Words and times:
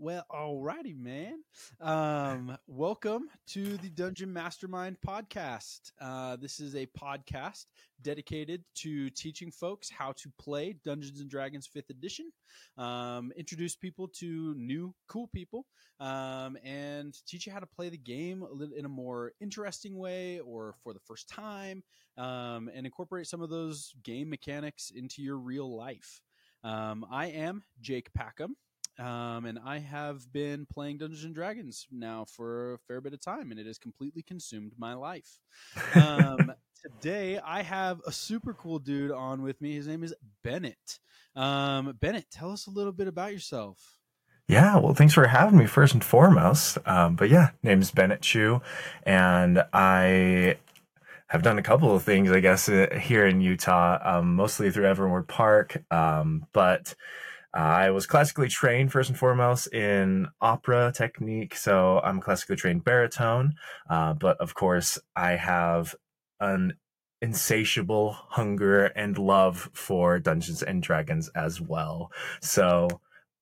Well, 0.00 0.24
alrighty, 0.30 0.96
man. 0.96 1.42
Um, 1.80 2.56
welcome 2.68 3.28
to 3.48 3.76
the 3.78 3.88
Dungeon 3.88 4.32
Mastermind 4.32 4.96
podcast. 5.04 5.90
Uh, 6.00 6.36
this 6.36 6.60
is 6.60 6.76
a 6.76 6.86
podcast 6.86 7.66
dedicated 8.00 8.62
to 8.76 9.10
teaching 9.10 9.50
folks 9.50 9.90
how 9.90 10.12
to 10.18 10.30
play 10.38 10.76
Dungeons 10.84 11.20
and 11.20 11.28
Dragons 11.28 11.66
Fifth 11.66 11.90
Edition, 11.90 12.30
um, 12.76 13.32
introduce 13.36 13.74
people 13.74 14.06
to 14.20 14.54
new 14.54 14.94
cool 15.08 15.26
people, 15.34 15.66
um, 15.98 16.56
and 16.62 17.12
teach 17.26 17.44
you 17.44 17.52
how 17.52 17.58
to 17.58 17.66
play 17.66 17.88
the 17.88 17.98
game 17.98 18.42
a 18.42 18.52
little, 18.52 18.76
in 18.76 18.84
a 18.84 18.88
more 18.88 19.32
interesting 19.40 19.98
way 19.98 20.38
or 20.38 20.76
for 20.84 20.94
the 20.94 21.00
first 21.00 21.28
time, 21.28 21.82
um, 22.16 22.70
and 22.72 22.86
incorporate 22.86 23.26
some 23.26 23.42
of 23.42 23.50
those 23.50 23.92
game 24.04 24.30
mechanics 24.30 24.92
into 24.94 25.22
your 25.22 25.38
real 25.38 25.76
life. 25.76 26.22
Um, 26.62 27.04
I 27.10 27.26
am 27.26 27.64
Jake 27.80 28.12
Packham. 28.14 28.54
Um, 28.98 29.46
and 29.46 29.60
I 29.64 29.78
have 29.78 30.32
been 30.32 30.66
playing 30.66 30.98
Dungeons 30.98 31.24
and 31.24 31.34
Dragons 31.34 31.86
now 31.90 32.24
for 32.24 32.74
a 32.74 32.78
fair 32.78 33.00
bit 33.00 33.14
of 33.14 33.20
time, 33.20 33.50
and 33.50 33.60
it 33.60 33.66
has 33.66 33.78
completely 33.78 34.22
consumed 34.22 34.72
my 34.76 34.94
life. 34.94 35.38
Um, 35.94 36.52
today, 36.82 37.38
I 37.38 37.62
have 37.62 38.00
a 38.06 38.12
super 38.12 38.54
cool 38.54 38.80
dude 38.80 39.12
on 39.12 39.42
with 39.42 39.60
me. 39.60 39.74
His 39.74 39.86
name 39.86 40.02
is 40.02 40.14
Bennett. 40.42 40.98
Um, 41.36 41.96
Bennett, 42.00 42.26
tell 42.30 42.50
us 42.50 42.66
a 42.66 42.70
little 42.70 42.92
bit 42.92 43.06
about 43.06 43.32
yourself. 43.32 43.98
Yeah, 44.48 44.78
well, 44.78 44.94
thanks 44.94 45.14
for 45.14 45.26
having 45.26 45.58
me 45.58 45.66
first 45.66 45.94
and 45.94 46.02
foremost. 46.02 46.78
Um, 46.86 47.14
but 47.14 47.28
yeah, 47.28 47.50
name's 47.62 47.90
Bennett 47.90 48.22
Chew, 48.22 48.62
and 49.04 49.62
I 49.72 50.56
have 51.28 51.42
done 51.42 51.58
a 51.58 51.62
couple 51.62 51.94
of 51.94 52.02
things, 52.02 52.32
I 52.32 52.40
guess, 52.40 52.68
uh, 52.68 52.98
here 52.98 53.26
in 53.26 53.42
Utah, 53.42 53.98
um, 54.02 54.34
mostly 54.34 54.70
through 54.70 54.86
Evermore 54.86 55.22
Park, 55.22 55.84
um, 55.90 56.46
but 56.52 56.94
I 57.54 57.90
was 57.90 58.06
classically 58.06 58.48
trained 58.48 58.92
first 58.92 59.08
and 59.08 59.18
foremost 59.18 59.72
in 59.72 60.28
opera 60.40 60.92
technique, 60.94 61.56
so 61.56 62.00
I'm 62.00 62.18
a 62.18 62.20
classically 62.20 62.56
trained 62.56 62.84
baritone. 62.84 63.54
Uh, 63.88 64.12
but 64.14 64.36
of 64.38 64.54
course, 64.54 64.98
I 65.16 65.32
have 65.32 65.94
an 66.40 66.74
insatiable 67.20 68.12
hunger 68.12 68.86
and 68.86 69.18
love 69.18 69.70
for 69.72 70.18
Dungeons 70.18 70.62
and 70.62 70.82
Dragons 70.82 71.28
as 71.34 71.60
well. 71.60 72.12
So 72.42 72.88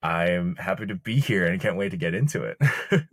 I'm 0.03 0.57
happy 0.57 0.87
to 0.87 0.95
be 0.95 1.19
here 1.19 1.47
and 1.47 1.61
can't 1.61 1.77
wait 1.77 1.91
to 1.91 1.97
get 1.97 2.15
into 2.15 2.45
it. 2.45 2.59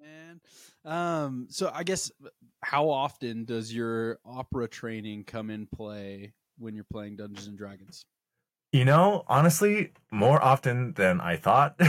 Man, 0.00 0.40
um, 0.84 1.46
so 1.50 1.70
I 1.72 1.82
guess 1.82 2.10
how 2.62 2.88
often 2.88 3.44
does 3.44 3.72
your 3.72 4.18
opera 4.24 4.68
training 4.68 5.24
come 5.24 5.50
in 5.50 5.66
play 5.66 6.32
when 6.58 6.74
you're 6.74 6.84
playing 6.90 7.16
Dungeons 7.16 7.48
and 7.48 7.58
Dragons? 7.58 8.06
You 8.72 8.86
know, 8.86 9.24
honestly, 9.28 9.92
more 10.10 10.42
often 10.42 10.94
than 10.94 11.20
I 11.20 11.36
thought. 11.36 11.74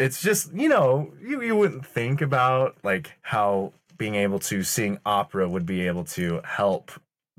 it's 0.00 0.20
just, 0.20 0.52
you 0.52 0.68
know, 0.68 1.14
you, 1.20 1.42
you 1.42 1.54
wouldn't 1.54 1.86
think 1.86 2.20
about 2.20 2.76
like 2.82 3.12
how 3.22 3.72
being 3.96 4.16
able 4.16 4.40
to 4.40 4.64
sing 4.64 4.98
opera 5.06 5.48
would 5.48 5.64
be 5.64 5.86
able 5.86 6.04
to 6.04 6.40
help 6.44 6.90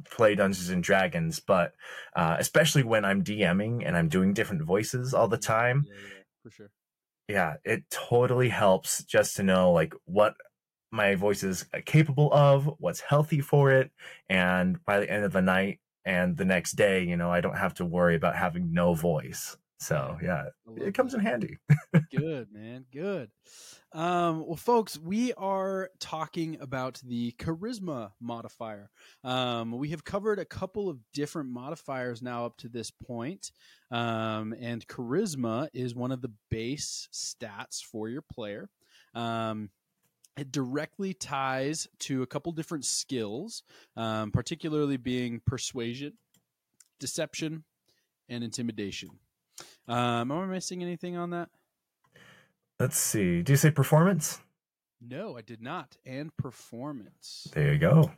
play 0.10 0.36
Dungeons 0.36 0.70
and 0.70 0.82
Dragons, 0.82 1.40
but 1.40 1.74
uh, 2.16 2.38
especially 2.40 2.84
when 2.84 3.04
I'm 3.04 3.24
DMing 3.24 3.84
and 3.86 3.98
I'm 3.98 4.08
doing 4.08 4.34
different 4.34 4.64
voices 4.64 5.14
all 5.14 5.28
the 5.28 5.38
time. 5.38 5.86
Yeah, 5.88 5.96
yeah, 5.96 6.24
for 6.44 6.52
sure. 6.52 6.72
Yeah, 7.28 7.56
it 7.64 7.84
totally 7.90 8.50
helps 8.50 9.04
just 9.04 9.36
to 9.36 9.44
know 9.44 9.72
like 9.72 9.94
what 10.06 10.36
my 10.92 11.16
voice 11.16 11.44
is 11.44 11.66
capable 11.86 12.34
of, 12.34 12.70
what's 12.80 13.02
healthy 13.02 13.42
for 13.42 13.72
it, 13.72 13.92
and 14.30 14.84
by 14.86 15.00
the 15.00 15.10
end 15.10 15.24
of 15.24 15.34
the 15.34 15.42
night, 15.42 15.80
and 16.06 16.38
the 16.38 16.46
next 16.46 16.74
day, 16.74 17.04
you 17.04 17.18
know, 17.18 17.32
I 17.32 17.42
don't 17.42 17.58
have 17.58 17.74
to 17.76 17.86
worry 17.86 18.16
about 18.16 18.36
having 18.36 18.74
no 18.74 18.94
voice. 18.94 19.58
So 19.80 20.18
yeah, 20.22 20.46
it 20.76 20.94
comes 20.94 21.14
in 21.14 21.22
handy. 21.22 21.58
good, 22.16 22.48
man. 22.52 22.86
Good. 22.92 23.32
Um, 23.94 24.46
well, 24.46 24.58
folks, 24.58 25.00
we 25.00 25.34
are 25.34 25.90
talking 26.00 26.58
about 26.60 27.02
the 27.06 27.34
charisma 27.40 28.12
modifier. 28.20 28.92
Um, 29.24 29.72
we 29.72 29.90
have 29.90 30.04
covered 30.04 30.38
a 30.38 30.46
couple 30.46 30.90
of 30.90 31.00
different 31.14 31.50
modifiers 31.50 32.22
now 32.22 32.46
up 32.46 32.58
to 32.58 32.68
this 32.68 32.92
point. 32.92 33.52
Um, 33.90 34.54
and 34.60 34.86
charisma 34.86 35.70
is 35.74 35.96
one 35.96 36.12
of 36.12 36.22
the 36.22 36.32
base 36.52 37.08
stats 37.14 37.82
for 37.82 38.10
your 38.10 38.22
player. 38.22 38.70
Um, 39.16 39.70
it 40.40 40.52
directly 40.52 41.14
ties 41.14 41.88
to 42.00 42.24
a 42.24 42.28
couple 42.28 42.52
different 42.54 42.86
skills, 42.86 43.64
um, 43.98 44.32
particularly 44.32 44.98
being 44.98 45.42
persuasion, 45.46 46.14
deception, 47.00 47.66
and 48.30 48.44
intimidation. 48.44 49.10
Um, 49.88 50.32
am 50.32 50.32
I 50.32 50.46
missing 50.46 50.82
anything 50.82 51.18
on 51.18 51.32
that? 51.32 51.50
Let's 52.80 52.98
see. 52.98 53.42
Do 53.42 53.52
you 53.52 53.58
say 53.58 53.72
performance? 53.72 54.40
No, 55.02 55.38
I 55.38 55.42
did 55.42 55.62
not. 55.62 55.98
And 56.06 56.36
performance. 56.38 57.48
There 57.54 57.74
you 57.74 57.80
go. 57.80 58.12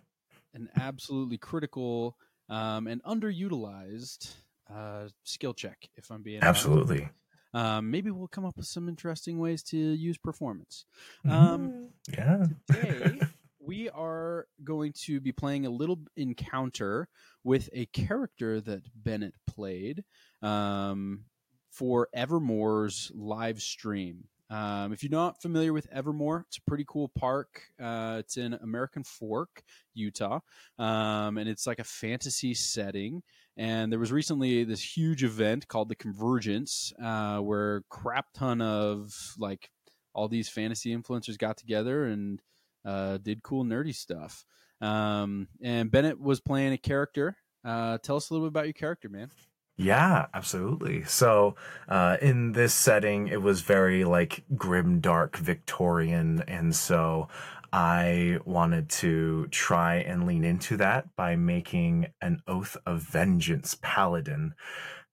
An 0.53 0.69
absolutely 0.77 1.37
critical 1.37 2.17
um, 2.49 2.85
and 2.85 3.01
underutilized 3.03 4.33
uh, 4.71 5.07
skill 5.23 5.53
check, 5.53 5.89
if 5.95 6.11
I'm 6.11 6.21
being 6.21 6.43
absolutely. 6.43 7.01
Honest 7.01 7.13
um, 7.53 7.91
maybe 7.91 8.12
we'll 8.12 8.28
come 8.28 8.45
up 8.45 8.57
with 8.57 8.66
some 8.66 8.88
interesting 8.88 9.39
ways 9.39 9.63
to 9.63 9.78
use 9.78 10.17
performance. 10.17 10.85
Um, 11.28 11.89
mm, 12.09 12.17
yeah. 12.17 12.45
today, 12.67 13.19
we 13.59 13.89
are 13.89 14.47
going 14.63 14.94
to 15.06 15.19
be 15.19 15.31
playing 15.31 15.66
a 15.66 15.69
little 15.69 16.00
encounter 16.16 17.07
with 17.44 17.69
a 17.73 17.85
character 17.88 18.61
that 18.61 18.84
Bennett 18.95 19.35
played 19.47 20.03
um, 20.41 21.25
for 21.69 22.07
Evermore's 22.13 23.11
live 23.13 23.61
stream. 23.61 24.25
Um, 24.51 24.91
if 24.91 25.01
you're 25.01 25.09
not 25.09 25.41
familiar 25.41 25.72
with 25.72 25.88
Evermore, 25.94 26.45
it's 26.50 26.57
a 26.57 26.61
pretty 26.69 26.84
cool 26.85 27.07
park. 27.07 27.61
Uh, 27.81 28.17
it's 28.19 28.35
in 28.35 28.53
American 28.56 29.03
Fork, 29.06 29.63
Utah, 29.94 30.41
um, 30.78 31.38
and 31.38 31.47
it's 31.47 31.66
like 31.66 31.79
a 31.79 31.85
fantasy 31.85 32.53
setting. 32.53 33.23
And 33.57 33.91
there 33.91 34.00
was 34.00 34.12
recently 34.12 34.63
this 34.63 34.97
huge 34.97 35.23
event 35.23 35.67
called 35.67 35.89
the 35.89 35.95
Convergence, 35.95 36.94
uh, 37.03 37.39
where 37.39 37.84
crap 37.89 38.28
ton 38.34 38.62
of 38.62 39.13
like 39.38 39.69
all 40.13 40.28
these 40.28 40.50
fantasy 40.50 40.95
influencers 40.95 41.38
got 41.38 41.57
together 41.57 42.06
and 42.06 42.41
uh, 42.85 43.17
did 43.17 43.44
cool 43.44 43.63
nerdy 43.63 43.94
stuff. 43.94 44.45
Um, 44.79 45.47
and 45.61 45.91
Bennett 45.91 46.19
was 46.19 46.40
playing 46.40 46.73
a 46.73 46.78
character. 46.78 47.38
Uh, 47.63 47.97
tell 48.00 48.16
us 48.16 48.29
a 48.29 48.34
little 48.34 48.47
bit 48.47 48.51
about 48.51 48.66
your 48.66 48.73
character, 48.73 49.09
man. 49.09 49.29
Yeah, 49.78 50.28
absolutely. 50.34 51.03
So, 51.06 51.56
uh, 51.88 52.17
in 52.22 52.51
this 52.51 52.73
setting, 52.73 53.28
it 53.28 53.41
was 53.41 53.61
very 53.61 54.03
like 54.03 54.44
grim, 54.56 55.00
dark 55.00 55.38
Victorian, 55.38 56.44
and 56.47 56.75
so 56.75 57.29
I 57.73 58.39
wanted 58.45 58.89
to 58.89 59.47
try 59.47 59.95
and 59.95 60.27
lean 60.27 60.43
into 60.43 60.77
that 60.77 61.15
by 61.15 61.35
making 61.35 62.07
an 62.21 62.41
Oath 62.47 62.75
of 62.85 63.01
Vengeance 63.01 63.77
paladin 63.81 64.53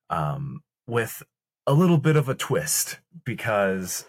um, 0.09 0.61
with 0.85 1.23
a 1.65 1.73
little 1.73 1.97
bit 1.97 2.15
of 2.15 2.27
a 2.27 2.35
twist 2.35 2.99
because 3.23 4.05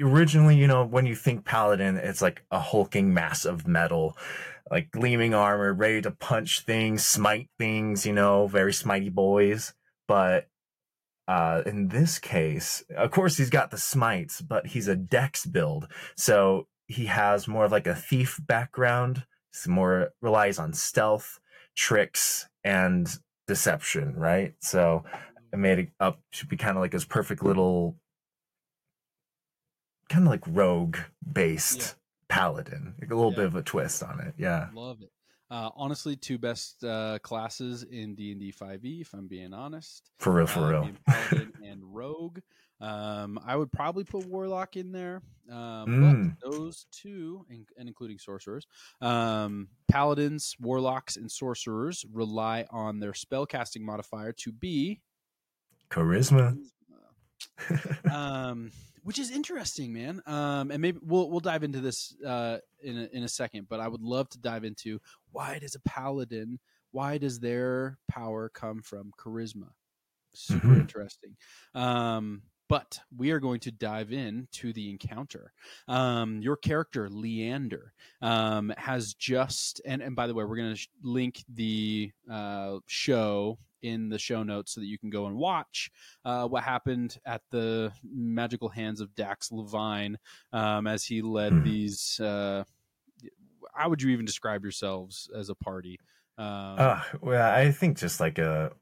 originally, 0.00 0.56
you 0.56 0.66
know, 0.66 0.84
when 0.84 1.04
you 1.04 1.14
think 1.14 1.44
paladin, 1.44 1.96
it's 1.96 2.22
like 2.22 2.42
a 2.50 2.60
hulking 2.60 3.12
mass 3.12 3.44
of 3.44 3.66
metal, 3.66 4.16
like 4.70 4.90
gleaming 4.90 5.34
armor, 5.34 5.74
ready 5.74 6.00
to 6.00 6.10
punch 6.10 6.60
things, 6.60 7.06
smite 7.06 7.50
things, 7.58 8.06
you 8.06 8.12
know, 8.12 8.46
very 8.46 8.72
smitey 8.72 9.12
boys. 9.12 9.74
But 10.08 10.48
uh, 11.28 11.62
in 11.66 11.88
this 11.88 12.18
case, 12.18 12.82
of 12.96 13.10
course, 13.10 13.36
he's 13.36 13.50
got 13.50 13.70
the 13.70 13.78
smites, 13.78 14.40
but 14.40 14.68
he's 14.68 14.88
a 14.88 14.96
dex 14.96 15.44
build. 15.44 15.86
So 16.16 16.66
he 16.90 17.06
has 17.06 17.46
more 17.46 17.64
of 17.64 17.72
like 17.72 17.86
a 17.86 17.94
thief 17.94 18.40
background. 18.46 19.24
He's 19.52 19.68
more 19.68 20.10
relies 20.20 20.58
on 20.58 20.72
stealth, 20.72 21.40
tricks, 21.76 22.48
and 22.64 23.08
deception, 23.46 24.14
right? 24.16 24.54
So 24.60 25.04
I 25.52 25.56
made 25.56 25.78
it 25.78 25.90
up 26.00 26.20
to 26.32 26.46
be 26.46 26.56
kind 26.56 26.76
of 26.76 26.82
like 26.82 26.92
his 26.92 27.04
perfect 27.04 27.42
little 27.42 27.96
kind 30.08 30.24
of 30.24 30.30
like 30.30 30.42
rogue 30.48 30.96
based 31.32 31.80
yeah. 31.80 31.86
paladin. 32.28 32.94
Like 33.00 33.10
a 33.10 33.14
little 33.14 33.32
yeah. 33.32 33.36
bit 33.36 33.46
of 33.46 33.56
a 33.56 33.62
twist 33.62 34.02
on 34.02 34.20
it. 34.20 34.34
Yeah. 34.36 34.68
Love 34.74 35.02
it. 35.02 35.10
Uh, 35.50 35.70
honestly, 35.74 36.14
two 36.14 36.38
best 36.38 36.84
uh, 36.84 37.18
classes 37.22 37.82
in 37.82 38.14
D 38.14 38.30
and 38.32 38.40
D 38.40 38.52
five 38.52 38.84
E. 38.84 39.00
If 39.00 39.12
I'm 39.14 39.26
being 39.26 39.52
honest, 39.52 40.10
for 40.20 40.32
real, 40.32 40.46
for 40.46 40.60
uh, 40.60 40.70
real, 40.70 40.90
Paladin 41.06 41.52
and 41.64 41.82
Rogue. 41.82 42.38
Um, 42.80 43.38
I 43.44 43.56
would 43.56 43.70
probably 43.70 44.04
put 44.04 44.26
Warlock 44.26 44.76
in 44.76 44.90
there, 44.90 45.22
um, 45.50 45.86
mm. 45.86 46.34
but 46.40 46.50
those 46.50 46.86
two, 46.90 47.44
and, 47.50 47.66
and 47.76 47.88
including 47.88 48.18
sorcerers, 48.18 48.66
um, 49.02 49.68
paladins, 49.90 50.56
warlocks, 50.60 51.16
and 51.16 51.30
sorcerers 51.30 52.06
rely 52.12 52.66
on 52.70 52.98
their 52.98 53.12
spellcasting 53.12 53.82
modifier 53.82 54.32
to 54.32 54.52
be 54.52 55.02
charisma. 55.90 56.56
charisma. 57.60 58.10
um, 58.10 58.70
which 59.02 59.18
is 59.18 59.30
interesting, 59.30 59.92
man. 59.92 60.22
Um, 60.26 60.70
and 60.70 60.80
maybe 60.80 61.00
we'll 61.02 61.30
we'll 61.30 61.40
dive 61.40 61.64
into 61.64 61.80
this 61.80 62.14
uh, 62.24 62.58
in 62.82 62.98
a, 62.98 63.08
in 63.12 63.22
a 63.24 63.28
second. 63.28 63.66
But 63.68 63.80
I 63.80 63.88
would 63.88 64.02
love 64.02 64.28
to 64.30 64.38
dive 64.38 64.64
into 64.64 65.00
why 65.32 65.58
does 65.58 65.74
a 65.74 65.80
paladin, 65.80 66.58
why 66.92 67.18
does 67.18 67.40
their 67.40 67.98
power 68.08 68.48
come 68.48 68.82
from 68.82 69.12
charisma? 69.18 69.70
Super 70.32 70.68
Mhm. 70.68 70.80
interesting. 70.80 71.36
Um, 71.74 72.42
but 72.70 73.00
we 73.16 73.32
are 73.32 73.40
going 73.40 73.58
to 73.58 73.72
dive 73.72 74.12
in 74.12 74.46
to 74.52 74.72
the 74.72 74.88
encounter. 74.90 75.52
Um, 75.88 76.40
your 76.40 76.56
character, 76.56 77.10
Leander, 77.10 77.92
um, 78.22 78.72
has 78.78 79.12
just 79.14 79.80
and 79.84 80.00
and 80.00 80.14
by 80.14 80.28
the 80.28 80.34
way, 80.34 80.44
we're 80.44 80.56
going 80.56 80.70
to 80.70 80.76
sh- 80.76 80.88
link 81.02 81.44
the 81.52 82.12
uh, 82.30 82.78
show 82.86 83.58
in 83.82 84.08
the 84.08 84.18
show 84.20 84.44
notes 84.44 84.72
so 84.72 84.80
that 84.80 84.86
you 84.86 84.98
can 84.98 85.10
go 85.10 85.26
and 85.26 85.36
watch 85.36 85.90
uh, 86.24 86.46
what 86.46 86.62
happened 86.62 87.18
at 87.26 87.42
the 87.50 87.90
magical 88.04 88.68
hands 88.68 89.00
of 89.00 89.12
Dax 89.16 89.50
Levine 89.50 90.16
um, 90.52 90.86
as 90.86 91.04
he 91.04 91.22
led 91.22 91.52
Mhm. 91.52 91.64
these. 91.64 92.20
Uh, 92.20 92.62
how 93.74 93.88
would 93.88 94.00
you 94.00 94.10
even 94.10 94.24
describe 94.26 94.62
yourselves 94.62 95.28
as 95.34 95.48
a 95.48 95.54
party? 95.56 95.98
Um, 96.38 96.46
Uh, 96.78 97.02
well, 97.20 97.52
I 97.52 97.72
think 97.72 97.98
just 97.98 98.20
like 98.20 98.38
a 98.38 98.72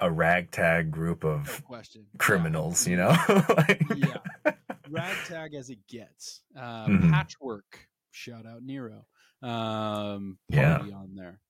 a 0.00 0.10
ragtag 0.10 0.90
group 0.90 1.24
no 1.24 1.30
of. 1.30 1.62
Yeah, 1.68 2.02
criminals, 2.18 2.86
you 2.86 2.96
know. 2.96 3.16
Like- 3.56 3.82
yeah, 3.96 4.52
ragtag 4.88 5.54
as 5.54 5.70
it 5.70 5.86
gets. 5.88 6.42
Uh, 6.56 6.86
Mhm. 6.86 7.10
Patchwork, 7.10 7.88
shout 8.10 8.46
out 8.46 8.62
Nero. 8.62 9.06
Um, 9.42 10.38
Yeah. 10.48 10.78
on 10.94 11.14
there. 11.14 11.40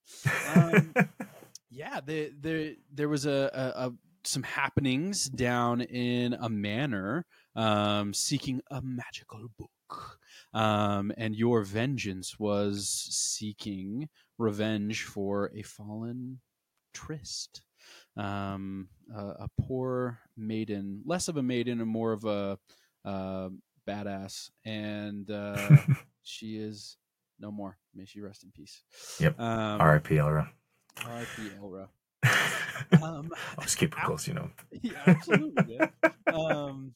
Um, 0.55 0.93
yeah, 1.71 2.01
the, 2.05 2.33
the, 2.41 2.77
there 2.93 3.09
was 3.09 3.27
a, 3.27 3.51
a, 3.53 3.87
a 3.89 3.93
some 4.25 4.43
happenings 4.43 5.27
down 5.29 5.81
in 5.81 6.35
a 6.35 6.49
manor, 6.51 7.25
um, 7.57 8.13
seeking 8.13 8.61
a 8.71 8.83
magical 8.83 9.49
book. 9.59 10.19
Um, 10.53 11.13
and 11.17 11.35
your 11.37 11.63
vengeance 11.63 12.39
was 12.39 12.89
seeking 13.11 14.09
revenge 14.37 15.05
for 15.05 15.51
a 15.55 15.63
fallen 15.63 16.41
tryst 16.93 17.63
um, 18.19 18.89
a, 19.15 19.21
a 19.27 19.49
poor 19.63 20.19
maiden, 20.37 21.03
less 21.07 21.29
of 21.29 21.37
a 21.39 21.43
maiden 21.43 21.81
and 21.81 21.89
more 21.89 22.13
of 22.13 22.25
a 22.25 22.59
uh, 23.05 23.49
badass, 23.89 24.51
and 24.67 25.31
uh, 25.31 25.77
she 26.23 26.57
is 26.57 26.97
no 27.41 27.51
more. 27.51 27.79
May 27.95 28.05
she 28.05 28.21
rest 28.21 28.43
in 28.45 28.51
peace. 28.51 28.83
Yep. 29.21 29.41
Um, 29.41 29.81
R.I.P. 29.81 30.17
Elra. 30.17 30.49
R.I.P. 31.07 31.51
Elra. 31.61 31.89
I'll 32.93 33.05
Um, 33.05 33.31
just 33.63 33.79
keep 33.79 33.93
it 33.97 34.03
close, 34.05 34.27
you 34.29 34.35
know. 34.35 34.51
yeah, 34.83 34.93
absolutely. 35.07 35.79
um, 36.33 36.93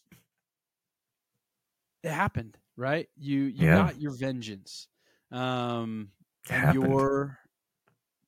it 2.02 2.10
happened, 2.10 2.58
right? 2.76 3.08
You 3.16 3.42
you 3.42 3.66
Yeah. 3.66 3.76
got 3.76 4.00
your 4.00 4.12
vengeance. 4.16 4.88
Um, 5.30 6.10
your 6.74 7.38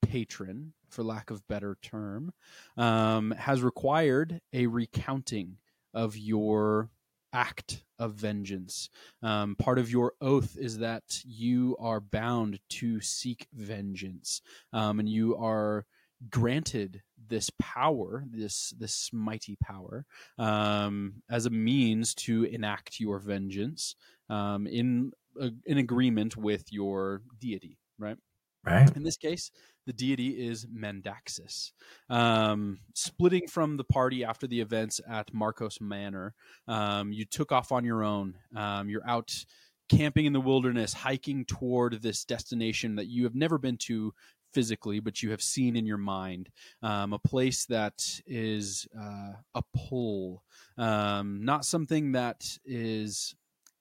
patron, 0.03 0.73
for 0.95 1.03
lack 1.03 1.31
of 1.31 1.47
better 1.49 1.77
term, 1.83 2.33
um, 2.77 3.33
has 3.33 3.63
required 3.63 4.41
a 4.53 4.67
recounting 4.67 5.59
of 5.93 6.17
your 6.17 6.91
act 7.33 7.85
of 7.99 8.15
vengeance. 8.15 8.89
Um, 9.23 9.57
part 9.57 9.79
of 9.79 9.91
your 9.91 10.13
oath 10.21 10.57
is 10.57 10.79
that 10.79 11.21
you 11.25 11.77
are 11.81 12.01
bound 12.01 12.61
to 12.71 13.01
seek 13.01 13.47
vengeance, 13.53 14.41
um, 14.73 15.01
and 15.01 15.09
you 15.09 15.37
are 15.37 15.85
granted 16.31 17.03
this 17.29 17.51
power, 17.61 18.25
this 18.31 18.73
this 18.79 19.11
mighty 19.13 19.57
power, 19.57 20.07
um, 20.39 21.23
as 21.29 21.47
a 21.47 21.51
means 21.51 22.15
to 22.15 22.45
enact 22.45 23.01
your 23.01 23.19
vengeance 23.19 23.97
um, 24.29 24.67
in 24.67 25.13
a, 25.41 25.51
in 25.67 25.79
agreement 25.79 26.37
with 26.37 26.73
your 26.73 27.23
deity, 27.41 27.79
right? 27.99 28.17
Right? 28.65 28.97
In 28.97 29.03
this 29.03 29.19
case, 29.19 29.51
the 29.87 29.93
deity 29.93 30.49
is 30.49 30.67
Mendaxis. 30.67 31.73
Um, 32.09 32.81
splitting 32.95 33.47
from 33.49 33.77
the 33.77 33.85
party 33.85 34.25
after 34.25 34.47
the 34.47 34.61
events 34.61 35.01
at 35.09 35.33
Marcos 35.33 35.81
Manor, 35.81 36.35
um, 36.67 37.13
you 37.13 37.25
took 37.25 37.53
off 37.53 37.73
on 37.73 37.85
your 37.85 38.03
own. 38.03 38.35
Um, 38.57 38.89
you're 38.89 39.09
out 39.09 39.45
camping 39.89 40.27
in 40.27 40.33
the 40.33 40.41
wilderness, 40.41 40.93
hiking 40.95 41.45
toward 41.45 42.03
this 42.03 42.25
destination 42.25 42.97
that 42.97 43.07
you 43.07 43.25
have 43.25 43.35
never 43.35 43.59
been 43.59 43.77
to 43.77 44.15
physically, 44.53 45.01
but 45.01 45.23
you 45.23 45.31
have 45.33 45.43
seen 45.43 45.77
in 45.77 45.85
your 45.85 45.99
mind. 45.99 46.49
Um, 46.83 47.13
a 47.13 47.19
place 47.19 47.67
that 47.67 48.21
is 48.27 48.87
uh, 48.99 49.33
a 49.55 49.63
pull, 49.77 50.45
um, 50.79 51.45
not 51.45 51.65
something 51.65 52.13
that 52.13 52.59
is 52.65 53.35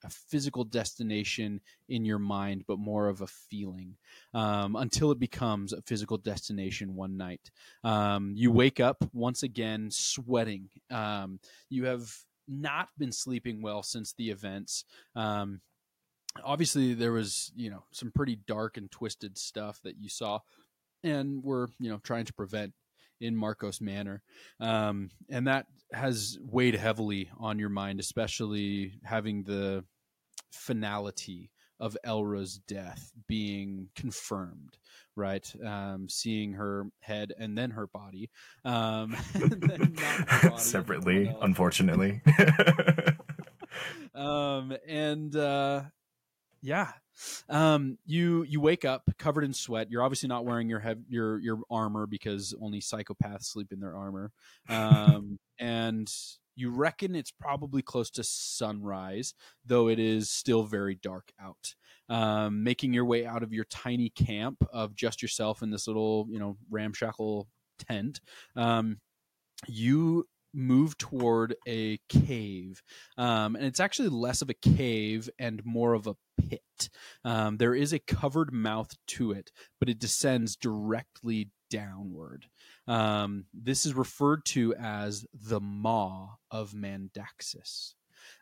a 0.04 0.10
physical 0.10 0.64
destination 0.64 1.60
in 1.88 2.04
your 2.04 2.18
mind, 2.18 2.64
but 2.66 2.78
more 2.78 3.08
of 3.08 3.20
a 3.20 3.26
feeling 3.26 3.96
um, 4.34 4.76
until 4.76 5.10
it 5.10 5.18
becomes 5.18 5.72
a 5.72 5.82
physical 5.82 6.18
destination 6.18 6.94
one 6.94 7.16
night. 7.16 7.50
Um, 7.82 8.34
you 8.36 8.52
wake 8.52 8.80
up 8.80 9.04
once 9.12 9.42
again 9.42 9.88
sweating. 9.90 10.68
Um, 10.90 11.40
you 11.70 11.86
have 11.86 12.12
not 12.46 12.88
been 12.98 13.12
sleeping 13.12 13.62
well 13.62 13.82
since 13.82 14.12
the 14.12 14.30
events. 14.30 14.84
Um, 15.16 15.60
obviously, 16.44 16.94
there 16.94 17.12
was 17.12 17.52
you 17.56 17.70
know 17.70 17.84
some 17.92 18.12
pretty 18.12 18.36
dark 18.46 18.76
and 18.76 18.90
twisted 18.90 19.38
stuff 19.38 19.80
that 19.84 19.96
you 19.98 20.08
saw, 20.08 20.40
and 21.02 21.42
were 21.42 21.70
you 21.80 21.90
know 21.90 21.98
trying 21.98 22.26
to 22.26 22.34
prevent 22.34 22.74
in 23.20 23.36
Marcos 23.36 23.80
Manor 23.80 24.22
um, 24.60 25.08
and 25.30 25.46
that 25.46 25.66
has 25.92 26.38
weighed 26.42 26.74
heavily 26.74 27.30
on 27.38 27.58
your 27.58 27.68
mind, 27.68 28.00
especially 28.00 28.98
having 29.04 29.44
the 29.44 29.84
finality 30.54 31.50
of 31.80 31.96
Elra's 32.04 32.58
death 32.58 33.12
being 33.26 33.88
confirmed, 33.94 34.78
right? 35.16 35.50
Um, 35.64 36.08
seeing 36.08 36.52
her 36.54 36.86
head 37.00 37.32
and 37.38 37.58
then 37.58 37.72
her 37.72 37.86
body, 37.86 38.30
um, 38.64 39.12
her 39.34 40.48
body, 40.48 40.58
Separately, 40.58 41.34
unfortunately. 41.40 42.22
um, 44.14 44.76
and 44.86 45.34
uh, 45.34 45.82
yeah, 46.62 46.92
um, 47.48 47.98
you 48.06 48.44
you 48.44 48.60
wake 48.60 48.84
up 48.84 49.02
covered 49.18 49.44
in 49.44 49.52
sweat. 49.52 49.90
You're 49.90 50.02
obviously 50.02 50.28
not 50.28 50.44
wearing 50.44 50.68
your 50.68 50.80
hev- 50.80 51.04
your 51.08 51.38
your 51.40 51.58
armor 51.70 52.06
because 52.06 52.54
only 52.60 52.80
psychopaths 52.80 53.44
sleep 53.44 53.72
in 53.72 53.80
their 53.80 53.96
armor, 53.96 54.32
um, 54.68 55.38
and 55.58 56.10
you 56.56 56.70
reckon 56.70 57.14
it's 57.14 57.30
probably 57.30 57.82
close 57.82 58.10
to 58.10 58.24
sunrise, 58.24 59.34
though 59.64 59.88
it 59.88 59.98
is 59.98 60.30
still 60.30 60.62
very 60.64 60.94
dark 60.94 61.32
out. 61.40 61.74
Um, 62.08 62.62
making 62.62 62.92
your 62.92 63.06
way 63.06 63.24
out 63.24 63.42
of 63.42 63.52
your 63.52 63.64
tiny 63.64 64.10
camp 64.10 64.58
of 64.72 64.94
just 64.94 65.22
yourself 65.22 65.62
in 65.62 65.70
this 65.70 65.86
little, 65.86 66.26
you 66.28 66.38
know, 66.38 66.58
ramshackle 66.70 67.48
tent, 67.78 68.20
um, 68.56 68.98
you 69.66 70.26
move 70.52 70.96
toward 70.98 71.56
a 71.66 71.98
cave. 72.08 72.82
Um, 73.18 73.56
and 73.56 73.64
it's 73.64 73.80
actually 73.80 74.08
less 74.08 74.42
of 74.42 74.50
a 74.50 74.54
cave 74.54 75.28
and 75.38 75.64
more 75.64 75.94
of 75.94 76.06
a 76.06 76.16
pit. 76.40 76.90
Um, 77.24 77.56
there 77.56 77.74
is 77.74 77.92
a 77.92 77.98
covered 77.98 78.52
mouth 78.52 78.90
to 79.08 79.32
it, 79.32 79.50
but 79.80 79.88
it 79.88 79.98
descends 79.98 80.56
directly 80.56 81.50
downward. 81.74 82.46
Um, 82.86 83.46
this 83.52 83.84
is 83.84 83.94
referred 83.94 84.44
to 84.46 84.74
as 84.74 85.26
the 85.32 85.60
Maw 85.60 86.36
of 86.50 86.72
Mandaxis. 86.72 87.94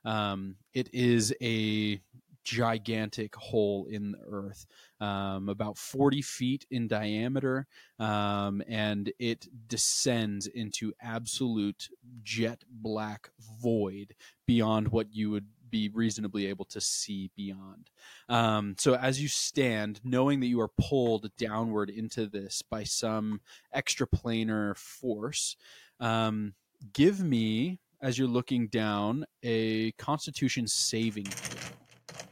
Um, 0.05 0.57
it 0.75 0.91
is 0.93 1.35
a 1.41 2.01
gigantic 2.45 3.35
hole 3.37 3.87
in 3.89 4.13
the 4.13 4.19
earth, 4.29 4.67
um, 5.01 5.49
about 5.49 5.79
40 5.79 6.21
feet 6.23 6.67
in 6.71 6.89
diameter, 6.89 7.67
um, 7.99 8.63
and 8.69 9.13
it 9.19 9.47
descends 9.69 10.47
into 10.47 10.93
absolute 11.01 11.89
jet 12.23 12.65
black 12.69 13.31
void 13.63 14.15
beyond 14.47 14.89
what 14.89 15.15
you 15.15 15.31
would 15.31 15.47
be 15.73 15.89
reasonably 15.89 16.47
able 16.47 16.67
to 16.67 16.81
see 16.81 17.33
beyond. 17.35 17.91
Um, 18.29 18.77
so 18.79 18.95
as 18.95 19.21
you 19.21 19.27
stand, 19.27 20.01
knowing 20.05 20.39
that 20.41 20.47
you 20.47 20.61
are 20.61 20.71
pulled 20.81 21.29
downward 21.37 21.91
into 21.91 22.27
this 22.27 22.63
by 22.63 22.85
some 22.85 23.41
extraplanar 23.75 24.77
force, 24.77 25.57
um, 25.99 26.55
give 26.93 27.25
me, 27.25 27.81
as 28.01 28.17
you're 28.17 28.29
looking 28.29 28.69
down, 28.69 29.25
a 29.43 29.91
Constitution 29.93 30.69
saving 30.69 31.27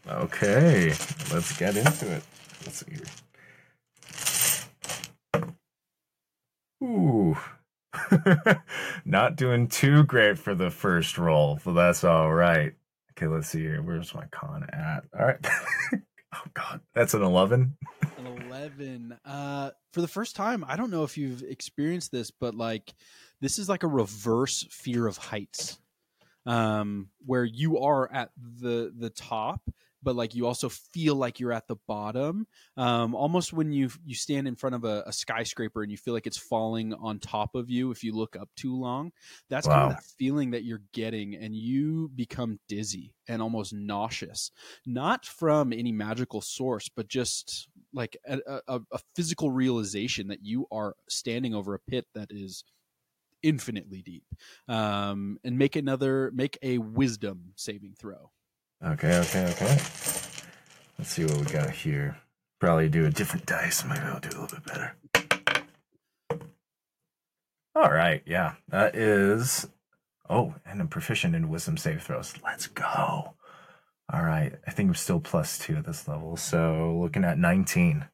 okay, 0.09 0.89
let's 1.33 1.57
get 1.57 1.77
into 1.77 2.13
it. 2.13 2.23
Let's 2.65 2.85
see 2.85 2.93
here. 2.93 3.05
Ooh. 6.83 7.37
Not 9.05 9.37
doing 9.37 9.69
too 9.69 10.05
great 10.05 10.39
for 10.39 10.55
the 10.55 10.71
first 10.71 11.19
roll, 11.19 11.61
but 11.65 11.73
that's 11.73 12.05
all 12.05 12.33
right. 12.33 12.75
Okay, 13.11 13.27
let's 13.27 13.49
see 13.49 13.61
here. 13.61 13.83
Where's 13.83 14.15
my 14.15 14.25
con 14.31 14.67
at? 14.73 15.05
All 15.19 15.27
right. 15.27 15.47
oh 16.35 16.45
god, 16.55 16.81
that's 16.95 17.15
an 17.15 17.23
11. 17.23 17.77
An 18.19 18.27
11. 18.47 19.19
Uh, 19.25 19.71
for 19.93 20.01
the 20.01 20.09
first 20.09 20.37
time, 20.37 20.65
I 20.67 20.77
don't 20.77 20.91
know 20.91 21.05
if 21.05 21.19
you've 21.19 21.43
experienced 21.43 22.13
this, 22.13 22.31
but 22.31 22.55
like 22.55 22.95
this 23.41 23.59
is 23.59 23.69
like 23.69 23.83
a 23.83 23.89
reverse 23.89 24.67
fear 24.71 25.07
of 25.07 25.17
heights. 25.17 25.79
Um, 26.47 27.09
where 27.27 27.45
you 27.45 27.81
are 27.81 28.11
at 28.11 28.31
the 28.39 28.93
the 28.97 29.11
top, 29.11 29.61
but 30.03 30.17
like 30.17 30.35
you 30.35 30.47
also 30.47 30.69
feel 30.69 31.15
like 31.15 31.41
you're 31.41 31.53
at 31.53 31.69
the 31.69 31.77
bottom. 31.87 32.47
Um, 32.77 33.15
almost 33.15 33.53
when 33.53 33.73
you 33.73 33.91
you 34.05 34.15
stand 34.15 34.49
in 34.49 34.57
front 34.57 34.75
of 34.75 34.85
a, 34.85 35.05
a, 35.07 35.13
skyscraper 35.13 35.83
and 35.83 35.91
you 35.91 35.99
feel 35.99 36.15
like 36.15 36.27
it's 36.27 36.39
falling 36.39 36.95
on 36.95 37.19
top 37.19 37.55
of 37.55 37.71
you 37.71 37.91
if 37.91 38.03
you 38.03 38.15
look 38.15 38.37
up 38.37 38.49
too 38.57 38.75
long. 38.75 39.13
That's 39.49 39.67
wow. 39.67 39.75
kind 39.75 39.91
of 39.93 39.97
that 39.97 40.05
feeling 40.19 40.53
that 40.53 40.65
you're 40.65 40.83
getting, 40.93 41.35
and 41.35 41.55
you 41.55 42.11
become 42.15 42.59
dizzy 42.69 43.15
and 43.29 43.43
almost 43.43 43.73
nauseous, 43.73 44.51
not 44.87 45.25
from 45.25 45.73
any 45.73 45.93
magical 45.93 46.41
source, 46.41 46.89
but 46.89 47.09
just 47.09 47.69
like 47.93 48.17
a, 48.27 48.39
a, 48.69 48.81
a 48.93 48.99
physical 49.15 49.51
realization 49.51 50.29
that 50.29 50.45
you 50.45 50.67
are 50.71 50.95
standing 51.09 51.55
over 51.55 51.75
a 51.75 51.79
pit 51.79 52.07
that 52.15 52.29
is 52.31 52.65
infinitely 53.43 54.03
deep. 54.03 54.25
Um, 54.69 55.39
and 55.45 55.59
make 55.59 55.77
another 55.77 56.31
make 56.35 56.59
a 56.63 56.79
wisdom 56.79 57.53
saving 57.57 57.95
throw. 57.99 58.31
Okay, 58.83 59.19
okay, 59.19 59.45
okay. 59.45 59.79
Let's 60.99 61.11
see 61.11 61.25
what 61.25 61.37
we 61.37 61.45
got 61.45 61.71
here. 61.71 62.17
Probably 62.61 62.89
do 62.89 63.05
a 63.05 63.11
different 63.11 63.45
dice. 63.45 63.85
Maybe 63.85 64.01
I'll 64.01 64.21
do 64.21 64.29
a 64.29 64.41
little 64.41 64.47
bit 64.47 64.65
better. 64.65 64.95
All 67.75 67.93
right, 67.93 68.23
yeah, 68.25 68.55
that 68.69 68.97
is. 68.97 69.69
Oh, 70.31 70.55
and 70.65 70.81
I'm 70.81 70.89
proficient 70.89 71.35
in 71.35 71.51
wisdom 71.51 71.77
save 71.77 72.03
throws. 72.03 72.35
Let's 72.43 72.69
go. 72.69 73.35
All 74.13 74.23
right, 74.23 74.55
I 74.67 74.71
think 74.71 74.89
I'm 74.89 74.95
still 74.95 75.21
plus 75.21 75.59
two 75.59 75.77
at 75.77 75.85
this 75.85 76.09
level. 76.09 76.37
So 76.37 76.99
looking 77.01 77.25
at 77.25 77.39
19. 77.39 78.07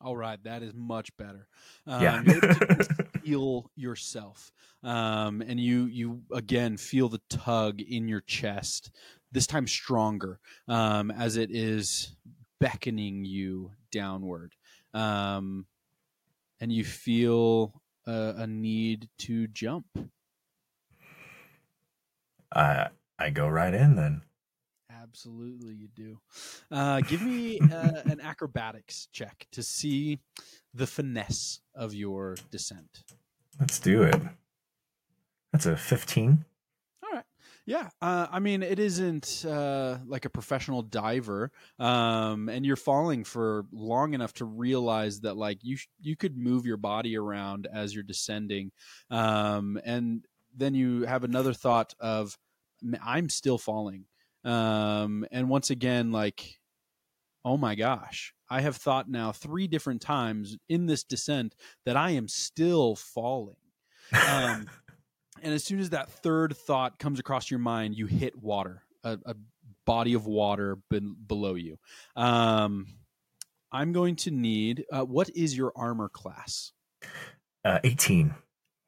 All 0.00 0.16
right, 0.16 0.42
that 0.44 0.62
is 0.62 0.72
much 0.74 1.16
better. 1.16 1.48
Um, 1.86 2.02
yeah, 2.02 2.22
feel 3.22 3.70
yourself, 3.76 4.52
um, 4.82 5.40
and 5.40 5.58
you 5.58 5.86
you 5.86 6.22
again 6.30 6.76
feel 6.76 7.08
the 7.08 7.22
tug 7.30 7.80
in 7.80 8.08
your 8.08 8.20
chest. 8.20 8.90
This 9.34 9.48
time 9.48 9.66
stronger, 9.66 10.38
um, 10.68 11.10
as 11.10 11.36
it 11.36 11.50
is 11.50 12.14
beckoning 12.60 13.24
you 13.24 13.72
downward, 13.90 14.54
um, 14.94 15.66
and 16.60 16.70
you 16.70 16.84
feel 16.84 17.82
a, 18.06 18.34
a 18.38 18.46
need 18.46 19.08
to 19.18 19.48
jump. 19.48 19.86
I 22.54 22.90
I 23.18 23.30
go 23.30 23.48
right 23.48 23.74
in 23.74 23.96
then. 23.96 24.22
Absolutely, 24.88 25.74
you 25.74 25.88
do. 25.96 26.20
Uh, 26.70 27.00
give 27.00 27.20
me 27.20 27.58
uh, 27.58 28.02
an 28.04 28.20
acrobatics 28.20 29.08
check 29.12 29.48
to 29.50 29.64
see 29.64 30.20
the 30.72 30.86
finesse 30.86 31.58
of 31.74 31.92
your 31.92 32.36
descent. 32.52 33.02
Let's 33.58 33.80
do 33.80 34.04
it. 34.04 34.20
That's 35.52 35.66
a 35.66 35.76
15. 35.76 36.44
Yeah. 37.66 37.88
Uh, 38.02 38.26
I 38.30 38.40
mean, 38.40 38.62
it 38.62 38.78
isn't 38.78 39.44
uh, 39.48 39.98
like 40.06 40.26
a 40.26 40.30
professional 40.30 40.82
diver, 40.82 41.50
um, 41.78 42.48
and 42.50 42.64
you're 42.66 42.76
falling 42.76 43.24
for 43.24 43.64
long 43.72 44.12
enough 44.12 44.34
to 44.34 44.44
realize 44.44 45.20
that 45.20 45.36
like 45.36 45.58
you 45.62 45.76
sh- 45.76 45.88
you 46.00 46.14
could 46.14 46.36
move 46.36 46.66
your 46.66 46.76
body 46.76 47.16
around 47.16 47.66
as 47.72 47.94
you're 47.94 48.04
descending, 48.04 48.70
um, 49.10 49.80
and 49.84 50.26
then 50.54 50.74
you 50.74 51.02
have 51.04 51.24
another 51.24 51.54
thought 51.54 51.94
of 52.00 52.36
I'm 53.02 53.30
still 53.30 53.58
falling. 53.58 54.04
Um, 54.44 55.24
and 55.32 55.48
once 55.48 55.70
again, 55.70 56.12
like, 56.12 56.60
oh 57.46 57.56
my 57.56 57.74
gosh, 57.74 58.34
I 58.50 58.60
have 58.60 58.76
thought 58.76 59.08
now 59.08 59.32
three 59.32 59.68
different 59.68 60.02
times 60.02 60.58
in 60.68 60.84
this 60.84 61.02
descent 61.02 61.54
that 61.86 61.96
I 61.96 62.10
am 62.10 62.28
still 62.28 62.94
falling. 62.94 63.56
And 65.44 65.52
as 65.52 65.62
soon 65.62 65.78
as 65.78 65.90
that 65.90 66.10
third 66.10 66.56
thought 66.56 66.98
comes 66.98 67.20
across 67.20 67.50
your 67.50 67.60
mind, 67.60 67.96
you 67.96 68.06
hit 68.06 68.34
water, 68.42 68.82
a, 69.04 69.18
a 69.26 69.36
body 69.84 70.14
of 70.14 70.26
water 70.26 70.78
be- 70.88 71.00
below 71.00 71.54
you. 71.54 71.78
Um, 72.16 72.86
I'm 73.70 73.92
going 73.92 74.16
to 74.16 74.30
need. 74.30 74.86
Uh, 74.90 75.04
what 75.04 75.28
is 75.30 75.54
your 75.56 75.72
armor 75.76 76.08
class? 76.08 76.72
Uh, 77.62 77.78
18. 77.84 78.34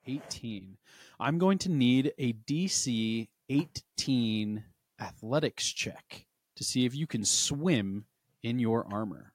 18. 0.06 0.78
I'm 1.20 1.38
going 1.38 1.58
to 1.58 1.70
need 1.70 2.12
a 2.18 2.32
DC 2.32 3.28
18 3.50 4.64
athletics 4.98 5.66
check 5.72 6.26
to 6.56 6.64
see 6.64 6.86
if 6.86 6.94
you 6.94 7.06
can 7.06 7.24
swim 7.24 8.06
in 8.42 8.58
your 8.58 8.86
armor. 8.90 9.34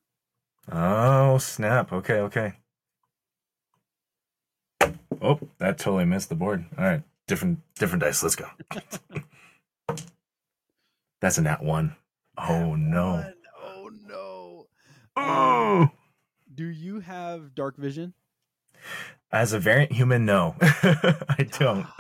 Oh, 0.72 1.38
snap. 1.38 1.94
Okay, 1.94 2.20
okay. 2.20 2.54
Oh, 5.22 5.40
that 5.60 5.78
totally 5.78 6.06
missed 6.06 6.30
the 6.30 6.36
board. 6.36 6.66
All 6.78 6.84
right, 6.84 7.04
different 7.32 7.60
different 7.80 8.04
dice. 8.04 8.22
Let's 8.22 8.36
go. 8.36 8.46
That's 11.22 11.38
a 11.38 11.42
nat 11.42 11.64
one. 11.64 11.96
Oh 12.38 12.76
no. 12.76 13.12
One. 13.12 13.34
Oh 13.64 13.90
no. 14.08 14.68
Oh. 15.16 15.90
Do 16.54 16.66
you 16.66 17.00
have 17.00 17.56
dark 17.56 17.78
vision? 17.78 18.14
As 19.32 19.54
a 19.54 19.60
variant 19.60 19.94
human, 19.94 20.26
no, 20.26 20.56
I 20.62 21.48
don't. 21.58 21.88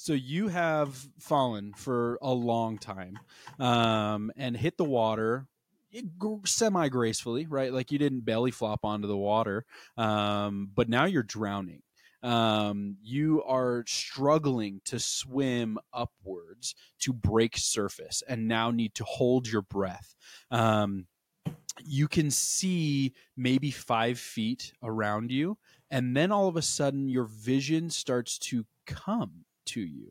So 0.00 0.14
you 0.14 0.48
have 0.48 0.94
fallen 1.18 1.74
for 1.74 2.18
a 2.22 2.32
long 2.32 2.78
time 2.78 3.18
um, 3.58 4.32
and 4.38 4.56
hit 4.56 4.78
the 4.78 4.84
water 4.84 5.46
semi 6.46 6.88
gracefully, 6.88 7.44
right? 7.44 7.70
Like 7.70 7.92
you 7.92 7.98
didn't 7.98 8.20
belly 8.20 8.50
flop 8.50 8.86
onto 8.86 9.06
the 9.06 9.18
water, 9.18 9.66
um, 9.98 10.70
but 10.74 10.88
now 10.88 11.04
you're 11.04 11.22
drowning. 11.22 11.82
Um, 12.22 12.96
you 13.02 13.42
are 13.44 13.84
struggling 13.86 14.80
to 14.86 14.98
swim 14.98 15.78
upwards 15.92 16.74
to 17.00 17.12
break 17.12 17.56
surface 17.56 18.22
and 18.28 18.48
now 18.48 18.70
need 18.70 18.94
to 18.94 19.04
hold 19.04 19.46
your 19.46 19.62
breath. 19.62 20.14
Um, 20.50 21.06
you 21.84 22.08
can 22.08 22.30
see 22.30 23.14
maybe 23.36 23.70
five 23.70 24.18
feet 24.18 24.72
around 24.82 25.30
you, 25.30 25.58
and 25.90 26.16
then 26.16 26.32
all 26.32 26.48
of 26.48 26.56
a 26.56 26.62
sudden 26.62 27.08
your 27.08 27.24
vision 27.24 27.90
starts 27.90 28.38
to 28.38 28.66
come 28.86 29.44
to 29.66 29.80
you. 29.80 30.10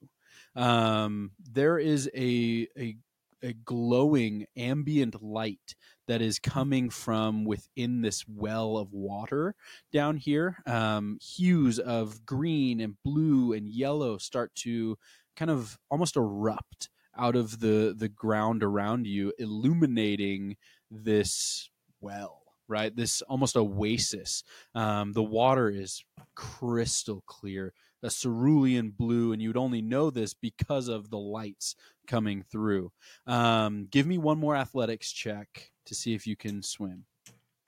Um, 0.56 1.32
there 1.52 1.78
is 1.78 2.10
a, 2.16 2.68
a 2.78 2.96
a 3.44 3.54
glowing 3.54 4.46
ambient 4.56 5.22
light 5.22 5.76
that 6.08 6.22
is 6.22 6.40
coming 6.40 6.90
from 6.90 7.46
within 7.46 8.02
this 8.02 8.26
well 8.28 8.78
of 8.78 8.94
water 8.94 9.56
down 9.92 10.18
here. 10.18 10.58
Um, 10.66 11.18
hues 11.22 11.80
of 11.80 12.26
green 12.26 12.80
and 12.80 12.96
blue 13.04 13.54
and 13.54 13.68
yellow 13.68 14.18
start 14.18 14.54
to 14.56 14.98
kind 15.36 15.52
of 15.52 15.78
almost 15.90 16.16
erupt 16.16 16.90
out 17.18 17.36
of 17.36 17.60
the 17.60 17.96
the 17.98 18.10
ground 18.10 18.64
around 18.64 19.08
you, 19.08 19.34
illuminating 19.38 20.58
this 20.90 21.70
well. 22.02 22.44
Right, 22.70 22.94
this 22.94 23.22
almost 23.22 23.56
oasis. 23.56 24.44
Um, 24.76 25.14
the 25.14 25.24
water 25.24 25.70
is 25.70 26.04
crystal 26.36 27.24
clear 27.26 27.74
a 28.04 28.10
cerulean 28.10 28.92
blue, 28.92 29.32
and 29.32 29.42
you'd 29.42 29.58
only 29.58 29.82
know 29.82 30.10
this 30.10 30.34
because 30.34 30.88
of 30.88 31.10
the 31.10 31.18
lights 31.18 31.76
coming 32.08 32.44
through. 32.44 32.92
Um, 33.26 33.88
give 33.92 34.08
me 34.08 34.18
one 34.18 34.40
more 34.40 34.56
athletics 34.56 35.12
check 35.12 35.72
to 35.86 35.96
see 35.96 36.14
if 36.14 36.26
you 36.26 36.36
can 36.36 36.64
swim. 36.64 37.06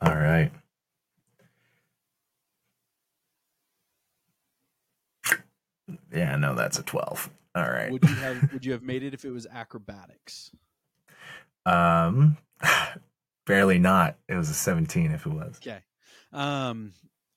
All 0.01 0.15
right. 0.15 0.51
Yeah, 6.13 6.35
no, 6.35 6.55
that's 6.55 6.79
a 6.79 6.83
twelve. 6.83 7.29
All 7.55 7.69
right. 7.69 7.91
Would 7.91 8.03
you 8.03 8.15
have 8.15 8.49
Would 8.53 8.65
you 8.65 8.71
have 8.71 8.83
made 8.83 9.03
it 9.03 9.13
if 9.13 9.25
it 9.25 9.31
was 9.31 9.47
acrobatics? 9.47 10.51
Um, 11.65 12.37
barely 13.45 13.79
not. 13.79 14.17
It 14.27 14.35
was 14.35 14.49
a 14.49 14.53
seventeen 14.53 15.11
if 15.11 15.25
it 15.25 15.33
was. 15.33 15.59
Okay. 15.61 15.79
Um, 16.31 16.93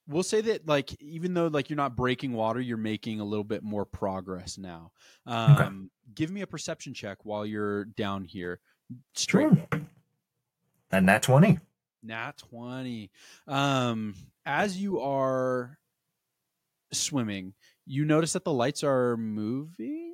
we'll 0.08 0.22
say 0.22 0.40
that 0.40 0.66
like 0.66 1.00
even 1.00 1.34
though 1.34 1.46
like 1.46 1.70
you're 1.70 1.76
not 1.76 1.96
breaking 1.96 2.32
water 2.32 2.60
you're 2.60 2.76
making 2.76 3.20
a 3.20 3.24
little 3.24 3.44
bit 3.44 3.62
more 3.62 3.84
progress 3.84 4.58
now. 4.58 4.92
Um 5.26 5.52
okay. 5.52 5.70
give 6.14 6.30
me 6.30 6.40
a 6.42 6.46
perception 6.46 6.94
check 6.94 7.18
while 7.24 7.46
you're 7.46 7.84
down 7.84 8.24
here. 8.24 8.60
Straight. 9.14 9.48
Sure. 9.48 9.80
and 10.90 11.06
nat 11.06 11.22
20 11.22 11.58
nat 12.02 12.36
20 12.38 13.10
um 13.46 14.14
as 14.44 14.76
you 14.76 15.00
are 15.00 15.78
swimming 16.92 17.54
you 17.86 18.04
notice 18.04 18.34
that 18.34 18.44
the 18.44 18.52
lights 18.52 18.84
are 18.84 19.16
moving 19.16 20.11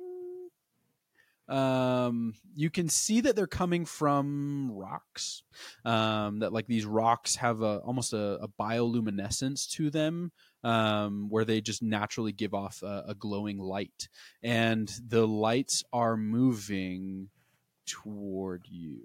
um, 1.49 2.33
you 2.55 2.69
can 2.69 2.87
see 2.89 3.21
that 3.21 3.35
they're 3.35 3.47
coming 3.47 3.85
from 3.85 4.71
rocks. 4.71 5.43
Um, 5.83 6.39
that 6.39 6.53
like 6.53 6.67
these 6.67 6.85
rocks 6.85 7.35
have 7.37 7.61
a 7.61 7.79
almost 7.79 8.13
a, 8.13 8.39
a 8.41 8.47
bioluminescence 8.47 9.69
to 9.71 9.89
them, 9.89 10.31
um, 10.63 11.27
where 11.29 11.45
they 11.45 11.61
just 11.61 11.81
naturally 11.81 12.31
give 12.31 12.53
off 12.53 12.83
a, 12.83 13.05
a 13.09 13.15
glowing 13.15 13.57
light, 13.57 14.07
and 14.43 14.91
the 15.07 15.27
lights 15.27 15.83
are 15.91 16.15
moving 16.15 17.29
toward 17.85 18.65
you. 18.69 19.01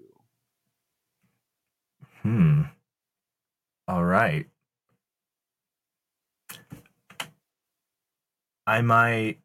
Hmm. 2.21 2.61
All 3.87 4.03
right. 4.03 4.47
I 8.67 8.81
might 8.81 9.39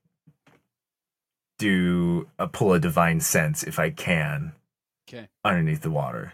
do 1.60 2.26
a 2.38 2.48
pull 2.48 2.72
a 2.72 2.80
divine 2.80 3.20
sense 3.20 3.62
if 3.62 3.78
I 3.78 3.90
can. 3.90 4.52
Okay. 5.06 5.28
Underneath 5.44 5.82
the 5.82 5.90
water. 5.90 6.32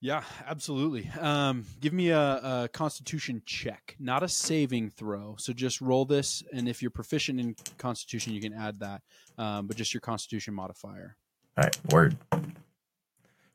Yeah, 0.00 0.22
absolutely. 0.46 1.10
Um, 1.20 1.64
give 1.80 1.92
me 1.92 2.10
a, 2.10 2.18
a 2.20 2.68
Constitution 2.72 3.42
check, 3.44 3.96
not 3.98 4.22
a 4.22 4.28
saving 4.28 4.90
throw. 4.90 5.36
So 5.38 5.52
just 5.52 5.80
roll 5.80 6.04
this, 6.04 6.42
and 6.52 6.68
if 6.68 6.82
you're 6.82 6.90
proficient 6.90 7.38
in 7.38 7.54
Constitution, 7.78 8.32
you 8.32 8.40
can 8.40 8.52
add 8.52 8.80
that. 8.80 9.02
Um, 9.38 9.66
but 9.66 9.76
just 9.76 9.94
your 9.94 10.00
Constitution 10.00 10.54
modifier. 10.54 11.16
All 11.56 11.64
right, 11.64 11.92
word. 11.92 12.16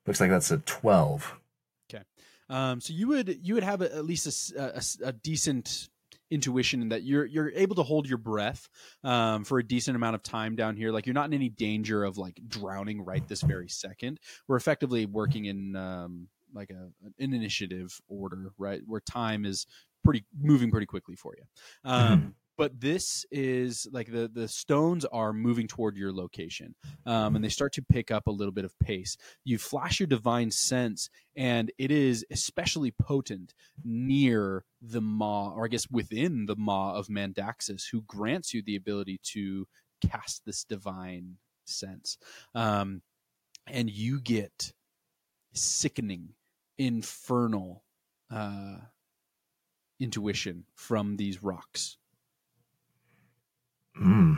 Looks 0.05 0.21
like 0.21 0.29
that's 0.29 0.51
a 0.51 0.59
twelve. 0.59 1.33
Okay. 1.89 2.03
Um, 2.49 2.79
so 2.79 2.93
you 2.93 3.07
would 3.09 3.39
you 3.41 3.53
would 3.53 3.63
have 3.63 3.81
a, 3.81 3.93
at 3.93 4.05
least 4.05 4.53
a, 4.55 4.77
a, 4.77 5.09
a, 5.09 5.13
decent 5.13 5.89
intuition 6.29 6.89
that 6.89 7.03
you're 7.03 7.25
you're 7.25 7.51
able 7.51 7.75
to 7.75 7.83
hold 7.83 8.07
your 8.07 8.17
breath 8.17 8.67
um, 9.03 9.43
for 9.43 9.59
a 9.59 9.63
decent 9.63 9.95
amount 9.95 10.15
of 10.15 10.23
time 10.23 10.55
down 10.55 10.75
here. 10.75 10.91
Like 10.91 11.05
you're 11.05 11.13
not 11.13 11.27
in 11.27 11.33
any 11.33 11.49
danger 11.49 12.03
of 12.03 12.17
like 12.17 12.39
drowning 12.47 13.01
right 13.03 13.27
this 13.27 13.41
very 13.41 13.69
second. 13.69 14.19
We're 14.47 14.57
effectively 14.57 15.05
working 15.05 15.45
in 15.45 15.75
um, 15.75 16.27
like 16.53 16.69
a 16.69 16.89
an 17.19 17.33
initiative 17.33 17.99
order, 18.07 18.51
right, 18.57 18.81
where 18.85 19.01
time 19.01 19.45
is 19.45 19.67
pretty 20.03 20.25
moving 20.39 20.71
pretty 20.71 20.85
quickly 20.85 21.15
for 21.15 21.33
you. 21.35 21.43
Um, 21.83 22.19
mm-hmm 22.19 22.27
but 22.57 22.79
this 22.79 23.25
is 23.31 23.87
like 23.91 24.11
the 24.11 24.29
the 24.33 24.47
stones 24.47 25.05
are 25.05 25.33
moving 25.33 25.67
toward 25.67 25.95
your 25.95 26.11
location 26.11 26.75
um, 27.05 27.35
and 27.35 27.43
they 27.43 27.49
start 27.49 27.73
to 27.73 27.81
pick 27.81 28.11
up 28.11 28.27
a 28.27 28.31
little 28.31 28.51
bit 28.51 28.65
of 28.65 28.77
pace. 28.79 29.17
You 29.43 29.57
flash 29.57 29.99
your 29.99 30.07
divine 30.07 30.51
sense 30.51 31.09
and 31.35 31.71
it 31.77 31.91
is 31.91 32.25
especially 32.31 32.91
potent 32.91 33.53
near 33.83 34.65
the 34.81 35.01
maw 35.01 35.51
or 35.51 35.65
i 35.65 35.67
guess 35.67 35.89
within 35.89 36.45
the 36.45 36.55
maw 36.55 36.93
of 36.93 37.07
mandaxus 37.07 37.83
who 37.91 38.01
grants 38.03 38.53
you 38.53 38.61
the 38.61 38.75
ability 38.75 39.19
to 39.23 39.67
cast 40.01 40.45
this 40.45 40.63
divine 40.63 41.37
sense. 41.65 42.17
Um, 42.55 43.01
and 43.67 43.89
you 43.89 44.21
get 44.21 44.73
sickening 45.53 46.29
infernal 46.77 47.83
uh, 48.31 48.77
intuition 49.99 50.65
from 50.75 51.17
these 51.17 51.43
rocks 51.43 51.97
Hmm. 53.97 54.35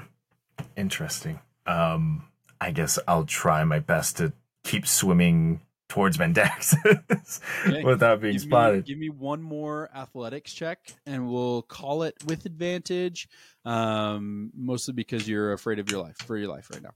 Interesting. 0.75 1.39
Um, 1.65 2.23
I 2.61 2.71
guess 2.71 2.99
I'll 3.07 3.25
try 3.25 3.63
my 3.63 3.79
best 3.79 4.17
to 4.17 4.33
keep 4.63 4.87
swimming 4.87 5.61
towards 5.87 6.17
Mandaxus 6.17 7.41
okay. 7.67 7.83
without 7.83 8.21
being 8.21 8.33
give 8.33 8.41
spotted. 8.41 8.77
Me, 8.77 8.81
give 8.83 8.97
me 8.97 9.09
one 9.09 9.41
more 9.41 9.89
athletics 9.93 10.53
check, 10.53 10.79
and 11.05 11.29
we'll 11.29 11.63
call 11.63 12.03
it 12.03 12.15
with 12.25 12.45
advantage. 12.45 13.27
Um, 13.65 14.51
mostly 14.55 14.93
because 14.93 15.27
you're 15.27 15.53
afraid 15.53 15.79
of 15.79 15.91
your 15.91 16.01
life 16.01 16.17
for 16.25 16.37
your 16.37 16.47
life 16.47 16.69
right 16.71 16.81
now. 16.81 16.93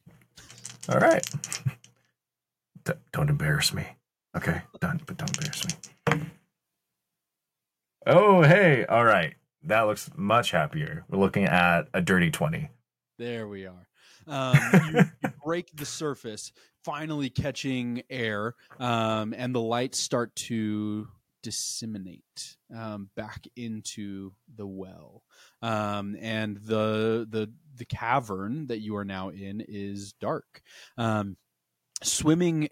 All 0.89 1.00
right. 1.00 1.25
D- 2.86 2.93
don't 3.12 3.29
embarrass 3.29 3.74
me. 3.74 3.86
Okay, 4.36 4.62
done. 4.79 5.01
But 5.05 5.17
don't 5.17 5.29
embarrass 5.38 5.65
me. 5.65 6.27
Oh, 8.05 8.41
hey. 8.41 8.86
All 8.86 9.05
right 9.05 9.36
that 9.65 9.82
looks 9.82 10.10
much 10.15 10.51
happier. 10.51 11.05
We're 11.10 11.20
looking 11.20 11.46
at 11.46 11.88
a 11.93 12.01
dirty 12.01 12.32
20. 12.32 12.70
There 13.17 13.48
we 13.48 13.65
are. 13.65 13.88
Um, 14.27 14.58
you, 14.74 15.03
you, 15.24 15.29
break 15.46 15.75
the 15.75 15.86
surface, 15.86 16.51
finally 16.84 17.29
catching 17.29 18.03
air, 18.10 18.55
um, 18.79 19.34
and 19.38 19.53
the 19.53 19.62
lights 19.62 20.00
start 20.00 20.36
to 20.36 21.08
disseminate 21.41 22.58
um, 22.75 23.10
back 23.15 23.46
into 23.55 24.32
the 24.55 24.65
well. 24.65 25.24
Um, 25.62 26.15
and 26.20 26.58
the 26.58 27.27
the 27.29 27.51
the 27.75 27.86
cavern 27.86 28.67
that 28.67 28.79
you 28.79 28.96
are 28.96 29.05
now 29.05 29.29
in 29.29 29.63
is 29.67 30.13
dark. 30.13 30.62
Um, 30.98 31.38
swimming 32.01 32.70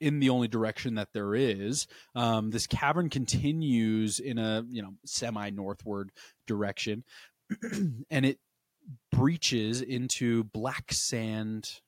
in 0.00 0.20
the 0.20 0.30
only 0.30 0.48
direction 0.48 0.94
that 0.94 1.12
there 1.12 1.34
is. 1.34 1.86
Um, 2.14 2.50
this 2.50 2.66
cavern 2.66 3.10
continues 3.10 4.18
in 4.18 4.38
a 4.38 4.64
you 4.68 4.82
know 4.82 4.94
semi 5.04 5.50
northward 5.50 6.10
direction, 6.46 7.04
and 8.10 8.26
it 8.26 8.38
breaches 9.10 9.82
into 9.82 10.44
black 10.44 10.92
sand, 10.92 11.80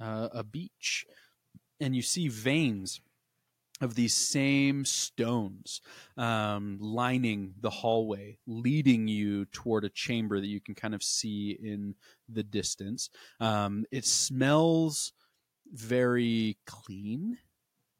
uh, 0.00 0.28
a 0.32 0.44
beach, 0.44 1.06
and 1.80 1.94
you 1.94 2.02
see 2.02 2.28
veins 2.28 3.00
of 3.80 3.94
these 3.94 4.14
same 4.14 4.84
stones 4.84 5.80
um, 6.16 6.78
lining 6.80 7.54
the 7.60 7.70
hallway, 7.70 8.36
leading 8.46 9.08
you 9.08 9.46
toward 9.46 9.84
a 9.84 9.88
chamber 9.88 10.38
that 10.38 10.46
you 10.46 10.60
can 10.60 10.74
kind 10.74 10.94
of 10.94 11.02
see 11.02 11.58
in 11.62 11.94
the 12.28 12.42
distance. 12.42 13.08
Um, 13.40 13.86
it 13.90 14.04
smells 14.04 15.12
very 15.72 16.56
clean 16.66 17.38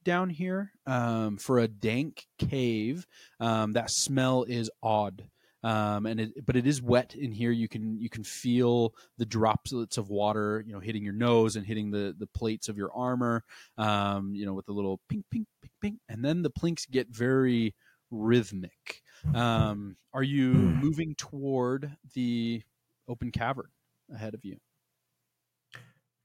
down 0.04 0.30
here 0.30 0.72
um, 0.86 1.36
for 1.36 1.58
a 1.58 1.68
dank 1.68 2.26
cave. 2.38 3.06
Um, 3.38 3.72
that 3.72 3.90
smell 3.90 4.44
is 4.44 4.70
odd. 4.82 5.28
Um, 5.62 6.06
and 6.06 6.20
it, 6.20 6.46
but 6.46 6.56
it 6.56 6.66
is 6.66 6.80
wet 6.80 7.14
in 7.14 7.32
here. 7.32 7.50
You 7.50 7.68
can 7.68 8.00
you 8.00 8.08
can 8.08 8.24
feel 8.24 8.94
the 9.18 9.26
droplets 9.26 9.98
of 9.98 10.08
water, 10.08 10.64
you 10.66 10.72
know, 10.72 10.80
hitting 10.80 11.04
your 11.04 11.12
nose 11.12 11.56
and 11.56 11.66
hitting 11.66 11.90
the 11.90 12.14
the 12.18 12.26
plates 12.26 12.68
of 12.68 12.78
your 12.78 12.90
armor. 12.94 13.44
Um, 13.76 14.34
you 14.34 14.46
know, 14.46 14.54
with 14.54 14.66
the 14.66 14.72
little 14.72 15.00
pink, 15.08 15.26
pink, 15.30 15.46
pink, 15.60 15.72
pink, 15.82 15.98
and 16.08 16.24
then 16.24 16.40
the 16.42 16.50
plinks 16.50 16.86
get 16.86 17.08
very 17.08 17.74
rhythmic. 18.10 19.02
Um, 19.34 19.96
are 20.14 20.22
you 20.22 20.54
hmm. 20.54 20.80
moving 20.80 21.14
toward 21.14 21.94
the 22.14 22.62
open 23.06 23.30
cavern 23.30 23.68
ahead 24.12 24.34
of 24.34 24.44
you? 24.44 24.56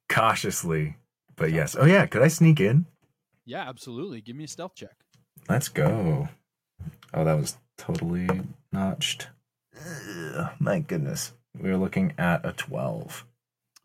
Cautiously, 0.08 0.96
but 1.36 1.52
yes. 1.52 1.76
Oh 1.80 1.86
yeah, 1.86 2.06
could 2.06 2.22
I 2.22 2.28
sneak 2.28 2.60
in? 2.60 2.86
Yeah, 3.46 3.68
absolutely. 3.68 4.22
Give 4.22 4.36
me 4.36 4.46
a 4.46 4.48
stealth 4.48 4.76
check. 4.76 4.96
Let's 5.50 5.68
go. 5.70 6.30
Oh, 7.14 7.24
that 7.24 7.38
was 7.38 7.58
totally 7.78 8.28
notched. 8.72 9.28
Ugh, 9.78 10.52
my 10.60 10.80
goodness. 10.80 11.34
We 11.60 11.70
are 11.70 11.78
looking 11.78 12.14
at 12.18 12.46
a 12.46 12.52
12. 12.52 13.26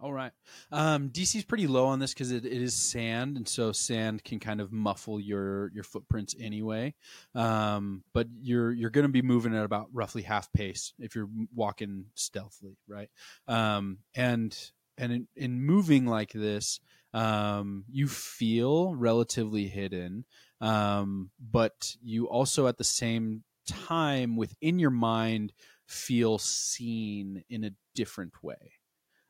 All 0.02 0.12
right. 0.12 0.32
Um, 0.72 1.10
DC's 1.10 1.44
pretty 1.44 1.66
low 1.66 1.84
on 1.86 1.98
this 1.98 2.14
because 2.14 2.32
it, 2.32 2.46
it 2.46 2.62
is 2.62 2.74
sand, 2.74 3.36
and 3.36 3.46
so 3.46 3.70
sand 3.70 4.24
can 4.24 4.40
kind 4.40 4.62
of 4.62 4.72
muffle 4.72 5.20
your 5.20 5.70
your 5.74 5.84
footprints 5.84 6.34
anyway. 6.40 6.94
Um, 7.34 8.02
but 8.14 8.26
you're 8.40 8.72
you're 8.72 8.88
going 8.88 9.06
to 9.06 9.12
be 9.12 9.20
moving 9.20 9.54
at 9.54 9.64
about 9.64 9.88
roughly 9.92 10.22
half 10.22 10.50
pace 10.54 10.94
if 10.98 11.14
you're 11.14 11.28
walking 11.54 12.06
stealthily, 12.14 12.78
right? 12.88 13.10
Um, 13.46 13.98
and 14.14 14.56
and 14.96 15.12
in, 15.12 15.28
in 15.36 15.62
moving 15.62 16.06
like 16.06 16.32
this, 16.32 16.80
um, 17.12 17.84
you 17.90 18.06
feel 18.08 18.94
relatively 18.94 19.66
hidden, 19.66 20.24
um, 20.60 21.30
but 21.40 21.96
you 22.02 22.28
also 22.28 22.66
at 22.66 22.78
the 22.78 22.84
same 22.84 23.42
time 23.66 24.36
within 24.36 24.78
your 24.78 24.90
mind 24.90 25.52
feel 25.86 26.38
seen 26.38 27.44
in 27.48 27.64
a 27.64 27.74
different 27.94 28.42
way. 28.42 28.74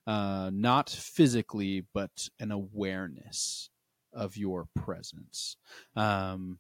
Uh, 0.07 0.51
not 0.53 0.91
physically, 0.91 1.87
but 1.95 2.29
an 2.39 2.51
awareness 2.51 3.71
of 4.13 4.37
your 4.37 4.67
presence. 4.75 5.57
Um, 5.95 6.59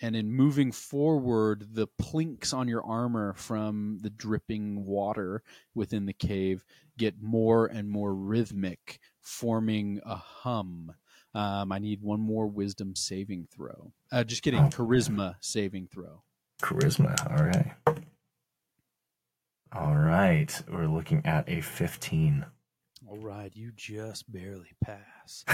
and 0.00 0.16
in 0.16 0.32
moving 0.32 0.72
forward, 0.72 1.68
the 1.72 1.86
plinks 1.98 2.52
on 2.52 2.66
your 2.68 2.84
armor 2.84 3.34
from 3.34 3.98
the 4.02 4.10
dripping 4.10 4.84
water 4.84 5.42
within 5.74 6.06
the 6.06 6.12
cave 6.12 6.64
get 6.98 7.22
more 7.22 7.66
and 7.66 7.88
more 7.88 8.14
rhythmic, 8.14 8.98
forming 9.24 10.00
a 10.04 10.16
hum. 10.16 10.92
Um, 11.34 11.72
I 11.72 11.80
need 11.80 12.00
one 12.00 12.20
more 12.20 12.46
wisdom 12.46 12.94
saving 12.94 13.48
throw. 13.52 13.92
Uh, 14.12 14.22
just 14.22 14.42
kidding, 14.42 14.60
oh. 14.60 14.68
charisma 14.68 15.34
saving 15.40 15.88
throw. 15.92 16.22
Charisma, 16.62 17.16
all 17.30 17.44
right. 17.44 17.72
All 19.72 19.96
right, 19.96 20.62
we're 20.70 20.86
looking 20.86 21.26
at 21.26 21.48
a 21.48 21.60
15. 21.60 22.46
All 23.08 23.18
right, 23.18 23.50
you 23.54 23.72
just 23.74 24.30
barely 24.30 24.70
pass. 24.82 25.44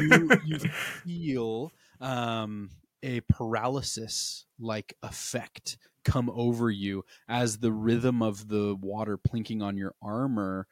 you, 0.00 0.30
you 0.46 0.58
feel 0.58 1.72
um, 2.00 2.70
a 3.02 3.20
paralysis 3.20 4.46
like 4.58 4.94
effect 5.02 5.76
come 6.06 6.30
over 6.30 6.70
you 6.70 7.04
as 7.28 7.58
the 7.58 7.72
rhythm 7.72 8.22
of 8.22 8.48
the 8.48 8.76
water 8.80 9.18
plinking 9.18 9.60
on 9.62 9.76
your 9.76 9.94
armor 10.00 10.66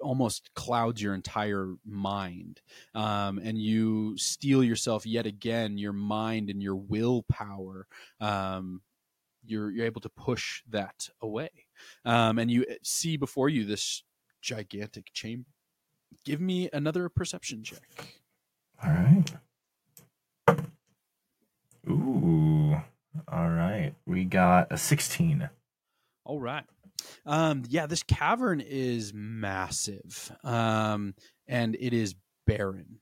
almost 0.00 0.50
clouds 0.54 1.02
your 1.02 1.14
entire 1.14 1.74
mind 1.84 2.60
um, 2.94 3.38
and 3.38 3.58
you 3.58 4.16
steel 4.16 4.62
yourself 4.64 5.06
yet 5.06 5.26
again 5.26 5.78
your 5.78 5.92
mind 5.92 6.50
and 6.50 6.62
your 6.62 6.76
willpower 6.76 7.86
um, 8.20 8.80
you're, 9.44 9.70
you're 9.70 9.86
able 9.86 10.00
to 10.00 10.08
push 10.08 10.62
that 10.68 11.08
away 11.20 11.50
um, 12.04 12.38
and 12.38 12.50
you 12.50 12.64
see 12.82 13.16
before 13.16 13.48
you 13.48 13.64
this 13.64 14.02
gigantic 14.40 15.12
chamber 15.12 15.50
give 16.24 16.40
me 16.40 16.68
another 16.72 17.08
perception 17.08 17.62
check 17.62 18.16
all 18.82 18.90
right 18.90 19.32
Ooh. 21.88 22.80
All 23.28 23.48
right. 23.48 23.94
We 24.06 24.24
got 24.24 24.68
a 24.70 24.78
16. 24.78 25.48
All 26.24 26.40
right. 26.40 26.64
Um, 27.26 27.64
yeah, 27.68 27.86
this 27.86 28.02
cavern 28.02 28.60
is 28.60 29.12
massive. 29.14 30.32
Um, 30.44 31.14
and 31.46 31.76
it 31.78 31.92
is 31.92 32.14
barren. 32.46 33.00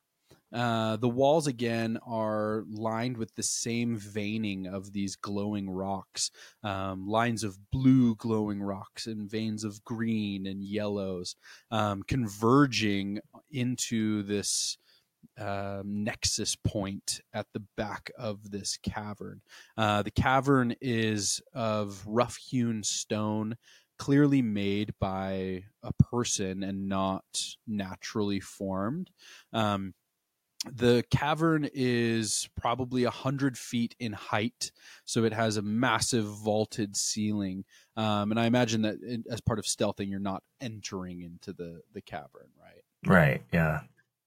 Uh, 0.53 0.97
the 0.97 1.09
walls 1.09 1.47
again 1.47 1.99
are 2.07 2.65
lined 2.71 3.19
with 3.19 3.35
the 3.35 3.43
same 3.43 3.97
veining 3.97 4.67
of 4.67 4.93
these 4.93 5.15
glowing 5.15 5.69
rocks, 5.69 6.31
um, 6.63 7.07
lines 7.07 7.45
of 7.45 7.59
blue 7.71 8.15
glowing 8.15 8.63
rocks 8.63 9.07
and 9.07 9.31
veins 9.31 9.63
of 9.63 9.85
green 9.85 10.47
and 10.47 10.65
yellows, 10.65 11.37
um, 11.71 12.03
converging 12.03 13.21
into 13.51 14.23
this 14.23 14.79
um, 15.39 16.03
nexus 16.05 16.57
point 16.57 17.21
at 17.33 17.47
the 17.53 17.63
back 17.77 18.11
of 18.19 18.51
this 18.51 18.79
cavern. 18.83 19.41
Uh, 19.77 20.03
the 20.03 20.11
cavern 20.11 20.75
is 20.81 21.41
of 21.55 22.03
rough 22.07 22.37
hewn 22.37 22.83
stone, 22.83 23.57
clearly 23.99 24.43
made 24.43 24.95
by 25.01 25.65
a 25.83 25.93
person 25.95 26.63
and 26.63 26.89
not 26.89 27.25
naturally 27.67 28.41
formed. 28.41 29.11
Um, 29.53 29.95
the 30.73 31.05
cavern 31.11 31.69
is 31.73 32.49
probably 32.61 33.05
a 33.05 33.11
hundred 33.11 33.57
feet 33.57 33.95
in 34.01 34.13
height, 34.13 34.73
so 35.05 35.25
it 35.25 35.33
has 35.33 35.57
a 35.57 35.63
massive 35.63 36.25
vaulted 36.25 36.97
ceiling. 36.97 37.65
Um, 37.97 38.33
and 38.33 38.41
I 38.41 38.47
imagine 38.47 38.83
that 38.83 38.97
it, 39.01 39.21
as 39.31 39.41
part 39.41 39.59
of 39.59 39.67
stealthing, 39.67 40.11
you're 40.11 40.19
not 40.19 40.43
entering 40.61 41.23
into 41.23 41.53
the 41.53 41.83
the 41.93 42.01
cavern, 42.01 42.49
right? 42.61 42.83
Right. 43.07 43.43
Yeah. 43.53 43.81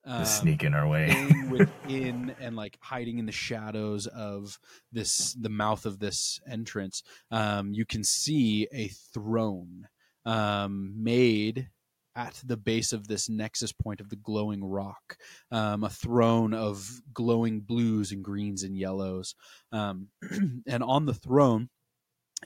Um, 0.04 0.26
sneaking 0.26 0.74
our 0.74 0.88
way. 0.88 1.28
within 1.52 2.34
and 2.40 2.56
like 2.56 2.78
hiding 2.82 3.20
in 3.20 3.26
the 3.26 3.32
shadows 3.32 4.08
of 4.08 4.58
this 4.92 5.34
the 5.34 5.50
mouth 5.50 5.86
of 5.86 6.00
this 6.00 6.40
entrance 6.50 7.04
um, 7.30 7.74
you 7.74 7.86
can 7.86 8.04
see 8.04 8.68
a 8.74 8.88
throne 9.14 9.88
um, 10.26 10.94
made 10.98 11.70
at 12.16 12.42
the 12.46 12.58
base 12.58 12.94
of 12.94 13.08
this 13.08 13.30
nexus 13.30 13.72
point 13.72 14.02
of 14.02 14.10
the 14.10 14.16
glowing 14.16 14.64
rock 14.64 15.18
um, 15.52 15.84
a 15.84 15.90
throne 15.90 16.54
of 16.54 17.02
glowing 17.14 17.60
blues 17.60 18.12
and 18.12 18.24
greens 18.24 18.64
and 18.64 18.78
yellows 18.78 19.36
um, 19.72 20.08
and 20.68 20.84
on 20.84 21.06
the 21.06 21.14
throne 21.14 21.70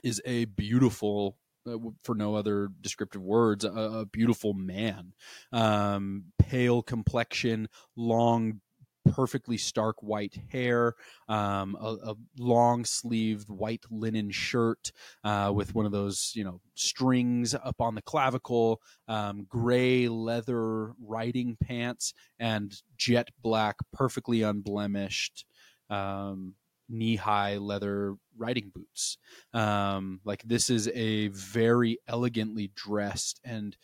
is 0.02 0.20
a 0.24 0.44
beautiful 0.44 1.36
uh, 1.66 1.78
for 2.02 2.14
no 2.14 2.34
other 2.34 2.68
descriptive 2.80 3.22
words, 3.22 3.64
a, 3.64 3.68
a 3.70 4.06
beautiful 4.06 4.54
man, 4.54 5.12
um, 5.52 6.24
pale 6.38 6.82
complexion, 6.82 7.68
long, 7.96 8.60
perfectly 9.06 9.56
stark 9.56 10.02
white 10.02 10.36
hair, 10.50 10.94
um, 11.28 11.76
a, 11.80 12.10
a 12.10 12.14
long 12.38 12.84
sleeved 12.84 13.48
white 13.48 13.84
linen 13.90 14.30
shirt 14.30 14.92
uh, 15.24 15.52
with 15.54 15.74
one 15.74 15.86
of 15.86 15.92
those, 15.92 16.32
you 16.34 16.44
know, 16.44 16.60
strings 16.74 17.54
up 17.54 17.80
on 17.80 17.94
the 17.94 18.02
clavicle, 18.02 18.80
um, 19.08 19.46
gray 19.48 20.08
leather 20.08 20.92
riding 21.00 21.56
pants, 21.62 22.12
and 22.38 22.82
jet 22.96 23.28
black, 23.42 23.76
perfectly 23.92 24.42
unblemished. 24.42 25.44
Um, 25.88 26.54
knee-high 26.88 27.56
leather 27.56 28.16
riding 28.36 28.70
boots. 28.74 29.18
Um, 29.52 30.20
like 30.24 30.42
this 30.42 30.70
is 30.70 30.88
a 30.88 31.28
very 31.28 31.98
elegantly 32.06 32.70
dressed 32.74 33.40
and 33.44 33.76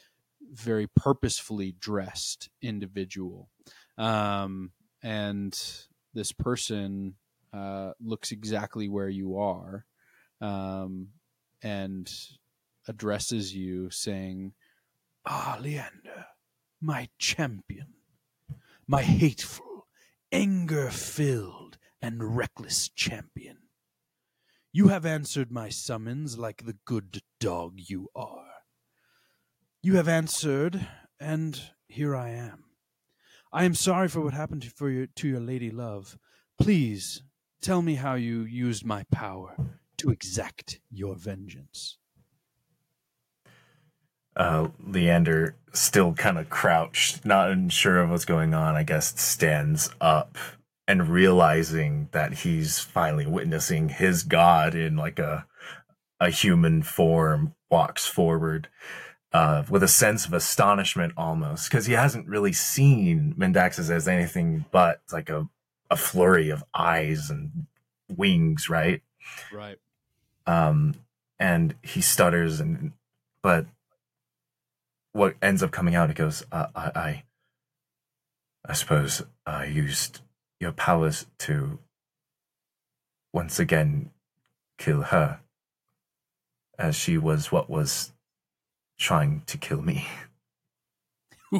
very 0.52 0.86
purposefully 0.86 1.74
dressed 1.78 2.50
individual, 2.60 3.48
um, 3.96 4.72
and 5.02 5.58
this 6.14 6.32
person 6.32 7.14
uh, 7.52 7.92
looks 8.00 8.32
exactly 8.32 8.88
where 8.88 9.08
you 9.08 9.38
are, 9.38 9.86
um, 10.40 11.08
and 11.62 12.12
addresses 12.86 13.54
you, 13.54 13.88
saying, 13.90 14.52
"Ah, 15.24 15.58
Leander, 15.60 16.26
my 16.80 17.08
champion, 17.18 17.94
my 18.86 19.02
hateful, 19.02 19.86
anger-filled." 20.30 21.78
And 22.02 22.36
reckless 22.36 22.88
champion. 22.88 23.58
You 24.72 24.88
have 24.88 25.06
answered 25.06 25.52
my 25.52 25.68
summons 25.68 26.36
like 26.36 26.66
the 26.66 26.76
good 26.84 27.22
dog 27.38 27.74
you 27.76 28.08
are. 28.16 28.46
You 29.82 29.96
have 29.96 30.08
answered, 30.08 30.88
and 31.20 31.60
here 31.86 32.16
I 32.16 32.30
am. 32.30 32.64
I 33.52 33.64
am 33.64 33.74
sorry 33.74 34.08
for 34.08 34.20
what 34.20 34.34
happened 34.34 34.64
for 34.72 34.90
your, 34.90 35.06
to 35.06 35.28
your 35.28 35.40
lady 35.40 35.70
love. 35.70 36.18
Please 36.58 37.22
tell 37.60 37.82
me 37.82 37.96
how 37.96 38.14
you 38.14 38.42
used 38.42 38.84
my 38.84 39.04
power 39.12 39.54
to 39.98 40.10
exact 40.10 40.80
your 40.90 41.14
vengeance. 41.14 41.98
Uh, 44.34 44.68
Leander, 44.82 45.54
still 45.74 46.14
kind 46.14 46.38
of 46.38 46.48
crouched, 46.48 47.26
not 47.26 47.50
unsure 47.50 48.00
of 48.00 48.08
what's 48.08 48.24
going 48.24 48.54
on, 48.54 48.74
I 48.74 48.82
guess, 48.82 49.20
stands 49.20 49.90
up 50.00 50.38
and 50.86 51.08
realizing 51.08 52.08
that 52.12 52.34
he's 52.34 52.80
finally 52.80 53.26
witnessing 53.26 53.88
his 53.88 54.22
god 54.22 54.74
in 54.74 54.96
like 54.96 55.18
a 55.18 55.46
a 56.20 56.30
human 56.30 56.82
form 56.82 57.54
walks 57.70 58.06
forward 58.06 58.68
uh, 59.32 59.64
with 59.68 59.82
a 59.82 59.88
sense 59.88 60.26
of 60.26 60.32
astonishment 60.32 61.12
almost 61.16 61.68
because 61.68 61.86
he 61.86 61.94
hasn't 61.94 62.28
really 62.28 62.52
seen 62.52 63.34
Mendaxus 63.36 63.90
as 63.90 64.06
anything 64.06 64.64
but 64.70 65.00
like 65.10 65.30
a, 65.30 65.48
a 65.90 65.96
flurry 65.96 66.50
of 66.50 66.62
eyes 66.74 67.30
and 67.30 67.66
wings, 68.16 68.68
right? 68.68 69.02
Right. 69.52 69.78
Um, 70.46 70.94
and 71.38 71.74
he 71.82 72.00
stutters 72.00 72.60
and 72.60 72.92
but 73.42 73.66
what 75.12 75.34
ends 75.42 75.62
up 75.62 75.72
coming 75.72 75.94
out, 75.94 76.08
he 76.08 76.14
goes, 76.14 76.44
uh, 76.52 76.68
I, 76.74 76.90
I, 76.94 77.22
I 78.66 78.72
suppose 78.72 79.22
I 79.44 79.64
used 79.64 80.20
your 80.62 80.72
powers 80.72 81.26
to 81.40 81.80
once 83.32 83.58
again 83.58 84.12
kill 84.78 85.02
her, 85.02 85.40
as 86.78 86.94
she 86.94 87.18
was 87.18 87.50
what 87.50 87.68
was 87.68 88.12
trying 88.96 89.42
to 89.46 89.58
kill 89.58 89.82
me. 89.82 90.06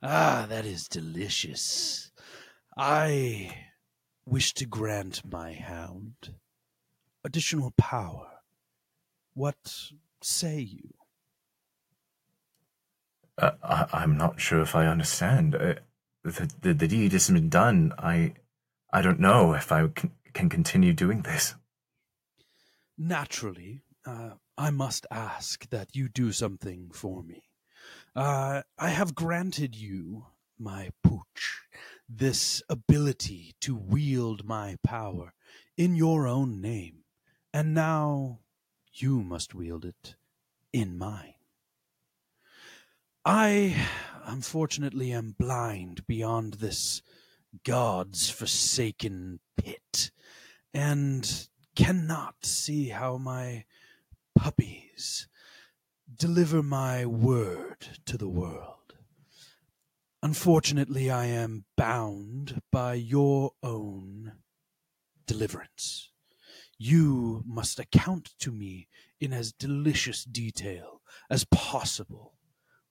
ah, 0.00 0.46
that 0.48 0.64
is 0.64 0.86
delicious. 0.86 2.12
I 2.76 3.66
wish 4.24 4.54
to 4.54 4.66
grant 4.66 5.22
my 5.28 5.54
hound 5.54 6.34
additional 7.24 7.72
power. 7.72 8.28
What 9.34 9.90
say 10.22 10.60
you? 10.60 10.99
Uh, 13.40 13.52
I, 13.62 14.02
am 14.02 14.18
not 14.18 14.38
sure 14.38 14.60
if 14.60 14.76
I 14.76 14.86
understand. 14.86 15.54
Uh, 15.54 15.74
the, 16.22 16.52
the, 16.60 16.74
the 16.74 16.88
deed 16.88 17.12
been 17.12 17.48
done. 17.48 17.94
I 17.98 18.34
I 18.92 19.02
don't 19.02 19.20
know 19.20 19.54
if 19.54 19.72
I 19.72 19.86
can, 19.88 20.12
can 20.32 20.48
continue 20.48 20.92
doing 20.92 21.22
this. 21.22 21.54
Naturally, 22.98 23.82
uh, 24.04 24.32
I 24.58 24.70
must 24.70 25.06
ask 25.10 25.68
that 25.70 25.94
you 25.96 26.08
do 26.08 26.32
something 26.32 26.90
for 26.92 27.22
me. 27.22 27.44
Uh, 28.14 28.62
I 28.78 28.90
have 28.90 29.14
granted 29.14 29.76
you, 29.76 30.26
my 30.58 30.90
pooch, 31.02 31.62
this 32.08 32.62
ability 32.68 33.54
to 33.60 33.74
wield 33.74 34.44
my 34.44 34.76
power 34.82 35.32
in 35.78 35.94
your 35.94 36.26
own 36.26 36.60
name, 36.60 37.04
and 37.54 37.72
now 37.72 38.40
you 38.92 39.22
must 39.22 39.54
wield 39.54 39.84
it 39.84 40.16
in 40.72 40.98
mine. 40.98 41.39
I, 43.24 43.76
unfortunately, 44.24 45.12
am 45.12 45.34
blind 45.38 46.06
beyond 46.06 46.54
this 46.54 47.02
God's 47.64 48.30
forsaken 48.30 49.40
pit, 49.58 50.10
and 50.72 51.48
cannot 51.76 52.46
see 52.46 52.88
how 52.88 53.18
my 53.18 53.66
puppies 54.34 55.28
deliver 56.16 56.62
my 56.62 57.04
word 57.04 57.88
to 58.06 58.16
the 58.16 58.28
world. 58.28 58.94
Unfortunately, 60.22 61.10
I 61.10 61.26
am 61.26 61.66
bound 61.76 62.62
by 62.72 62.94
your 62.94 63.52
own 63.62 64.32
deliverance. 65.26 66.10
You 66.78 67.42
must 67.46 67.78
account 67.78 68.30
to 68.38 68.50
me 68.50 68.88
in 69.20 69.34
as 69.34 69.52
delicious 69.52 70.24
detail 70.24 71.02
as 71.28 71.44
possible 71.44 72.34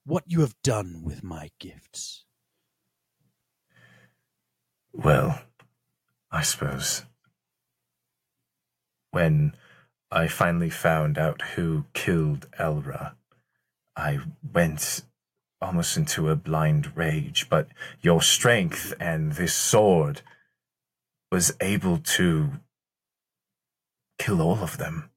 what 0.06 0.24
you 0.28 0.42
have 0.42 0.56
done 0.64 1.02
with 1.04 1.24
my 1.24 1.50
gifts. 1.60 2.26
Well, 4.94 5.42
I 6.32 6.42
suppose 6.42 7.04
when 9.12 9.56
I 10.12 10.28
finally 10.28 10.70
found 10.70 11.18
out 11.18 11.42
who 11.56 11.86
killed 11.94 12.48
Elra, 12.60 13.14
I 13.96 14.20
went 14.54 15.04
almost 15.62 15.98
into 15.98 16.30
a 16.30 16.36
blind 16.36 16.96
rage, 16.96 17.50
but 17.50 17.68
your 18.02 18.22
strength 18.22 18.94
and 19.00 19.34
this 19.34 19.54
sword 19.54 20.22
was 21.32 21.54
able 21.60 21.98
to 21.98 22.54
kill 24.18 24.42
all 24.42 24.60
of 24.60 24.78
them. 24.78 25.10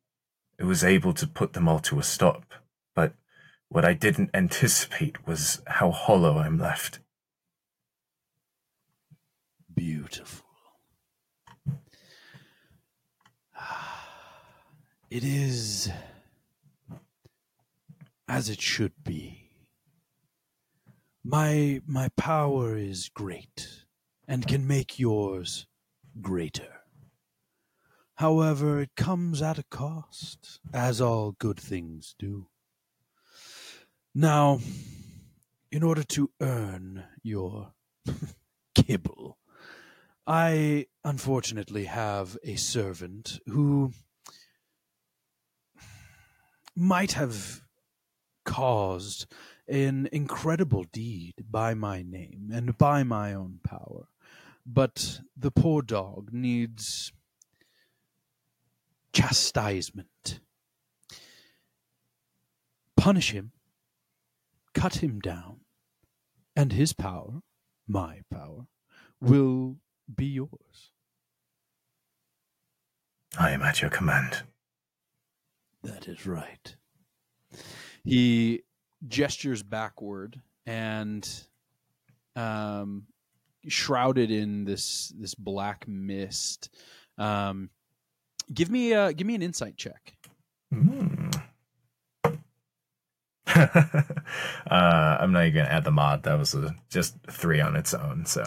It 0.59 0.65
was 0.65 0.85
able 0.85 1.13
to 1.15 1.27
put 1.27 1.53
them 1.55 1.69
all 1.69 1.81
to 1.81 1.99
a 1.99 2.03
stop. 2.03 2.55
What 3.73 3.87
I 3.87 3.95
didn't 3.95 4.29
anticipate 4.35 5.27
was 5.27 5.63
how 5.67 5.91
hollow 5.91 6.37
I'm 6.37 6.59
left. 6.59 7.01
beautiful. 9.75 10.47
It 15.11 15.25
is 15.25 15.91
as 18.27 18.49
it 18.49 18.63
should 18.63 18.93
be. 19.05 19.51
My 21.23 21.83
my 21.87 22.09
power 22.17 22.77
is 22.79 23.11
great 23.11 23.85
and 24.27 24.49
can 24.49 24.67
make 24.67 24.99
yours 24.99 25.67
greater. 26.23 26.81
However, 28.15 28.81
it 28.81 28.97
comes 28.97 29.43
at 29.43 29.59
a 29.59 29.65
cost, 29.65 30.61
as 30.73 30.99
all 31.01 31.33
good 31.33 31.61
things 31.61 32.15
do. 32.19 32.49
Now, 34.15 34.61
in 35.71 35.83
order 35.83 36.03
to 36.03 36.31
earn 36.39 37.05
your 37.23 37.73
kibble, 38.75 39.39
I 40.27 40.87
unfortunately 41.03 41.87
have 41.87 42.37
a 42.45 42.57
servant 42.57 43.41
who 43.47 43.93
might 46.77 47.13
have 47.13 47.63
caused 48.45 49.27
an 49.67 50.11
incredible 50.13 50.85
deed 50.93 51.35
by 51.51 51.73
my 51.73 52.03
name 52.03 52.51
and 52.53 52.77
by 52.77 53.05
my 53.05 53.33
own 53.33 53.61
power. 53.65 54.09
But 54.67 55.21
the 55.35 55.51
poor 55.51 55.81
dog 55.81 56.35
needs 56.35 57.13
chastisement. 59.15 60.41
Punish 62.95 63.33
him, 63.33 63.53
cut 64.75 64.97
him 64.97 65.21
down, 65.21 65.61
and 66.57 66.73
his 66.73 66.93
power, 66.93 67.43
my 67.87 68.21
power, 68.31 68.67
will 69.21 69.77
be 70.15 70.27
yours. 70.27 70.91
I 73.39 73.51
am 73.51 73.63
at 73.63 73.81
your 73.81 73.91
command. 73.91 74.43
That 75.83 76.07
is 76.09 76.27
right. 76.27 76.77
He 78.05 78.63
gestures 79.09 79.63
backward 79.63 80.41
and 80.67 81.29
um 82.37 83.05
shrouded 83.69 84.31
in 84.31 84.65
this 84.65 85.13
this 85.19 85.35
black 85.35 85.87
mist. 85.89 86.71
Um 87.19 87.71
give 88.53 88.71
me 88.71 88.93
uh 88.95 89.13
give 89.13 89.27
me 89.27 89.35
an 89.35 89.43
insight 89.43 89.77
check. 89.77 90.15
Mm. 90.73 91.32
uh, 94.71 95.17
I'm 95.21 95.33
not 95.33 95.47
even 95.47 95.63
gonna 95.63 95.75
add 95.75 95.85
the 95.85 95.91
mod. 95.91 96.25
That 96.25 96.39
was 96.39 96.55
a, 96.55 96.75
just 96.91 97.17
three 97.31 97.61
on 97.61 97.77
its 97.77 97.95
own. 97.95 98.27
So 98.27 98.43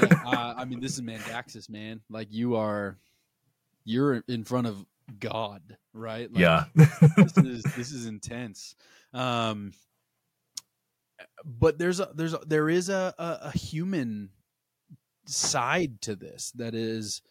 yeah, 0.00 0.22
uh, 0.26 0.54
I 0.56 0.64
mean, 0.64 0.80
this 0.80 0.94
is 0.94 1.02
Mandaxis, 1.02 1.68
man. 1.68 2.00
Like 2.08 2.28
you 2.30 2.56
are, 2.56 2.98
you're 3.84 4.22
in 4.28 4.44
front 4.44 4.66
of 4.66 4.84
God, 5.18 5.76
right? 5.92 6.32
Like, 6.32 6.40
yeah, 6.40 6.64
this 6.74 7.36
is 7.36 7.62
this 7.62 7.92
is 7.92 8.06
intense. 8.06 8.74
Um, 9.12 9.72
but 11.44 11.78
there's 11.78 12.00
a 12.00 12.10
there's 12.14 12.34
a, 12.34 12.40
there 12.46 12.68
is 12.68 12.88
a, 12.88 13.14
a, 13.18 13.38
a 13.42 13.56
human 13.56 14.30
side 15.26 16.00
to 16.02 16.16
this 16.16 16.52
that 16.52 16.74
is 16.74 17.22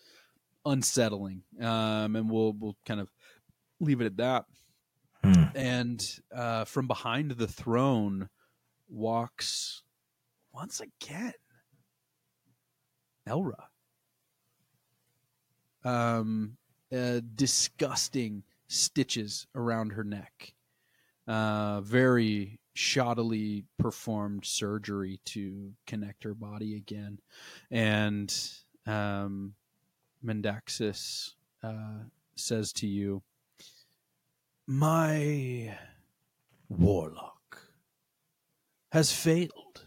unsettling. 0.66 1.44
Um, 1.60 2.16
and 2.16 2.30
we'll 2.30 2.54
we'll 2.54 2.78
kind 2.86 3.00
of 3.00 3.10
leave 3.80 4.02
it 4.02 4.06
at 4.06 4.18
that. 4.18 4.46
Hmm. 5.34 5.58
And 5.58 6.20
uh, 6.34 6.66
from 6.66 6.88
behind 6.88 7.32
the 7.32 7.48
throne 7.48 8.30
walks 8.88 9.84
once 10.54 10.82
again 10.82 11.34
Elra. 13.28 13.66
Um, 15.84 16.58
uh, 16.96 17.22
disgusting 17.36 18.44
stitches 18.68 19.48
around 19.56 19.92
her 19.92 20.04
neck. 20.04 20.54
Uh, 21.28 21.82
very 21.82 22.60
shoddily 22.76 23.64
performed 23.80 24.46
surgery 24.46 25.20
to 25.26 25.72
connect 25.88 26.24
her 26.24 26.34
body 26.34 26.76
again. 26.76 27.20
And 27.72 28.34
um, 28.86 29.54
Mendaxis 30.24 31.32
uh, 31.64 32.04
says 32.36 32.74
to 32.74 32.88
you, 32.88 33.24
My 34.68 35.78
warlock 36.70 37.70
has 38.92 39.12
failed. 39.12 39.86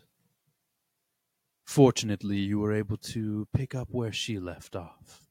Fortunately, 1.64 2.36
you 2.38 2.60
were 2.60 2.72
able 2.72 2.96
to 2.98 3.48
pick 3.52 3.74
up 3.74 3.88
where 3.90 4.12
she 4.12 4.38
left 4.38 4.76
off. 4.76 5.26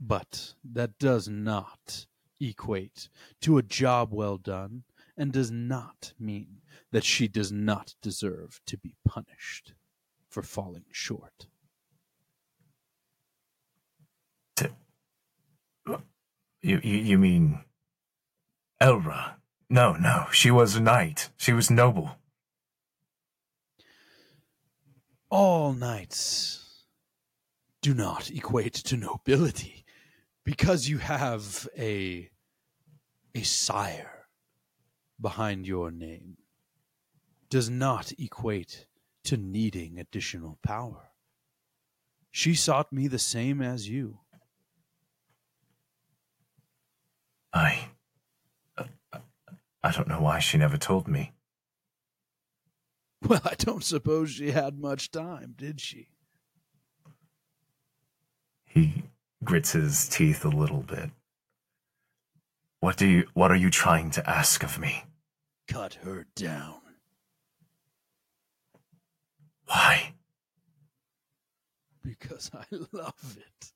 But 0.00 0.54
that 0.64 0.98
does 0.98 1.28
not 1.28 2.06
equate 2.40 3.08
to 3.42 3.58
a 3.58 3.62
job 3.62 4.12
well 4.12 4.36
done 4.36 4.82
and 5.16 5.32
does 5.32 5.50
not 5.50 6.14
mean 6.18 6.60
that 6.90 7.04
she 7.04 7.28
does 7.28 7.52
not 7.52 7.94
deserve 8.02 8.60
to 8.66 8.76
be 8.76 8.96
punished 9.04 9.74
for 10.28 10.42
falling 10.42 10.86
short. 10.90 11.46
You, 16.68 16.80
you 16.82 16.96
you 16.98 17.18
mean 17.18 17.60
Elra? 18.80 19.34
No, 19.70 19.94
no, 19.94 20.26
she 20.32 20.50
was 20.50 20.76
a 20.76 20.80
knight. 20.80 21.30
She 21.36 21.52
was 21.52 21.70
noble. 21.70 22.16
All 25.30 25.72
knights 25.72 26.84
do 27.82 27.94
not 27.94 28.30
equate 28.30 28.74
to 28.74 28.96
nobility 28.96 29.84
because 30.44 30.88
you 30.88 30.98
have 30.98 31.68
a 31.78 32.30
a 33.34 33.42
sire 33.42 34.26
behind 35.20 35.66
your 35.66 35.90
name 35.90 36.36
does 37.50 37.70
not 37.70 38.12
equate 38.18 38.86
to 39.24 39.36
needing 39.36 39.98
additional 39.98 40.58
power. 40.62 41.12
She 42.30 42.54
sought 42.54 42.92
me 42.92 43.08
the 43.08 43.18
same 43.18 43.62
as 43.62 43.88
you. 43.88 44.20
I. 47.52 47.88
I 49.82 49.92
don't 49.92 50.08
know 50.08 50.20
why 50.20 50.38
she 50.38 50.58
never 50.58 50.76
told 50.76 51.08
me. 51.08 51.32
Well, 53.26 53.40
I 53.44 53.54
don't 53.58 53.82
suppose 53.84 54.30
she 54.30 54.50
had 54.50 54.78
much 54.78 55.10
time, 55.10 55.54
did 55.56 55.80
she? 55.80 56.08
He 58.64 59.04
grits 59.42 59.72
his 59.72 60.08
teeth 60.08 60.44
a 60.44 60.48
little 60.48 60.82
bit. 60.82 61.10
What 62.80 62.96
do 62.96 63.06
you 63.06 63.26
what 63.34 63.50
are 63.50 63.56
you 63.56 63.70
trying 63.70 64.10
to 64.12 64.28
ask 64.28 64.62
of 64.62 64.78
me? 64.78 65.04
Cut 65.66 65.94
her 66.04 66.26
down. 66.36 66.80
Why? 69.66 70.14
Because 72.02 72.50
I 72.54 72.64
love 72.92 73.36
it. 73.36 73.72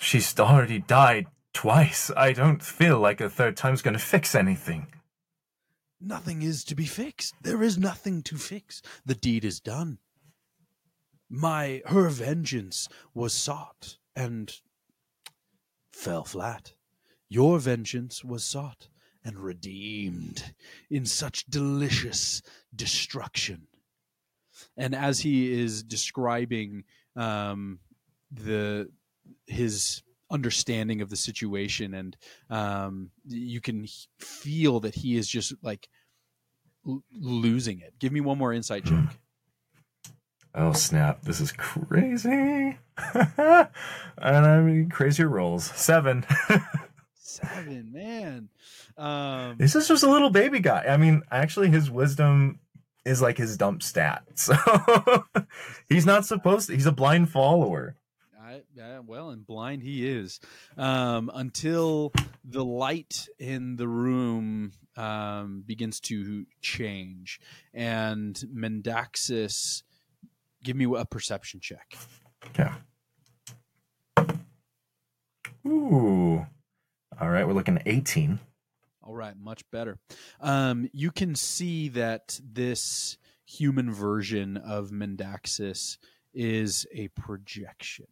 She's 0.00 0.38
already 0.40 0.78
died 0.78 1.26
twice. 1.52 2.10
I 2.16 2.32
don't 2.32 2.62
feel 2.62 2.98
like 2.98 3.20
a 3.20 3.28
third 3.28 3.56
time's 3.56 3.82
gonna 3.82 3.98
fix 3.98 4.34
anything. 4.34 4.86
Nothing 6.00 6.40
is 6.40 6.64
to 6.64 6.74
be 6.74 6.86
fixed. 6.86 7.34
There 7.42 7.62
is 7.62 7.76
nothing 7.76 8.22
to 8.22 8.38
fix. 8.38 8.80
The 9.04 9.14
deed 9.14 9.44
is 9.44 9.60
done. 9.60 9.98
My 11.28 11.82
her 11.86 12.08
vengeance 12.08 12.88
was 13.12 13.34
sought 13.34 13.98
and 14.16 14.50
fell 15.92 16.24
flat. 16.24 16.72
Your 17.28 17.58
vengeance 17.58 18.24
was 18.24 18.42
sought 18.42 18.88
and 19.22 19.38
redeemed 19.38 20.54
in 20.88 21.04
such 21.04 21.44
delicious 21.44 22.40
destruction. 22.74 23.66
And 24.78 24.94
as 24.94 25.20
he 25.20 25.52
is 25.52 25.82
describing 25.82 26.84
um, 27.16 27.80
the 28.32 28.88
his 29.46 30.02
understanding 30.30 31.00
of 31.00 31.10
the 31.10 31.16
situation. 31.16 31.94
And 31.94 32.16
um, 32.48 33.10
you 33.26 33.60
can 33.60 33.86
feel 34.18 34.80
that 34.80 34.94
he 34.94 35.16
is 35.16 35.28
just 35.28 35.54
like 35.62 35.88
l- 36.86 37.04
losing 37.12 37.80
it. 37.80 37.98
Give 37.98 38.12
me 38.12 38.20
one 38.20 38.38
more 38.38 38.52
insight 38.52 38.84
check 38.84 39.18
oh 40.54 40.72
snap. 40.72 41.22
This 41.22 41.40
is 41.40 41.52
crazy. 41.52 42.78
And 44.22 44.44
i 44.44 44.60
mean 44.60 44.90
crazier 44.90 45.28
rolls. 45.28 45.64
Seven. 45.64 46.26
Seven 47.14 47.90
man. 47.92 48.50
Um, 48.98 49.56
this 49.56 49.74
is 49.74 49.88
just 49.88 50.02
a 50.02 50.10
little 50.10 50.28
baby 50.28 50.60
guy. 50.60 50.84
I 50.86 50.98
mean 50.98 51.22
actually 51.30 51.70
his 51.70 51.90
wisdom 51.90 52.60
is 53.06 53.22
like 53.22 53.38
his 53.38 53.56
dump 53.56 53.82
stat. 53.82 54.24
So 54.36 54.54
he's 55.88 56.04
not 56.04 56.26
supposed 56.26 56.66
to 56.66 56.74
he's 56.74 56.86
a 56.86 56.92
blind 56.92 57.30
follower 57.30 57.96
I, 58.50 58.62
I, 58.82 58.98
well, 58.98 59.30
and 59.30 59.46
blind 59.46 59.82
he 59.82 60.08
is 60.08 60.40
um, 60.76 61.30
until 61.32 62.12
the 62.44 62.64
light 62.64 63.28
in 63.38 63.76
the 63.76 63.86
room 63.86 64.72
um, 64.96 65.62
begins 65.64 66.00
to 66.00 66.46
change, 66.60 67.40
and 67.72 68.34
Mendaxis, 68.52 69.82
give 70.64 70.76
me 70.76 70.86
a 70.96 71.04
perception 71.04 71.60
check. 71.60 71.96
Yeah. 72.58 72.74
Ooh. 75.64 76.44
All 77.20 77.30
right, 77.30 77.46
we're 77.46 77.52
looking 77.52 77.76
at 77.76 77.86
18. 77.86 78.40
All 79.04 79.14
right, 79.14 79.34
much 79.38 79.62
better. 79.70 79.98
Um, 80.40 80.88
you 80.92 81.12
can 81.12 81.36
see 81.36 81.88
that 81.90 82.40
this 82.42 83.16
human 83.44 83.92
version 83.92 84.56
of 84.56 84.90
Mendaxis 84.90 85.98
is 86.32 86.86
a 86.92 87.08
projection. 87.08 88.06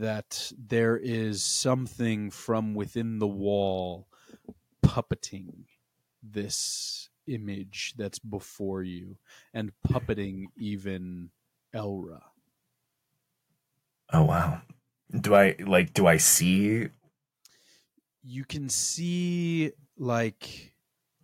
That 0.00 0.50
there 0.58 0.96
is 0.96 1.44
something 1.44 2.30
from 2.30 2.74
within 2.74 3.20
the 3.20 3.28
wall 3.28 4.08
puppeting 4.84 5.66
this 6.20 7.10
image 7.28 7.94
that's 7.96 8.18
before 8.18 8.82
you 8.82 9.18
and 9.52 9.70
puppeting 9.86 10.46
even 10.58 11.30
Elra. 11.72 12.22
Oh 14.12 14.24
wow. 14.24 14.62
Do 15.12 15.36
I 15.36 15.54
like 15.60 15.94
do 15.94 16.08
I 16.08 16.16
see 16.16 16.88
You 18.24 18.44
can 18.44 18.68
see 18.68 19.72
like 19.96 20.74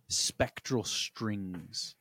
spectral 0.07 0.85
strings 0.85 1.95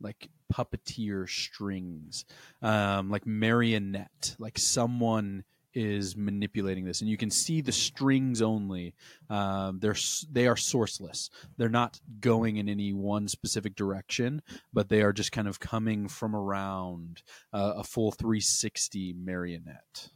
like 0.00 0.28
puppeteer 0.52 1.28
strings, 1.28 2.24
um, 2.62 3.10
like 3.10 3.26
marionette, 3.26 4.36
like 4.38 4.58
someone 4.58 5.44
is 5.78 6.16
manipulating 6.16 6.84
this, 6.84 7.00
and 7.00 7.08
you 7.08 7.16
can 7.16 7.30
see 7.30 7.60
the 7.60 7.70
strings 7.70 8.42
only. 8.42 8.94
Um, 9.30 9.78
they're 9.78 9.94
they 10.32 10.48
are 10.48 10.56
sourceless. 10.56 11.30
They're 11.56 11.68
not 11.68 12.00
going 12.18 12.56
in 12.56 12.68
any 12.68 12.92
one 12.92 13.28
specific 13.28 13.76
direction, 13.76 14.42
but 14.72 14.88
they 14.88 15.02
are 15.02 15.12
just 15.12 15.30
kind 15.30 15.46
of 15.46 15.60
coming 15.60 16.08
from 16.08 16.34
around 16.34 17.22
uh, 17.52 17.74
a 17.76 17.84
full 17.84 18.10
360 18.10 19.12
marionette. 19.12 20.08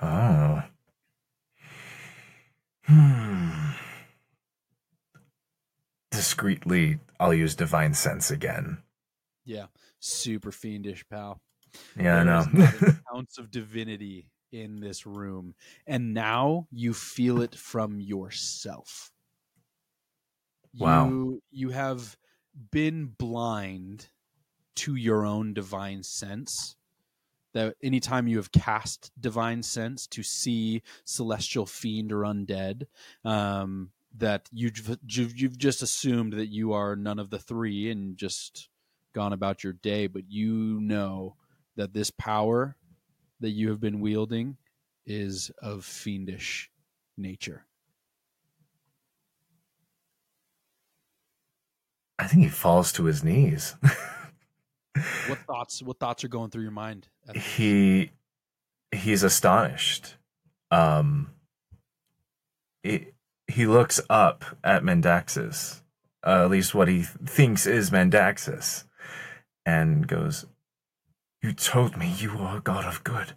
Oh. 0.00 0.62
Hmm. 2.84 3.70
Discreetly, 6.12 7.00
I'll 7.18 7.34
use 7.34 7.56
divine 7.56 7.94
sense 7.94 8.30
again. 8.30 8.78
Yeah, 9.44 9.66
super 9.98 10.52
fiendish, 10.52 11.04
pal. 11.10 11.40
Yeah, 11.98 12.20
I 12.20 12.24
know. 12.24 12.44
an 12.54 13.00
ounce 13.14 13.38
of 13.38 13.50
divinity 13.50 14.30
in 14.52 14.80
this 14.80 15.06
room, 15.06 15.54
and 15.86 16.14
now 16.14 16.66
you 16.70 16.94
feel 16.94 17.40
it 17.42 17.54
from 17.54 18.00
yourself. 18.00 19.10
Wow. 20.78 21.08
You, 21.08 21.42
you 21.50 21.70
have 21.70 22.16
been 22.70 23.06
blind 23.18 24.08
to 24.76 24.94
your 24.94 25.26
own 25.26 25.54
divine 25.54 26.02
sense. 26.02 26.76
That 27.54 27.76
anytime 27.82 28.28
you 28.28 28.36
have 28.36 28.52
cast 28.52 29.10
divine 29.18 29.62
sense 29.62 30.06
to 30.08 30.22
see 30.22 30.82
celestial 31.04 31.66
fiend 31.66 32.12
or 32.12 32.20
undead, 32.20 32.84
um, 33.24 33.90
that 34.16 34.48
you've, 34.52 34.98
you've 35.06 35.36
you've 35.36 35.58
just 35.58 35.82
assumed 35.82 36.34
that 36.34 36.48
you 36.48 36.72
are 36.72 36.94
none 36.94 37.18
of 37.18 37.30
the 37.30 37.38
three 37.38 37.90
and 37.90 38.16
just 38.16 38.68
gone 39.14 39.32
about 39.32 39.64
your 39.64 39.72
day. 39.72 40.06
But 40.06 40.24
you 40.28 40.78
know 40.80 41.36
that 41.76 41.94
this 41.94 42.10
power 42.10 42.76
that 43.40 43.50
you 43.50 43.70
have 43.70 43.80
been 43.80 44.00
wielding 44.00 44.56
is 45.06 45.50
of 45.62 45.84
fiendish 45.84 46.70
nature. 47.16 47.64
I 52.18 52.26
think 52.26 52.42
he 52.42 52.48
falls 52.48 52.92
to 52.92 53.04
his 53.04 53.22
knees. 53.22 53.76
What 55.28 55.38
thoughts? 55.46 55.82
What 55.82 56.00
thoughts 56.00 56.24
are 56.24 56.28
going 56.28 56.50
through 56.50 56.62
your 56.62 56.72
mind? 56.72 57.06
he 57.34 58.10
he's 58.90 59.22
astonished. 59.22 60.16
Um 60.72 61.30
he, 62.82 63.08
he 63.46 63.66
looks 63.66 64.00
up 64.08 64.44
at 64.64 64.82
Mendaxis, 64.82 65.82
uh, 66.24 66.44
at 66.44 66.50
least 66.50 66.74
what 66.74 66.88
he 66.88 67.02
thinks 67.02 67.66
is 67.66 67.90
Mendaxis, 67.90 68.84
and 69.66 70.06
goes, 70.06 70.46
You 71.42 71.52
told 71.52 71.96
me 71.96 72.12
you 72.18 72.36
were 72.36 72.56
a 72.56 72.60
god 72.60 72.84
of 72.84 73.04
good. 73.04 73.34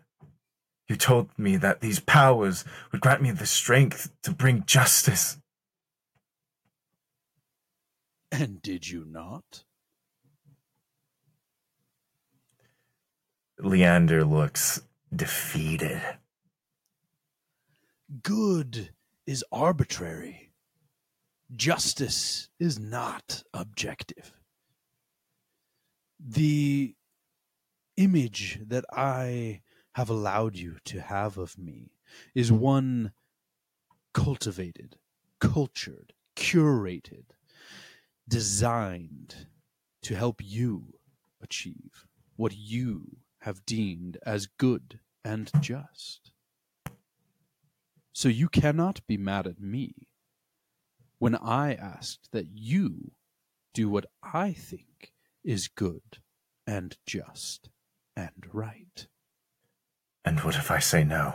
You 0.87 0.95
told 0.95 1.29
me 1.37 1.55
that 1.57 1.81
these 1.81 1.99
powers 1.99 2.65
would 2.91 3.01
grant 3.01 3.21
me 3.21 3.31
the 3.31 3.45
strength 3.45 4.11
to 4.23 4.31
bring 4.31 4.65
justice. 4.65 5.37
And 8.31 8.61
did 8.61 8.89
you 8.89 9.05
not? 9.05 9.63
Leander 13.59 14.25
looks 14.25 14.81
defeated. 15.15 16.01
Good 18.23 18.89
is 19.27 19.45
arbitrary. 19.51 20.51
Justice 21.55 22.49
is 22.59 22.79
not 22.79 23.43
objective. 23.53 24.33
The 26.19 26.95
image 27.97 28.59
that 28.67 28.85
I 28.91 29.61
have 29.93 30.09
allowed 30.09 30.55
you 30.55 30.77
to 30.85 31.01
have 31.01 31.37
of 31.37 31.57
me 31.57 31.91
is 32.33 32.51
one 32.51 33.11
cultivated, 34.13 34.97
cultured, 35.39 36.13
curated, 36.35 37.25
designed 38.27 39.47
to 40.03 40.15
help 40.15 40.41
you 40.43 40.95
achieve 41.41 42.07
what 42.35 42.55
you 42.55 43.17
have 43.39 43.65
deemed 43.65 44.17
as 44.25 44.47
good 44.47 44.99
and 45.23 45.51
just. 45.59 46.31
So 48.13 48.29
you 48.29 48.49
cannot 48.49 49.05
be 49.07 49.17
mad 49.17 49.47
at 49.47 49.59
me 49.59 50.07
when 51.19 51.35
I 51.35 51.73
asked 51.73 52.29
that 52.31 52.47
you 52.53 53.11
do 53.73 53.89
what 53.89 54.05
I 54.23 54.53
think 54.53 55.13
is 55.43 55.67
good 55.67 56.19
and 56.67 56.97
just 57.05 57.69
and 58.15 58.47
right. 58.51 59.07
And 60.23 60.39
what 60.41 60.55
if 60.55 60.69
I 60.71 60.79
say 60.79 61.03
no? 61.03 61.33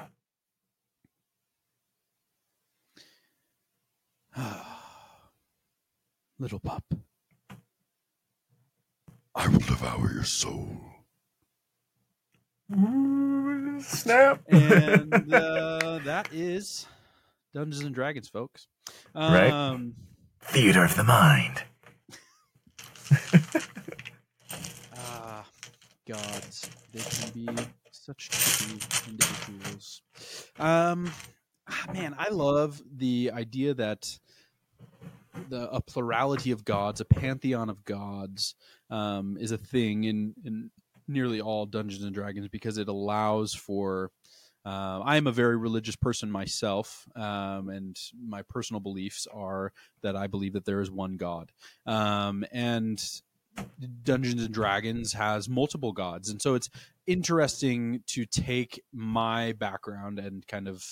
Little 6.38 6.60
pup. 6.60 6.84
I 9.34 9.48
will 9.48 9.58
devour 9.58 10.12
your 10.12 10.24
soul. 10.24 10.68
Ooh, 12.74 13.80
snap. 13.80 14.42
And 14.48 15.12
uh, 15.32 16.00
that 16.04 16.28
is 16.32 16.86
Dungeons 17.54 17.84
and 17.84 17.94
Dragons, 17.94 18.28
folks. 18.28 18.66
Right. 19.14 19.50
Um, 19.50 19.94
Theater 20.40 20.84
of 20.84 20.96
the 20.96 21.04
mind. 21.04 21.62
Gods, 26.06 26.70
they 26.92 27.00
can 27.00 27.30
be 27.32 27.48
such 27.90 28.28
tricky 28.28 28.80
individuals. 29.08 30.02
Um, 30.56 31.10
ah, 31.68 31.86
man, 31.92 32.14
I 32.16 32.28
love 32.28 32.80
the 32.96 33.32
idea 33.34 33.74
that 33.74 34.16
the 35.48 35.68
a 35.70 35.80
plurality 35.80 36.52
of 36.52 36.64
gods, 36.64 37.00
a 37.00 37.04
pantheon 37.04 37.68
of 37.68 37.84
gods, 37.84 38.54
um, 38.88 39.36
is 39.40 39.50
a 39.50 39.58
thing 39.58 40.04
in 40.04 40.34
in 40.44 40.70
nearly 41.08 41.40
all 41.40 41.66
Dungeons 41.66 42.04
and 42.04 42.14
Dragons 42.14 42.48
because 42.48 42.78
it 42.78 42.88
allows 42.88 43.54
for. 43.54 44.10
Uh, 44.64 45.00
I 45.04 45.16
am 45.16 45.28
a 45.28 45.32
very 45.32 45.56
religious 45.56 45.94
person 45.94 46.28
myself, 46.28 47.06
um, 47.14 47.68
and 47.68 47.96
my 48.20 48.42
personal 48.42 48.80
beliefs 48.80 49.28
are 49.32 49.72
that 50.02 50.16
I 50.16 50.26
believe 50.26 50.54
that 50.54 50.64
there 50.64 50.80
is 50.80 50.90
one 50.90 51.16
God, 51.16 51.52
um, 51.86 52.44
and 52.50 53.00
Dungeons 54.02 54.42
and 54.42 54.54
Dragons 54.54 55.12
has 55.12 55.48
multiple 55.48 55.92
gods, 55.92 56.30
and 56.30 56.40
so 56.40 56.54
it's 56.54 56.70
interesting 57.06 58.02
to 58.06 58.24
take 58.24 58.82
my 58.92 59.52
background 59.52 60.18
and 60.18 60.46
kind 60.46 60.68
of 60.68 60.84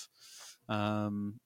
um, 0.69 1.39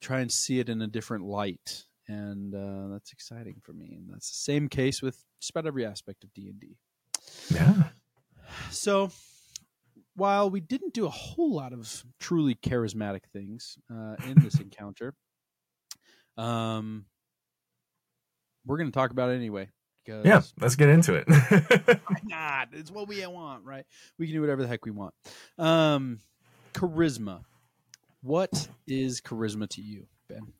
try 0.00 0.20
and 0.20 0.30
see 0.30 0.60
it 0.60 0.68
in 0.68 0.82
a 0.82 0.86
different 0.86 1.24
light, 1.24 1.84
and 2.06 2.54
uh, 2.54 2.92
that's 2.92 3.12
exciting 3.12 3.56
for 3.62 3.72
me. 3.72 3.94
And 3.96 4.08
that's 4.12 4.30
the 4.30 4.52
same 4.52 4.68
case 4.68 5.02
with 5.02 5.24
just 5.40 5.50
about 5.50 5.66
every 5.66 5.84
aspect 5.84 6.24
of 6.24 6.32
D 6.32 6.48
and 6.48 6.60
D. 6.60 6.76
Yeah. 7.50 7.74
So, 8.70 9.10
while 10.14 10.50
we 10.50 10.60
didn't 10.60 10.94
do 10.94 11.06
a 11.06 11.10
whole 11.10 11.54
lot 11.54 11.72
of 11.72 12.04
truly 12.18 12.54
charismatic 12.54 13.24
things 13.32 13.78
uh, 13.90 14.16
in 14.26 14.40
this 14.42 14.54
encounter, 14.60 15.14
um, 16.36 17.04
we're 18.64 18.78
going 18.78 18.90
to 18.90 18.94
talk 18.94 19.10
about 19.10 19.30
it 19.30 19.36
anyway 19.36 19.68
because 20.08 20.24
Yeah, 20.24 20.42
let's 20.60 20.74
get 20.74 20.88
into 20.88 21.14
it. 21.14 21.28
why 22.06 22.20
not? 22.24 22.68
It's 22.72 22.90
what 22.90 23.08
we 23.08 23.24
want, 23.26 23.64
right? 23.64 23.84
We 24.18 24.26
can 24.26 24.34
do 24.34 24.40
whatever 24.40 24.62
the 24.62 24.68
heck 24.68 24.84
we 24.84 24.90
want. 24.90 25.12
Um, 25.58 26.20
charisma. 26.72 27.42
What 28.22 28.68
is 28.86 29.20
charisma 29.20 29.68
to 29.70 29.82
you, 29.82 30.06
Ben? 30.28 30.54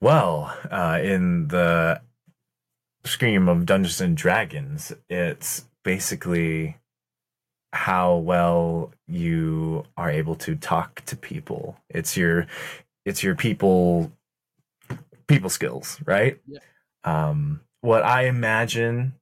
well, 0.00 0.56
uh, 0.70 1.00
in 1.02 1.48
the 1.48 2.00
scheme 3.04 3.48
of 3.48 3.66
Dungeons 3.66 4.00
and 4.00 4.16
Dragons, 4.16 4.92
it's 5.08 5.64
basically 5.82 6.76
how 7.72 8.16
well 8.16 8.92
you 9.08 9.84
are 9.96 10.10
able 10.10 10.36
to 10.36 10.54
talk 10.54 11.02
to 11.06 11.16
people. 11.16 11.76
It's 11.90 12.16
your 12.16 12.46
it's 13.04 13.22
your 13.22 13.34
people 13.34 14.12
people 15.26 15.50
skills, 15.50 16.00
right? 16.06 16.38
Yeah. 16.46 16.60
Um 17.02 17.60
what 17.84 18.02
I 18.02 18.28
imagine 18.28 19.12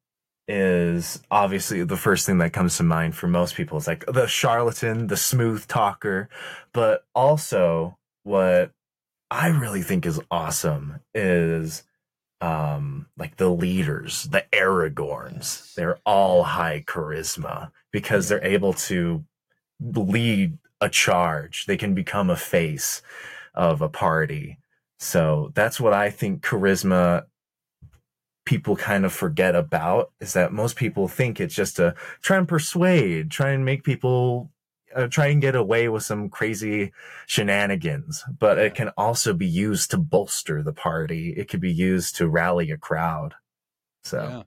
is 0.46 1.20
obviously 1.32 1.82
the 1.82 1.96
first 1.96 2.26
thing 2.26 2.38
that 2.38 2.52
comes 2.52 2.76
to 2.76 2.84
mind 2.84 3.16
for 3.16 3.26
most 3.26 3.56
people 3.56 3.76
is 3.76 3.88
like 3.88 4.06
the 4.06 4.28
charlatan, 4.28 5.08
the 5.08 5.16
smooth 5.16 5.66
talker, 5.66 6.28
but 6.72 7.04
also 7.12 7.98
what 8.22 8.70
I 9.32 9.48
really 9.48 9.82
think 9.82 10.06
is 10.06 10.20
awesome 10.30 11.00
is 11.12 11.82
um 12.40 13.08
like 13.16 13.36
the 13.36 13.50
leaders, 13.50 14.28
the 14.30 14.44
Aragorns. 14.52 15.74
They're 15.74 15.98
all 16.06 16.44
high 16.44 16.84
charisma 16.86 17.72
because 17.90 18.28
they're 18.28 18.44
able 18.44 18.74
to 18.74 19.24
lead 19.80 20.56
a 20.80 20.88
charge. 20.88 21.66
They 21.66 21.76
can 21.76 21.94
become 21.94 22.30
a 22.30 22.36
face 22.36 23.02
of 23.56 23.82
a 23.82 23.88
party. 23.88 24.58
So 25.00 25.50
that's 25.54 25.80
what 25.80 25.94
I 25.94 26.10
think 26.10 26.44
charisma 26.44 27.24
people 28.44 28.76
kind 28.76 29.04
of 29.04 29.12
forget 29.12 29.54
about 29.54 30.10
is 30.20 30.32
that 30.32 30.52
most 30.52 30.76
people 30.76 31.08
think 31.08 31.40
it's 31.40 31.54
just 31.54 31.76
to 31.76 31.94
try 32.22 32.36
and 32.36 32.48
persuade, 32.48 33.30
try 33.30 33.50
and 33.50 33.64
make 33.64 33.84
people 33.84 34.50
uh, 34.94 35.06
try 35.06 35.28
and 35.28 35.40
get 35.40 35.56
away 35.56 35.88
with 35.88 36.02
some 36.02 36.28
crazy 36.28 36.92
shenanigans, 37.26 38.24
but 38.38 38.58
it 38.58 38.74
can 38.74 38.90
also 38.90 39.32
be 39.32 39.46
used 39.46 39.90
to 39.90 39.98
bolster 39.98 40.62
the 40.62 40.72
party. 40.72 41.34
It 41.36 41.48
could 41.48 41.60
be 41.60 41.72
used 41.72 42.16
to 42.16 42.28
rally 42.28 42.70
a 42.70 42.76
crowd. 42.76 43.34
So 44.04 44.22
Yeah, 44.22 44.42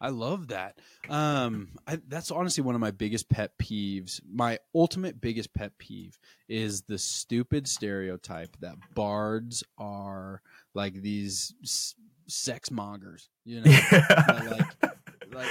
I 0.00 0.08
love 0.08 0.48
that. 0.48 0.78
Um, 1.08 1.70
I, 1.86 1.98
that's 2.08 2.30
honestly 2.30 2.62
one 2.62 2.74
of 2.74 2.80
my 2.80 2.92
biggest 2.92 3.28
pet 3.28 3.58
peeves. 3.58 4.20
My 4.32 4.58
ultimate 4.74 5.20
biggest 5.20 5.52
pet 5.52 5.76
peeve 5.78 6.18
is 6.48 6.82
the 6.82 6.98
stupid 6.98 7.68
stereotype 7.68 8.56
that 8.60 8.76
bards 8.94 9.62
are 9.76 10.40
like 10.74 10.94
these 10.94 11.54
sex 12.30 12.70
mongers. 12.70 13.28
You 13.44 13.60
know, 13.62 13.70
like 14.50 14.66
like 15.32 15.48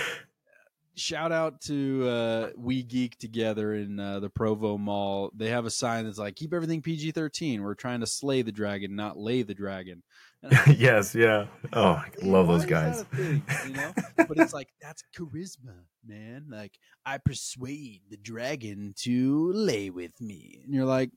shout 0.95 1.31
out 1.31 1.61
to 1.61 2.07
uh 2.07 2.49
we 2.57 2.83
geek 2.83 3.17
together 3.17 3.73
in 3.73 3.99
uh, 3.99 4.19
the 4.19 4.29
provo 4.29 4.77
mall 4.77 5.31
they 5.33 5.47
have 5.49 5.65
a 5.65 5.69
sign 5.69 6.03
that's 6.03 6.17
like 6.17 6.35
keep 6.35 6.53
everything 6.53 6.81
pg-13 6.81 7.61
we're 7.61 7.73
trying 7.73 8.01
to 8.01 8.05
slay 8.05 8.41
the 8.41 8.51
dragon 8.51 8.97
not 8.97 9.17
lay 9.17 9.41
the 9.41 9.53
dragon 9.53 10.03
like, 10.41 10.77
yes, 10.79 11.13
yeah. 11.15 11.47
Oh, 11.73 11.91
I 11.91 12.09
love 12.21 12.47
those 12.47 12.65
guys. 12.65 13.03
thing?" 13.03 13.41
you 13.67 13.73
know 13.73 13.93
but 14.15 14.37
it's 14.37 14.53
like 14.53 14.69
that's 14.81 15.03
charisma 15.17 15.75
man 16.05 16.47
like 16.49 16.77
i 17.05 17.17
persuade 17.17 18.01
the 18.09 18.17
dragon 18.17 18.93
to 18.97 19.51
lay 19.53 19.89
with 19.89 20.19
me 20.19 20.61
and 20.65 20.73
you're 20.73 20.85
like 20.85 21.11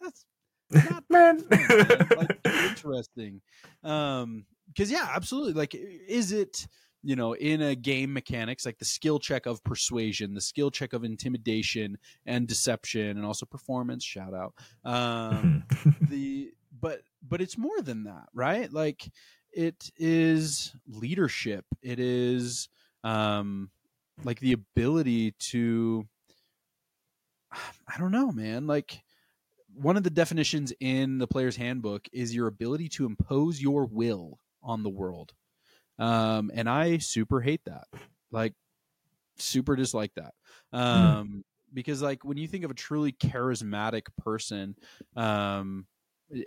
that's 0.00 0.24
not 0.70 1.04
Man. 1.08 1.40
fun, 1.40 1.48
man. 1.68 2.08
like 2.16 2.38
interesting 2.68 3.40
um 3.82 4.44
because 4.68 4.90
yeah 4.90 5.10
absolutely 5.14 5.52
like 5.52 5.74
is 5.74 6.32
it 6.32 6.66
you 7.02 7.14
know 7.14 7.34
in 7.34 7.62
a 7.62 7.74
game 7.74 8.12
mechanics 8.12 8.66
like 8.66 8.78
the 8.78 8.84
skill 8.84 9.18
check 9.18 9.46
of 9.46 9.62
persuasion 9.64 10.34
the 10.34 10.40
skill 10.40 10.70
check 10.70 10.92
of 10.92 11.04
intimidation 11.04 11.96
and 12.26 12.48
deception 12.48 13.16
and 13.16 13.24
also 13.24 13.46
performance 13.46 14.04
shout 14.04 14.34
out 14.34 14.54
um 14.84 15.62
the 16.00 16.50
but 16.80 17.02
but 17.28 17.40
it's 17.40 17.58
more 17.58 17.80
than 17.82 18.04
that 18.04 18.26
right? 18.34 18.72
Like 18.72 19.10
it 19.52 19.90
is 19.96 20.74
leadership. 20.86 21.64
It 21.82 21.98
is 21.98 22.68
um 23.04 23.70
like 24.24 24.40
the 24.40 24.52
ability 24.52 25.32
to 25.38 26.06
i 27.52 27.98
don't 27.98 28.10
know 28.10 28.32
man 28.32 28.66
like 28.66 29.02
one 29.74 29.98
of 29.98 30.02
the 30.02 30.10
definitions 30.10 30.72
in 30.80 31.18
the 31.18 31.26
player's 31.26 31.54
handbook 31.54 32.08
is 32.10 32.34
your 32.34 32.46
ability 32.46 32.88
to 32.88 33.04
impose 33.04 33.60
your 33.60 33.84
will 33.84 34.38
on 34.66 34.84
the 34.84 34.90
world. 34.90 35.34
Um 35.98 36.50
and 36.54 36.68
i 36.68 36.98
super 36.98 37.40
hate 37.40 37.62
that. 37.66 37.86
Like 38.32 38.54
super 39.38 39.76
dislike 39.76 40.12
that. 40.16 40.34
Um 40.76 41.44
because 41.72 42.00
like 42.02 42.24
when 42.24 42.36
you 42.36 42.48
think 42.48 42.64
of 42.64 42.70
a 42.70 42.74
truly 42.74 43.12
charismatic 43.12 44.04
person 44.18 44.76
um 45.16 45.86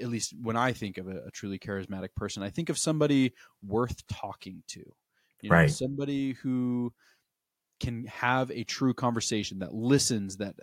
at 0.01 0.07
least 0.09 0.33
when 0.41 0.55
i 0.55 0.71
think 0.73 0.97
of 0.97 1.07
a, 1.07 1.25
a 1.27 1.31
truly 1.31 1.59
charismatic 1.59 2.09
person 2.15 2.41
i 2.43 2.49
think 2.49 2.69
of 2.69 2.77
somebody 2.77 3.33
worth 3.61 4.05
talking 4.07 4.63
to 4.67 4.83
you 5.41 5.51
know 5.51 5.65
Right. 5.65 5.67
somebody 5.67 6.33
who 6.33 6.93
can 7.79 8.05
have 8.05 8.51
a 8.51 8.63
true 8.63 8.93
conversation 8.93 9.59
that 9.59 9.73
listens 9.73 10.37
that 10.37 10.55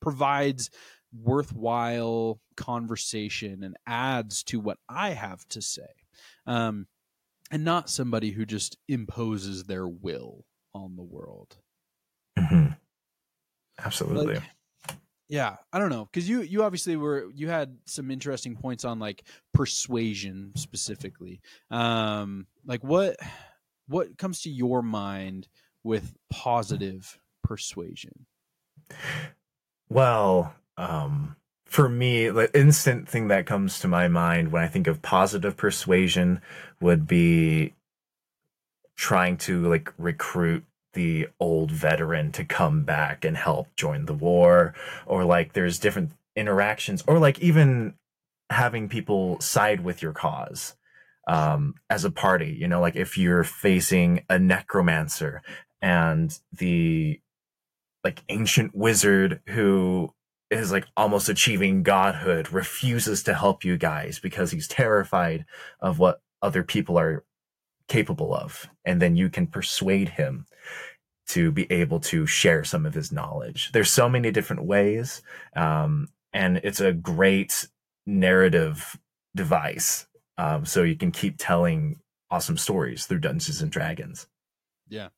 provides 0.00 0.70
worthwhile 1.12 2.40
conversation 2.56 3.62
and 3.64 3.76
adds 3.86 4.42
to 4.44 4.60
what 4.60 4.78
i 4.88 5.10
have 5.10 5.46
to 5.48 5.62
say 5.62 5.88
um 6.48 6.86
and 7.50 7.64
not 7.64 7.88
somebody 7.88 8.30
who 8.32 8.44
just 8.44 8.76
imposes 8.88 9.64
their 9.64 9.86
will 9.86 10.44
on 10.74 10.96
the 10.96 11.02
world 11.02 11.56
Mhm. 12.38 12.76
Absolutely. 13.84 14.34
like 14.34 14.42
yeah 15.28 15.56
i 15.72 15.78
don't 15.78 15.90
know 15.90 16.04
because 16.06 16.28
you 16.28 16.40
you 16.42 16.62
obviously 16.62 16.96
were 16.96 17.30
you 17.34 17.48
had 17.48 17.76
some 17.86 18.10
interesting 18.10 18.56
points 18.56 18.84
on 18.84 18.98
like 18.98 19.24
persuasion 19.52 20.52
specifically 20.56 21.40
um 21.70 22.46
like 22.64 22.82
what 22.82 23.16
what 23.88 24.16
comes 24.18 24.40
to 24.42 24.50
your 24.50 24.82
mind 24.82 25.48
with 25.84 26.16
positive 26.30 27.18
persuasion 27.44 28.26
Well, 29.90 30.54
um, 30.76 31.36
for 31.68 31.88
me, 31.88 32.28
the 32.28 32.50
instant 32.58 33.08
thing 33.08 33.28
that 33.28 33.46
comes 33.46 33.78
to 33.80 33.88
my 33.88 34.08
mind 34.08 34.50
when 34.50 34.62
I 34.62 34.68
think 34.68 34.86
of 34.86 35.02
positive 35.02 35.56
persuasion 35.56 36.40
would 36.80 37.06
be 37.06 37.74
trying 38.96 39.36
to 39.36 39.68
like 39.68 39.92
recruit 39.98 40.64
the 40.94 41.28
old 41.38 41.70
veteran 41.70 42.32
to 42.32 42.44
come 42.44 42.82
back 42.84 43.24
and 43.24 43.36
help 43.36 43.68
join 43.76 44.06
the 44.06 44.14
war, 44.14 44.74
or 45.06 45.24
like 45.24 45.52
there's 45.52 45.78
different 45.78 46.12
interactions, 46.34 47.04
or 47.06 47.18
like 47.18 47.38
even 47.40 47.94
having 48.50 48.88
people 48.88 49.38
side 49.40 49.84
with 49.84 50.00
your 50.02 50.12
cause 50.12 50.74
um, 51.28 51.74
as 51.90 52.04
a 52.04 52.10
party. 52.10 52.56
You 52.58 52.66
know, 52.66 52.80
like 52.80 52.96
if 52.96 53.18
you're 53.18 53.44
facing 53.44 54.24
a 54.30 54.38
necromancer 54.38 55.42
and 55.82 56.36
the 56.50 57.20
like 58.02 58.22
ancient 58.30 58.74
wizard 58.74 59.42
who 59.48 60.14
is 60.50 60.72
like 60.72 60.86
almost 60.96 61.28
achieving 61.28 61.82
godhood 61.82 62.52
refuses 62.52 63.22
to 63.24 63.34
help 63.34 63.64
you 63.64 63.76
guys 63.76 64.18
because 64.18 64.50
he's 64.50 64.68
terrified 64.68 65.44
of 65.80 65.98
what 65.98 66.22
other 66.40 66.62
people 66.62 66.98
are 66.98 67.24
capable 67.88 68.34
of. 68.34 68.68
And 68.84 69.00
then 69.00 69.16
you 69.16 69.28
can 69.28 69.46
persuade 69.46 70.10
him 70.10 70.46
to 71.28 71.52
be 71.52 71.70
able 71.70 72.00
to 72.00 72.26
share 72.26 72.64
some 72.64 72.86
of 72.86 72.94
his 72.94 73.12
knowledge. 73.12 73.70
There's 73.72 73.90
so 73.90 74.08
many 74.08 74.30
different 74.30 74.64
ways 74.64 75.22
um, 75.54 76.08
and 76.32 76.58
it's 76.58 76.80
a 76.80 76.92
great 76.92 77.68
narrative 78.06 78.98
device 79.34 80.06
um, 80.38 80.64
so 80.64 80.82
you 80.82 80.96
can 80.96 81.10
keep 81.10 81.36
telling 81.38 82.00
awesome 82.30 82.56
stories 82.56 83.06
through 83.06 83.18
dungeons 83.18 83.60
and 83.60 83.70
dragons. 83.70 84.26
Yeah. 84.88 85.08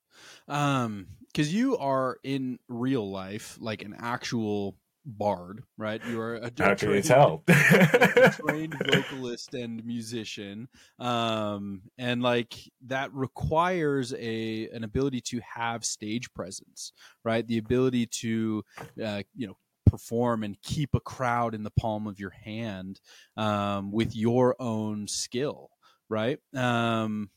Um 0.48 1.06
because 1.28 1.54
you 1.54 1.76
are 1.76 2.18
in 2.24 2.58
real 2.68 3.08
life 3.08 3.56
like 3.60 3.82
an 3.82 3.94
actual 3.96 4.76
bard 5.06 5.62
right? 5.78 6.00
You 6.06 6.20
are 6.20 6.36
a, 6.36 6.50
how 6.58 6.70
you 6.70 6.76
trained- 6.76 7.04
tell 7.04 7.42
a 7.48 8.34
trained 8.40 8.74
vocalist 8.74 9.54
and 9.54 9.84
musician 9.84 10.68
um 10.98 11.82
and 11.98 12.22
like 12.22 12.54
that 12.86 13.12
requires 13.14 14.12
a 14.14 14.68
an 14.68 14.84
ability 14.84 15.20
to 15.22 15.40
have 15.40 15.84
stage 15.84 16.32
presence 16.34 16.92
right? 17.24 17.46
The 17.46 17.58
ability 17.58 18.06
to 18.06 18.62
uh, 19.02 19.22
you 19.34 19.46
know 19.48 19.56
perform 19.86 20.44
and 20.44 20.60
keep 20.62 20.94
a 20.94 21.00
crowd 21.00 21.54
in 21.54 21.64
the 21.64 21.72
palm 21.72 22.06
of 22.06 22.20
your 22.20 22.30
hand 22.30 23.00
um 23.36 23.90
with 23.90 24.14
your 24.14 24.54
own 24.60 25.08
skill 25.08 25.70
right? 26.08 26.38
Um 26.54 27.30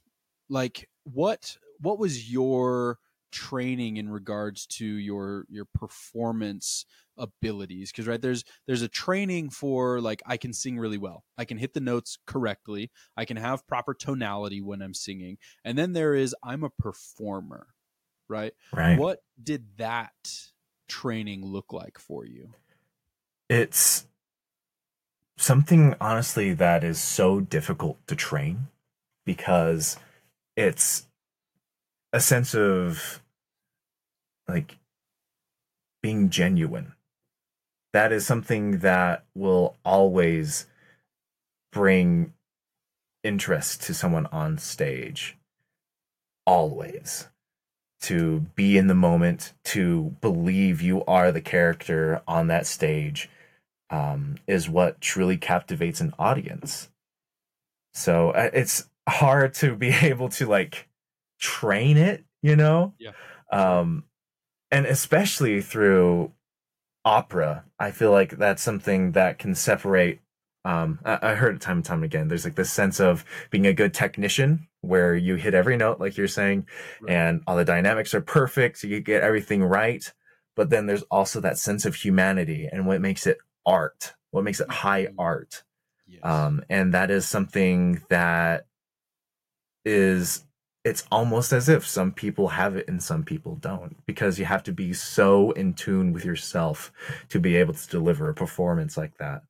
like 0.49 0.89
what 1.03 1.57
what 1.80 1.97
was 1.97 2.32
your 2.32 2.99
training 3.32 3.97
in 3.97 4.09
regards 4.09 4.68
to 4.68 4.86
your 4.86 5.45
your 5.49 5.66
performance 5.66 6.86
abilities 7.18 7.91
because 7.91 8.07
right 8.07 8.22
there's 8.22 8.43
there's 8.66 8.82
a 8.82 8.88
training 8.88 9.49
for 9.49 10.01
like 10.01 10.22
i 10.26 10.38
can 10.38 10.53
sing 10.53 10.80
really 10.80 10.97
well. 10.97 11.24
I 11.38 11.45
can 11.45 11.57
hit 11.57 11.74
the 11.74 11.80
notes 11.80 12.18
correctly. 12.26 12.91
I 13.16 13.26
can 13.26 13.38
have 13.38 13.68
proper 13.68 13.93
tonality 13.93 14.61
when 14.61 14.82
i'm 14.82 14.93
singing. 14.93 15.38
And 15.64 15.78
then 15.78 15.93
there 15.93 16.16
is 16.16 16.36
i'm 16.43 16.64
a 16.64 16.70
performer 16.70 17.68
right? 18.34 18.53
Right. 18.74 18.97
what 18.97 19.20
did 19.41 19.78
that 19.78 20.11
training 20.88 21.45
look 21.45 21.72
like 21.72 21.99
for 21.99 22.26
you? 22.26 22.53
It's 23.49 24.07
something 25.38 25.95
honestly 25.99 26.53
that 26.53 26.84
is 26.84 26.99
so 26.99 27.39
difficult 27.39 28.05
to 28.07 28.16
train 28.16 28.68
because 29.26 29.97
it's 30.55 31.07
a 32.11 32.20
sense 32.20 32.55
of 32.55 33.22
like 34.47 34.78
being 36.01 36.30
genuine. 36.30 36.93
That 37.93 38.11
is 38.11 38.25
something 38.25 38.79
that 38.79 39.23
will 39.35 39.77
always 39.85 40.65
bring 41.71 42.33
interest 43.23 43.83
to 43.83 43.93
someone 43.93 44.25
on 44.27 44.57
stage. 44.57 45.37
Always. 46.45 47.27
To 48.01 48.41
be 48.55 48.77
in 48.77 48.87
the 48.87 48.95
moment, 48.95 49.53
to 49.65 50.15
believe 50.19 50.81
you 50.81 51.05
are 51.05 51.31
the 51.31 51.39
character 51.39 52.21
on 52.27 52.47
that 52.47 52.67
stage, 52.67 53.29
um, 53.89 54.35
is 54.47 54.67
what 54.67 54.99
truly 54.99 55.37
captivates 55.37 56.01
an 56.01 56.13
audience. 56.19 56.89
So 57.93 58.31
uh, 58.31 58.49
it's 58.53 58.89
hard 59.07 59.53
to 59.55 59.75
be 59.75 59.89
able 60.01 60.29
to 60.29 60.47
like 60.47 60.89
train 61.39 61.97
it, 61.97 62.23
you 62.41 62.55
know? 62.55 62.93
Yeah. 62.97 63.11
Um, 63.51 64.05
and 64.71 64.85
especially 64.87 65.61
through 65.61 66.31
opera, 67.05 67.65
I 67.79 67.91
feel 67.91 68.11
like 68.11 68.37
that's 68.37 68.61
something 68.61 69.11
that 69.13 69.39
can 69.39 69.55
separate. 69.55 70.19
Um, 70.65 70.99
I, 71.03 71.19
I 71.21 71.35
heard 71.35 71.55
it 71.55 71.61
time 71.61 71.77
and 71.77 71.85
time 71.85 72.03
again. 72.03 72.27
There's 72.29 72.45
like 72.45 72.55
this 72.55 72.71
sense 72.71 72.99
of 72.99 73.25
being 73.49 73.67
a 73.67 73.73
good 73.73 73.93
technician 73.93 74.67
where 74.81 75.15
you 75.15 75.35
hit 75.35 75.53
every 75.53 75.75
note, 75.77 75.99
like 75.99 76.15
you're 76.17 76.27
saying, 76.27 76.67
Right. 77.01 77.11
and 77.13 77.41
all 77.47 77.55
the 77.57 77.65
dynamics 77.65 78.13
are 78.13 78.21
perfect. 78.21 78.77
So 78.79 78.87
you 78.87 78.99
get 79.01 79.23
everything 79.23 79.63
right. 79.63 80.11
But 80.55 80.69
then 80.69 80.85
there's 80.85 81.03
also 81.03 81.39
that 81.41 81.57
sense 81.57 81.83
of 81.85 81.95
humanity 81.95 82.69
and 82.71 82.85
what 82.87 83.01
makes 83.01 83.25
it 83.27 83.37
art, 83.65 84.13
what 84.31 84.43
makes 84.43 84.59
it 84.59 84.69
high 84.69 85.07
Mhm. 85.07 85.15
art. 85.17 85.63
yes. 86.07 86.23
Um, 86.23 86.63
and 86.69 86.93
that 86.93 87.09
is 87.11 87.27
something 87.27 88.01
that 88.09 88.65
is 89.85 90.45
it's 90.84 91.05
almost 91.11 91.53
as 91.53 91.69
if 91.69 91.88
some 91.88 92.11
people 92.11 92.49
have 92.49 92.75
it 92.75 92.88
and 92.88 93.01
some 93.01 93.23
people 93.23 93.55
don't 93.55 94.05
because 94.05 94.38
you 94.38 94.45
have 94.45 94.63
to 94.63 94.71
be 94.73 94.93
so 94.93 95.51
in 95.51 95.73
tune 95.73 96.11
with 96.13 96.25
yourself 96.25 96.91
to 97.29 97.39
be 97.39 97.55
able 97.55 97.73
to 97.73 97.88
deliver 97.89 98.29
a 98.29 98.34
performance 98.34 98.97
like 98.97 99.17
that 99.17 99.43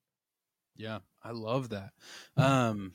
Yeah, 0.76 1.00
I 1.24 1.32
love 1.32 1.70
that. 1.70 1.94
Um, 2.38 2.94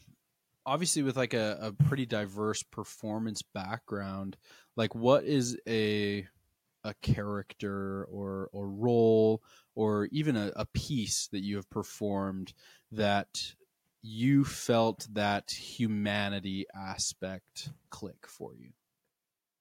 obviously, 0.67 1.03
with 1.03 1.17
like 1.17 1.35
a, 1.35 1.59
a 1.61 1.73
pretty 1.73 2.07
diverse 2.07 2.63
performance 2.63 3.43
background, 3.43 4.37
like 4.77 4.95
what 4.95 5.25
is 5.25 5.59
a 5.69 6.27
a 6.85 6.95
character 7.03 8.05
or 8.05 8.49
or 8.53 8.69
role 8.71 9.43
or 9.75 10.07
even 10.13 10.37
a, 10.37 10.53
a 10.57 10.67
piece 10.67 11.29
that 11.29 11.41
you 11.41 11.57
have 11.57 11.71
performed 11.71 12.55
that 12.93 13.55
you 14.09 14.45
felt 14.45 15.07
that 15.13 15.51
humanity 15.51 16.67
aspect 16.75 17.71
click 17.91 18.27
for 18.27 18.55
you? 18.55 18.71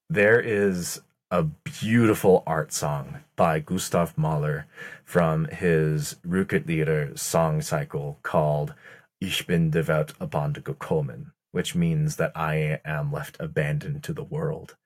there 0.10 0.40
is 0.40 1.02
a 1.32 1.44
beautiful 1.44 2.44
art 2.48 2.72
song 2.72 3.20
by 3.36 3.60
Gustav 3.60 4.18
Mahler 4.18 4.66
from 5.04 5.46
his 5.46 6.16
Rückert 6.26 7.20
song 7.20 7.62
cycle 7.62 8.20
called 8.24 8.74
Ich 9.20 9.46
bin 9.46 9.72
der 9.72 9.84
Welt 9.84 10.14
gekommen, 10.20 11.32
which 11.52 11.76
means 11.76 12.16
that 12.16 12.32
I 12.36 12.80
am 12.86 13.12
left 13.12 13.36
abandoned 13.40 14.04
to 14.04 14.14
the 14.14 14.24
world. 14.24 14.78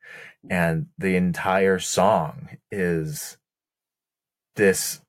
And 0.50 0.88
the 0.98 1.16
entire 1.16 1.78
song 1.78 2.58
is 2.72 3.38
this 4.56 5.02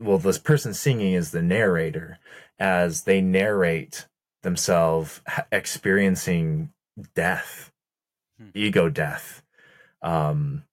well, 0.00 0.18
this 0.18 0.38
person 0.38 0.74
singing 0.74 1.12
is 1.12 1.30
the 1.30 1.42
narrator 1.42 2.18
as 2.58 3.02
they 3.02 3.20
narrate 3.20 4.06
themselves 4.42 5.20
experiencing 5.52 6.72
death, 7.14 7.70
Hmm. 8.38 8.48
ego 8.54 8.88
death, 8.88 9.42
um, 10.02 10.64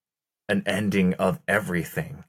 an 0.49 0.63
ending 0.65 1.13
of 1.15 1.39
everything, 1.47 2.23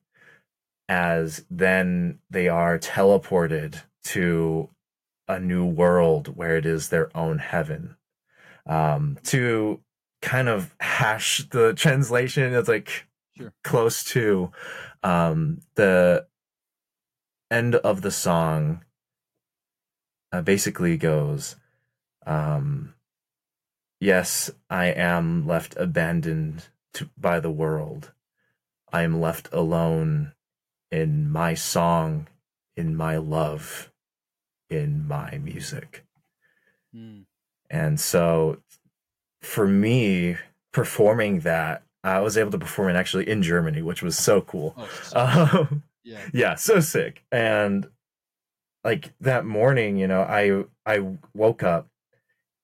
as 0.88 1.44
then 1.50 2.18
they 2.30 2.48
are 2.48 2.78
teleported 2.78 3.82
to 4.04 4.70
a 5.28 5.38
new 5.38 5.64
world 5.64 6.36
where 6.36 6.56
it 6.56 6.66
is 6.66 6.88
their 6.88 7.16
own 7.16 7.38
heaven. 7.38 7.96
Um, 8.66 9.18
to 9.24 9.80
kind 10.20 10.48
of 10.48 10.74
hash 10.80 11.48
the 11.50 11.74
translation, 11.74 12.52
it's 12.54 12.68
like 12.68 13.06
Sure. 13.36 13.52
close 13.62 14.02
to 14.04 14.50
um, 15.04 15.60
the 15.76 16.26
end 17.50 17.74
of 17.76 18.02
the 18.02 18.10
song. 18.10 18.84
Uh, 20.30 20.42
basically 20.42 20.96
goes, 20.98 21.56
um, 22.26 22.94
"Yes, 24.00 24.50
I 24.68 24.86
am 24.86 25.46
left 25.46 25.74
abandoned 25.78 26.68
to, 26.94 27.08
by 27.16 27.40
the 27.40 27.50
world. 27.50 28.12
I 28.92 29.02
am 29.02 29.20
left 29.20 29.48
alone 29.52 30.32
in 30.90 31.30
my 31.30 31.54
song, 31.54 32.28
in 32.76 32.94
my 32.94 33.16
love, 33.16 33.90
in 34.68 35.08
my 35.08 35.38
music." 35.38 36.04
Hmm. 36.92 37.20
And 37.70 37.98
so 37.98 38.58
for 39.40 39.66
me, 39.66 40.36
performing 40.72 41.40
that, 41.40 41.82
I 42.04 42.20
was 42.20 42.36
able 42.36 42.50
to 42.50 42.58
perform 42.58 42.90
it 42.90 42.96
actually 42.96 43.28
in 43.28 43.42
Germany, 43.42 43.80
which 43.82 44.02
was 44.02 44.16
so 44.18 44.40
cool. 44.42 44.74
Oh, 44.76 44.88
so- 45.02 45.18
Um, 45.70 45.82
yeah. 46.08 46.28
yeah, 46.32 46.54
so 46.54 46.80
sick. 46.80 47.24
And 47.30 47.88
like 48.84 49.12
that 49.20 49.44
morning, 49.44 49.96
you 49.96 50.06
know, 50.06 50.22
I 50.22 50.64
I 50.86 51.16
woke 51.34 51.62
up 51.62 51.88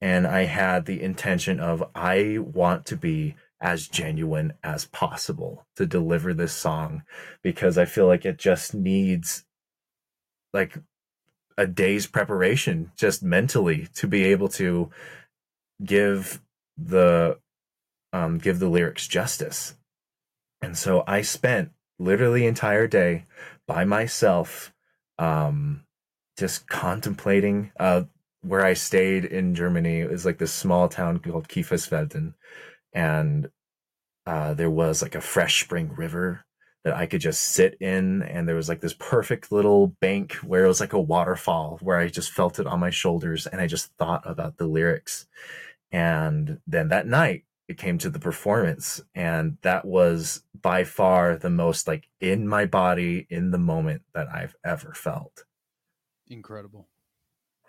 and 0.01 0.27
I 0.27 0.45
had 0.45 0.87
the 0.87 1.03
intention 1.03 1.61
of 1.61 1.85
I 1.95 2.39
want 2.39 2.87
to 2.87 2.97
be 2.97 3.37
as 3.61 3.89
genuine 3.89 4.53
as 4.63 4.87
possible 4.87 5.67
to 5.77 5.87
deliver 5.87 6.35
this 6.35 6.53
song 6.53 7.03
because 7.43 7.79
I 7.79 7.85
feel 7.85 8.07
like 8.07 8.25
it 8.25 8.39
just 8.39 8.75
needs 8.75 9.45
like 10.53 10.79
a 11.57 11.67
day's 11.67 12.07
preparation 12.07 12.93
just 12.97 13.23
mentally 13.23 13.89
to 13.95 14.07
be 14.07 14.25
able 14.25 14.49
to 14.49 14.91
give 15.83 16.43
the 16.77 17.39
um 18.13 18.39
give 18.39 18.59
the 18.59 18.69
lyrics 18.69 19.07
justice. 19.07 19.75
And 20.63 20.77
so 20.77 21.05
I 21.07 21.23
spent 21.23 21.71
literally 21.99 22.47
entire 22.47 22.87
day 22.87 23.25
by 23.67 23.85
myself 23.85 24.73
um 25.19 25.85
just 26.37 26.69
contemplating 26.69 27.71
uh 27.79 28.03
where 28.43 28.65
I 28.65 28.75
stayed 28.75 29.25
in 29.25 29.55
Germany 29.55 30.01
it 30.01 30.11
was 30.11 30.27
like 30.27 30.39
this 30.39 30.53
small 30.53 30.89
town 30.89 31.19
called 31.19 31.49
Kiefersfelden. 31.49 32.35
And 32.93 33.49
uh 34.27 34.55
there 34.55 34.71
was 34.71 35.03
like 35.03 35.15
a 35.15 35.21
fresh 35.21 35.65
spring 35.65 35.95
river 35.97 36.45
that 36.85 36.95
I 36.95 37.07
could 37.07 37.21
just 37.21 37.41
sit 37.41 37.77
in. 37.81 38.23
And 38.23 38.47
there 38.47 38.57
was 38.57 38.69
like 38.69 38.81
this 38.81 38.95
perfect 38.99 39.51
little 39.51 39.89
bank 40.01 40.35
where 40.37 40.65
it 40.65 40.69
was 40.69 40.81
like 40.81 40.93
a 40.93 41.01
waterfall 41.01 41.79
where 41.81 41.99
I 41.99 42.09
just 42.09 42.31
felt 42.31 42.59
it 42.59 42.67
on 42.67 42.79
my 42.79 42.91
shoulders 42.91 43.47
and 43.47 43.61
I 43.61 43.67
just 43.67 43.91
thought 43.99 44.23
about 44.27 44.59
the 44.59 44.67
lyrics. 44.67 45.27
And 45.91 46.59
then 46.67 46.89
that 46.89 47.07
night 47.07 47.45
it 47.69 47.79
came 47.79 47.99
to 47.99 48.11
the 48.11 48.19
performance 48.19 49.01
and 49.15 49.57
that 49.63 49.85
was 49.85 50.43
by 50.61 50.85
far 50.85 51.37
the 51.37 51.51
most 51.51 51.89
like 51.89 52.09
in 52.21 52.47
my 52.47 52.67
body 52.67 53.27
in 53.31 53.51
the 53.51 53.59
moment 53.59 54.03
that 54.15 54.29
I've 54.29 54.55
ever 54.65 54.93
felt. 54.93 55.45
Incredible. 56.29 56.89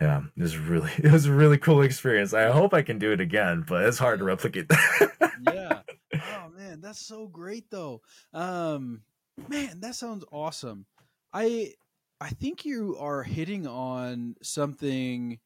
Yeah, 0.01 0.23
it 0.35 0.41
was 0.41 0.57
really 0.57 0.91
it 0.97 1.11
was 1.11 1.25
a 1.25 1.33
really 1.33 1.57
cool 1.57 1.81
experience. 1.81 2.33
I 2.33 2.51
hope 2.51 2.73
I 2.73 2.81
can 2.81 2.99
do 2.99 3.11
it 3.11 3.21
again, 3.21 3.63
but 3.67 3.85
it's 3.85 3.97
hard 3.97 4.19
to 4.19 4.25
replicate 4.25 4.69
that. 4.69 5.31
yeah. 5.41 5.79
Oh 6.13 6.49
man, 6.55 6.79
that's 6.79 7.05
so 7.05 7.27
great 7.27 7.69
though. 7.69 8.01
Um 8.33 9.01
man, 9.49 9.81
that 9.81 9.95
sounds 9.95 10.23
awesome. 10.31 10.85
I 11.33 11.73
I 12.21 12.29
think 12.29 12.63
you 12.63 12.95
are 12.99 13.23
hitting 13.23 13.67
on 13.67 14.35
something 14.41 15.39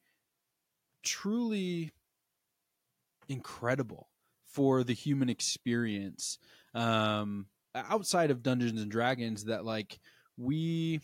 truly 1.02 1.90
incredible 3.28 4.09
for 4.52 4.84
the 4.84 4.94
human 4.94 5.28
experience. 5.28 6.38
Um 6.74 7.48
outside 7.74 8.30
of 8.30 8.42
Dungeons 8.42 8.80
and 8.80 8.90
Dragons 8.90 9.44
that 9.44 9.64
like 9.64 10.00
we 10.36 11.00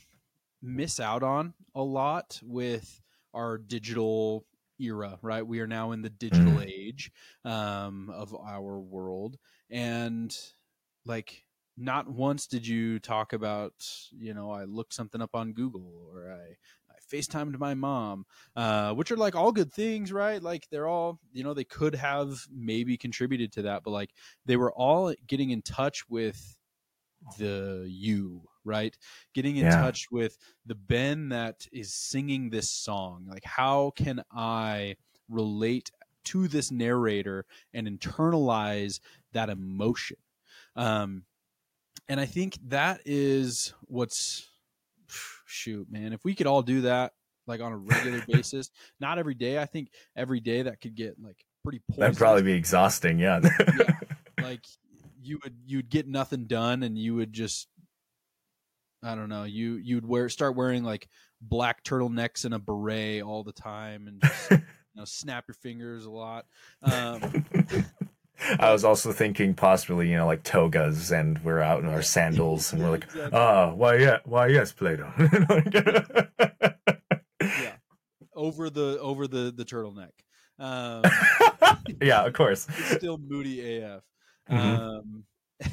miss 0.63 1.01
out 1.01 1.23
on 1.23 1.55
a 1.75 1.83
lot 1.83 2.41
with 2.43 3.01
our 3.35 3.59
digital 3.59 4.47
era, 4.79 5.19
right? 5.23 5.47
We 5.47 5.61
are 5.61 5.67
now 5.67 5.93
in 5.93 6.03
the 6.03 6.11
digital 6.11 6.61
Mm. 6.61 6.67
age 6.67 7.11
um, 7.45 8.11
of 8.11 8.35
our 8.35 8.81
world, 8.81 9.39
and 9.71 10.37
like 11.05 11.45
not 11.77 12.09
once 12.09 12.47
did 12.47 12.67
you 12.67 12.99
talk 12.99 13.33
about 13.35 13.75
you 14.11 14.33
know 14.33 14.51
i 14.51 14.65
looked 14.65 14.95
something 14.95 15.21
up 15.21 15.35
on 15.35 15.53
google 15.53 16.09
or 16.11 16.33
i 16.33 16.37
i 16.39 16.57
facetimed 17.13 17.59
my 17.59 17.75
mom 17.75 18.25
uh, 18.57 18.93
which 18.95 19.11
are 19.11 19.17
like 19.17 19.35
all 19.35 19.53
good 19.53 19.73
things 19.73 20.13
right? 20.13 20.43
Like 20.43 20.69
they're 20.71 20.87
all 20.89 21.21
you 21.33 21.45
know 21.45 21.55
they 21.55 21.65
could 21.65 21.95
have 21.95 22.47
maybe 22.51 22.97
contributed 22.97 23.53
to 23.53 23.63
that 23.63 23.83
but 23.85 23.91
like 23.91 24.11
they 24.45 24.57
were 24.57 24.73
all 24.73 25.15
getting 25.27 25.51
in 25.51 25.63
touch 25.63 26.09
with 26.09 26.59
the 27.39 27.87
you 27.89 28.43
right? 28.65 28.97
Getting 29.33 29.57
in 29.59 29.69
Yeah. 29.69 29.69
touch 29.69 30.07
with 30.11 30.39
the 30.65 30.75
ben 30.75 31.29
that 31.29 31.69
is 31.73 31.95
singing 31.95 32.51
this 32.51 32.71
song. 32.71 33.27
Like 33.29 33.45
how 33.45 33.93
can 33.97 34.23
i 34.33 34.97
relate 35.29 35.91
to 36.25 36.49
this 36.49 36.71
narrator 36.73 37.47
and 37.73 37.87
internalize 37.87 39.01
that 39.33 39.51
emotion? 39.51 40.19
Um 40.77 41.25
and 42.09 42.21
i 42.21 42.27
think 42.27 42.59
that 42.69 43.01
is 43.05 43.75
what's 43.83 44.49
shoot 45.47 45.87
man 45.91 46.13
if 46.13 46.25
we 46.25 46.35
could 46.35 46.47
all 46.47 46.63
do 46.63 46.83
that 46.83 47.13
like 47.47 47.61
on 47.61 47.73
a 47.73 47.77
regular 47.77 48.23
basis 48.29 48.71
not 49.01 49.19
every 49.19 49.35
day 49.35 49.59
i 49.59 49.65
think 49.65 49.89
every 50.17 50.41
day 50.41 50.63
that 50.63 50.81
could 50.81 50.95
get 50.95 51.17
like 51.23 51.45
pretty 51.67 51.83
That'd 51.97 52.17
probably 52.17 52.43
be 52.43 52.53
exhausting. 52.53 53.19
Yeah. 53.19 53.41
yeah, 53.43 53.99
like 54.43 54.65
you 55.21 55.41
would 55.43 55.57
you'd 55.67 55.91
get 55.91 56.07
nothing 56.07 56.47
done 56.47 56.85
and 56.85 56.97
you 56.97 57.17
would 57.17 57.33
just 57.33 57.67
i 59.03 59.17
don't 59.17 59.29
know 59.29 59.43
you 59.43 59.75
you'd 59.75 60.07
wear 60.07 60.29
start 60.29 60.55
wearing 60.55 60.85
like 60.85 61.09
black 61.41 61.83
turtlenecks 61.83 62.45
and 62.45 62.55
a 62.55 62.59
beret 62.61 63.23
all 63.23 63.43
the 63.43 63.53
time 63.53 64.07
and 64.07 64.23
just 64.23 64.51
you 64.53 64.59
know 64.95 65.05
snap 65.05 65.45
your 65.49 65.57
fingers 65.57 66.07
a 66.07 66.11
lot 66.11 66.47
um 66.83 67.45
I 68.59 68.73
was 68.73 68.85
also 68.85 69.13
thinking 69.13 69.55
possibly, 69.55 70.09
you 70.11 70.17
know, 70.17 70.27
like 70.27 70.43
togas, 70.43 71.11
and 71.13 71.43
we're 71.45 71.61
out 71.61 71.83
in 71.83 71.89
our 71.89 72.03
sandals, 72.03 72.73
and 72.73 72.83
we're 72.83 72.91
like, 72.91 73.05
Exactly. 73.05 73.39
ah, 73.39 73.73
why, 73.75 73.97
yeah, 73.97 74.19
why, 74.25 74.49
yes, 74.49 74.73
Plato. 74.73 75.13
yeah 77.41 77.77
over 78.35 78.71
the 78.71 78.99
over 79.01 79.27
the 79.27 79.53
the 79.55 79.65
turtleneck 79.65 80.11
um 80.59 81.03
yeah, 82.01 82.25
of 82.25 82.33
course. 82.33 82.67
it's 82.69 82.97
still 82.97 83.19
moody 83.19 83.79
AF. 83.83 84.03
Mhm. 84.51 84.59
Um, 84.59 85.25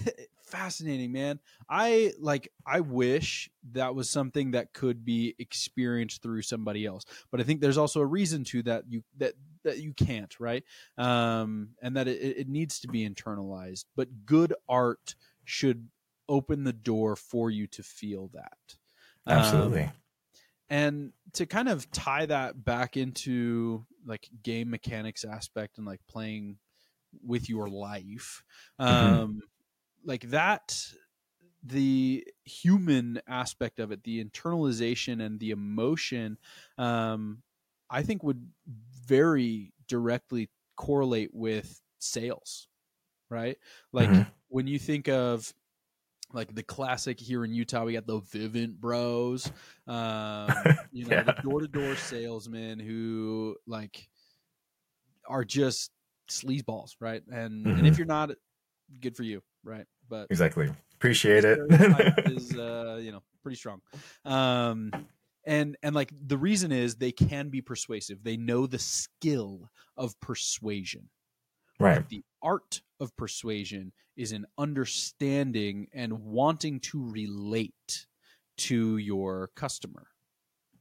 fascinating, 0.54 1.12
man. 1.12 1.40
I 1.68 2.14
like. 2.20 2.52
I 2.66 2.82
wish 2.82 3.50
that 3.72 3.96
was 3.96 4.10
something 4.10 4.52
that 4.52 4.72
could 4.72 5.04
be 5.04 5.36
experienced 5.40 6.22
through 6.22 6.44
somebody 6.44 6.86
else, 6.86 7.06
but 7.32 7.40
I 7.40 7.44
think 7.44 7.60
there's 7.60 7.78
also 7.78 8.00
a 8.02 8.06
reason 8.06 8.44
to 8.46 8.64
that 8.64 8.84
you 8.88 9.04
that 9.18 9.34
that 9.64 9.80
you 9.80 9.94
can't, 9.94 10.40
right? 10.40 10.64
Um, 10.98 11.70
and 11.82 11.98
that 11.98 12.08
it, 12.08 12.38
it 12.38 12.48
needs 12.48 12.80
to 12.82 12.88
be 12.88 13.08
internalized. 13.10 13.86
But 13.96 14.26
good 14.26 14.54
art 14.70 15.16
should 15.44 15.88
open 16.30 16.64
the 16.64 16.74
door 16.74 17.16
for 17.16 17.50
you 17.50 17.68
to 17.68 17.84
feel 17.84 18.30
that. 18.34 18.78
Um, 19.26 19.38
Absolutely. 19.38 19.92
and 20.70 21.14
to 21.34 21.46
kind 21.46 21.68
of 21.68 21.90
tie 21.92 22.26
that 22.28 22.64
back 22.64 22.96
into 22.96 23.86
like 24.06 24.30
game 24.44 24.70
mechanics 24.70 25.24
aspect 25.24 25.78
and 25.78 25.88
like 25.88 26.02
playing 26.08 26.58
with 27.24 27.48
your 27.48 27.70
life 27.70 28.44
um 28.80 29.40
like 30.04 30.24
that 30.30 30.94
the 31.64 32.26
human 32.46 33.22
aspect 33.28 33.80
of 33.80 33.92
it 33.92 34.04
the 34.04 34.24
internalization 34.24 35.24
and 35.26 35.40
the 35.40 35.52
emotion 35.52 36.38
um 36.78 37.44
i 37.90 38.04
think 38.04 38.24
would 38.24 38.52
very 38.68 39.74
directly 39.88 40.50
correlate 40.76 41.34
with 41.34 41.82
sales 42.00 42.68
right 43.30 43.58
like 43.94 44.20
Mhm. 44.20 44.34
when 44.50 44.68
you 44.68 44.80
think 44.80 45.08
of 45.10 45.54
like 46.34 46.54
the 46.56 46.64
classic 46.64 47.20
here 47.20 47.46
in 47.46 47.54
Utah, 47.54 47.86
we 47.86 47.94
got 47.94 48.08
the 48.08 48.20
Vivint 48.20 48.76
Bros, 48.78 49.52
um, 49.88 50.74
you 50.92 51.06
know, 51.06 51.24
the 51.24 51.34
door 51.34 51.62
to 51.62 51.68
door 51.68 51.96
salesmen 51.96 52.80
who 52.80 53.58
like 53.68 54.10
are 55.28 55.44
just 55.46 55.92
sleazeballs, 56.30 56.96
right? 57.00 57.24
And 57.32 57.74
and 57.76 57.86
if 57.88 57.98
Mhm. 57.98 57.98
you're 57.98 58.08
not, 58.08 58.32
good 59.02 59.16
for 59.16 59.24
you, 59.24 59.44
right? 59.64 59.88
But 60.10 60.28
exactly. 60.30 60.70
Appreciate 60.96 61.44
it. 61.44 61.60
is 62.26 62.56
uh, 62.56 63.00
you 63.02 63.12
know 63.12 63.22
pretty 63.42 63.58
strong. 63.58 63.82
Um, 64.26 64.92
and 65.46 65.76
and 65.84 65.94
like 65.94 66.12
the 66.28 66.38
reason 66.38 66.72
is 66.72 66.96
they 66.96 67.12
can 67.12 67.50
be 67.50 67.62
persuasive. 67.62 68.24
They 68.24 68.38
know 68.38 68.66
the 68.66 68.80
skill 68.80 69.70
of 69.98 70.20
persuasion. 70.20 71.10
right. 71.80 71.98
But 71.98 72.10
the 72.10 72.24
art 72.42 72.82
of 73.00 73.16
persuasion 73.18 73.92
is 74.16 74.32
an 74.32 74.46
understanding 74.58 75.88
and 75.94 76.24
wanting 76.24 76.80
to 76.80 77.10
relate 77.10 78.08
to 78.56 78.98
your 78.98 79.50
customer, 79.56 80.08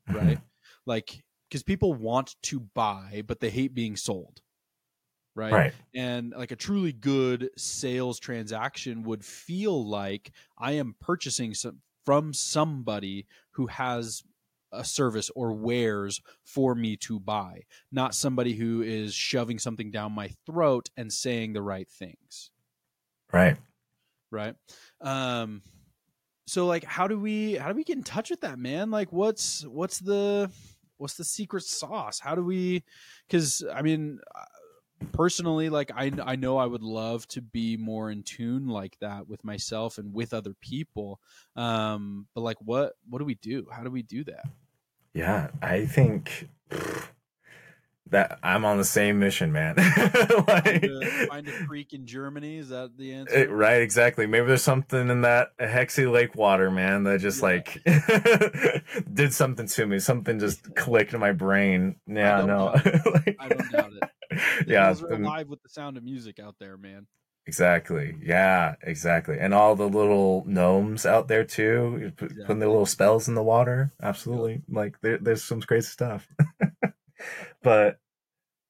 right? 0.08 0.38
Like, 0.86 1.24
because 1.48 1.62
people 1.62 1.94
want 1.94 2.36
to 2.42 2.60
buy, 2.60 3.22
but 3.26 3.40
they 3.40 3.50
hate 3.50 3.74
being 3.74 3.96
sold, 3.96 4.42
right? 5.34 5.52
Right. 5.52 5.72
And 5.94 6.32
like 6.36 6.50
a 6.50 6.56
truly 6.56 6.92
good 6.92 7.50
sales 7.56 8.18
transaction 8.18 9.02
would 9.04 9.24
feel 9.24 9.86
like 9.86 10.32
I 10.58 10.72
am 10.72 10.94
purchasing 11.00 11.54
some 11.54 11.80
from 12.04 12.32
somebody 12.34 13.26
who 13.52 13.66
has 13.68 14.22
a 14.72 14.84
service 14.84 15.30
or 15.36 15.52
wares 15.52 16.20
for 16.44 16.74
me 16.74 16.96
to 16.96 17.20
buy, 17.20 17.62
not 17.92 18.14
somebody 18.14 18.54
who 18.54 18.82
is 18.82 19.14
shoving 19.14 19.58
something 19.58 19.90
down 19.90 20.12
my 20.12 20.30
throat 20.46 20.88
and 20.96 21.12
saying 21.12 21.52
the 21.52 21.62
right 21.62 21.88
things, 21.88 22.50
Right. 23.32 23.56
right? 24.30 24.54
Um 25.00 25.62
so 26.46 26.66
like 26.66 26.84
how 26.84 27.06
do 27.06 27.18
we 27.18 27.54
how 27.54 27.68
do 27.68 27.74
we 27.76 27.84
get 27.84 27.96
in 27.96 28.02
touch 28.02 28.30
with 28.30 28.40
that 28.40 28.58
man? 28.58 28.90
Like 28.90 29.12
what's 29.12 29.64
what's 29.66 29.98
the 30.00 30.50
what's 30.96 31.14
the 31.14 31.24
secret 31.24 31.62
sauce? 31.62 32.18
How 32.18 32.34
do 32.34 32.42
we 32.42 32.82
cuz 33.30 33.62
I 33.72 33.82
mean 33.82 34.20
personally 35.12 35.68
like 35.68 35.90
I 35.94 36.12
I 36.24 36.36
know 36.36 36.56
I 36.58 36.66
would 36.66 36.82
love 36.82 37.26
to 37.28 37.40
be 37.42 37.76
more 37.76 38.10
in 38.10 38.22
tune 38.22 38.68
like 38.68 38.98
that 39.00 39.28
with 39.28 39.44
myself 39.44 39.98
and 39.98 40.12
with 40.14 40.32
other 40.34 40.54
people. 40.60 41.20
Um 41.56 42.26
but 42.34 42.42
like 42.42 42.58
what 42.60 42.94
what 43.08 43.18
do 43.18 43.24
we 43.24 43.34
do? 43.36 43.66
How 43.72 43.82
do 43.82 43.90
we 43.90 44.02
do 44.02 44.24
that? 44.24 44.44
Yeah. 45.14 45.48
I 45.60 45.86
think 45.86 46.48
that 48.10 48.38
I'm 48.42 48.66
on 48.66 48.76
the 48.76 48.84
same 48.84 49.18
mission, 49.18 49.52
man. 49.52 49.74
Find 49.76 50.46
like, 50.46 50.82
a, 50.84 51.26
find 51.28 51.48
a 51.48 51.66
creek 51.66 51.94
in 51.94 52.04
Germany 52.04 52.58
is 52.58 52.68
that 52.68 52.98
the 52.98 53.12
answer? 53.14 53.34
It- 53.34 53.50
right, 53.50 53.80
exactly. 53.80 54.26
Maybe 54.26 54.46
there's 54.48 54.62
something 54.62 55.08
in 55.08 55.22
that 55.22 55.56
Hechtsee 55.58 56.10
Lake 56.12 56.34
water, 56.34 56.70
man, 56.70 57.04
that 57.04 57.20
just 57.20 57.38
Yeah. 57.40 57.46
like 57.46 57.82
did 59.14 59.32
something 59.32 59.66
to 59.66 59.86
me. 59.86 59.98
Something 59.98 60.38
just 60.38 60.74
clicked 60.76 61.14
in 61.14 61.20
my 61.20 61.32
brain. 61.32 61.96
Yeah, 62.06 62.38
don't 62.38 62.46
no. 62.48 62.72
doubt 62.74 63.06
Like- 63.14 63.36
I 63.40 63.48
don't 63.48 63.70
doubt 63.72 63.92
it. 63.94 64.10
Yeah, 64.66 64.92
the- 64.92 65.16
alive 65.16 65.48
with 65.48 65.62
the 65.62 65.68
sound 65.68 65.96
of 65.96 66.04
music 66.04 66.38
out 66.38 66.56
there, 66.58 66.76
man. 66.76 67.06
exactly. 67.46 68.16
Yeah, 68.22 68.76
exactly. 68.82 69.38
And 69.38 69.52
all 69.54 69.74
the 69.76 69.88
little 69.88 70.44
gnomes 70.46 71.06
out 71.06 71.28
there 71.28 71.44
too, 71.44 72.12
putting 72.16 72.36
Exactly. 72.38 72.54
their 72.60 72.68
little 72.68 72.86
spells 72.86 73.28
in 73.28 73.34
the 73.34 73.42
water. 73.42 73.92
Absolutely. 74.02 74.62
Like 74.68 75.00
there, 75.00 75.18
there's 75.18 75.44
some 75.44 75.60
crazy 75.60 75.88
stuff. 75.88 76.28
but 77.62 77.98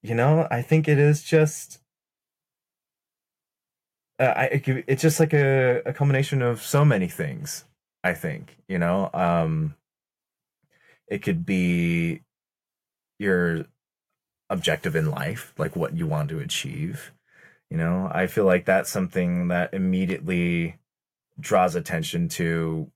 you 0.02 0.14
know, 0.14 0.46
I 0.50 0.62
think 0.62 0.88
it 0.88 0.98
is 0.98 1.22
just 1.22 1.80
uh, 4.18 4.24
I 4.36 4.44
it 4.46 4.84
it's 4.86 5.02
just 5.02 5.20
like 5.20 5.32
a, 5.32 5.82
a 5.86 5.92
combination 5.92 6.42
of 6.42 6.62
so 6.62 6.84
many 6.84 7.08
things. 7.08 7.64
I 8.04 8.14
think 8.14 8.56
you 8.68 8.78
know, 8.78 9.10
um, 9.14 9.76
it 11.08 11.22
could 11.22 11.44
be 11.44 12.22
your 13.18 13.66
objective 14.52 14.94
in 14.94 15.10
life, 15.10 15.54
like 15.56 15.74
what 15.74 15.96
you 15.96 16.06
want 16.06 16.28
to 16.28 16.38
achieve. 16.38 17.12
You 17.70 17.78
know, 17.78 18.10
I 18.12 18.26
feel 18.26 18.44
like 18.44 18.66
that's 18.66 18.90
something 18.90 19.48
that 19.48 19.72
immediately 19.72 20.76
draws 21.40 21.74
attention 21.74 22.28
to 22.28 22.90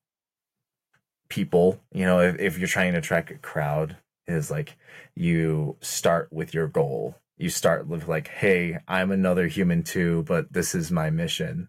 people. 1.31 1.81
You 1.93 2.05
know, 2.05 2.21
if, 2.21 2.39
if 2.39 2.59
you're 2.59 2.69
trying 2.69 2.93
to 2.93 2.99
attract 2.99 3.31
a 3.31 3.39
crowd, 3.39 3.97
is 4.27 4.51
like 4.51 4.77
you 5.15 5.77
start 5.81 6.29
with 6.31 6.53
your 6.53 6.69
goal. 6.69 7.17
You 7.39 7.49
start 7.49 7.87
with 7.87 8.07
like, 8.07 8.29
hey, 8.29 8.79
I'm 8.87 9.11
another 9.11 9.47
human 9.47 9.83
too, 9.83 10.25
but 10.27 10.53
this 10.53 10.75
is 10.75 10.91
my 10.91 11.11
mission. 11.11 11.69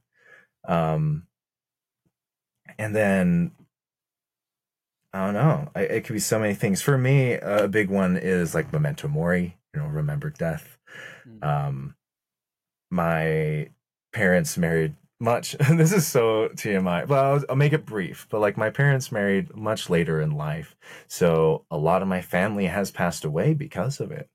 Um, 0.68 1.28
and 2.78 2.96
then 2.96 3.52
I 5.14 5.26
don't 5.26 5.34
know. 5.34 5.72
I, 5.76 5.82
it 5.82 6.04
could 6.04 6.14
be 6.14 6.20
so 6.20 6.40
many 6.40 6.54
things. 6.54 6.82
For 6.82 6.98
me, 6.98 7.34
a 7.34 7.68
big 7.68 7.90
one 7.90 8.18
is 8.18 8.54
like 8.54 8.74
memento 8.74 9.08
mori. 9.08 9.58
You 9.78 9.84
know, 9.84 9.90
remember 9.90 10.32
death. 10.32 10.78
Mhm. 11.28 11.44
Um, 11.44 11.96
my 12.90 13.70
parents 14.12 14.58
married 14.58 14.96
much. 15.20 15.52
this 15.70 15.94
is 15.94 16.08
so 16.08 16.50
TMI. 16.56 17.06
Well, 17.06 17.24
I'll, 17.36 17.44
I'll 17.50 17.56
make 17.56 17.74
it 17.74 17.86
brief. 17.86 18.28
But 18.30 18.42
like 18.42 18.58
my 18.58 18.72
parents 18.72 19.12
married 19.12 19.56
much 19.56 19.90
later 19.90 20.20
in 20.20 20.32
life, 20.32 20.76
so 21.08 21.66
a 21.70 21.78
lot 21.78 22.02
of 22.02 22.08
my 22.08 22.22
family 22.22 22.66
has 22.66 22.90
passed 22.90 23.24
away 23.24 23.54
because 23.54 24.00
of 24.00 24.12
it, 24.12 24.30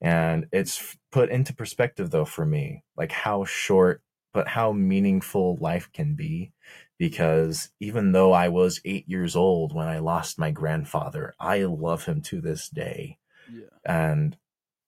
and 0.00 0.46
it's 0.50 0.96
put 1.12 1.28
into 1.30 1.54
perspective 1.54 2.10
though 2.10 2.24
for 2.24 2.46
me, 2.46 2.82
like 2.96 3.12
how 3.12 3.44
short 3.44 4.02
but 4.32 4.48
how 4.48 4.72
meaningful 4.72 5.56
life 5.60 5.90
can 5.92 6.14
be. 6.14 6.52
Because 6.98 7.70
even 7.80 8.12
though 8.12 8.32
I 8.32 8.48
was 8.48 8.80
eight 8.86 9.06
years 9.08 9.36
old 9.36 9.74
when 9.74 9.88
I 9.88 9.98
lost 9.98 10.38
my 10.38 10.50
grandfather, 10.50 11.34
I 11.38 11.64
love 11.64 12.06
him 12.06 12.22
to 12.22 12.40
this 12.40 12.70
day. 12.70 13.18
Yeah. 13.52 13.68
And 13.84 14.36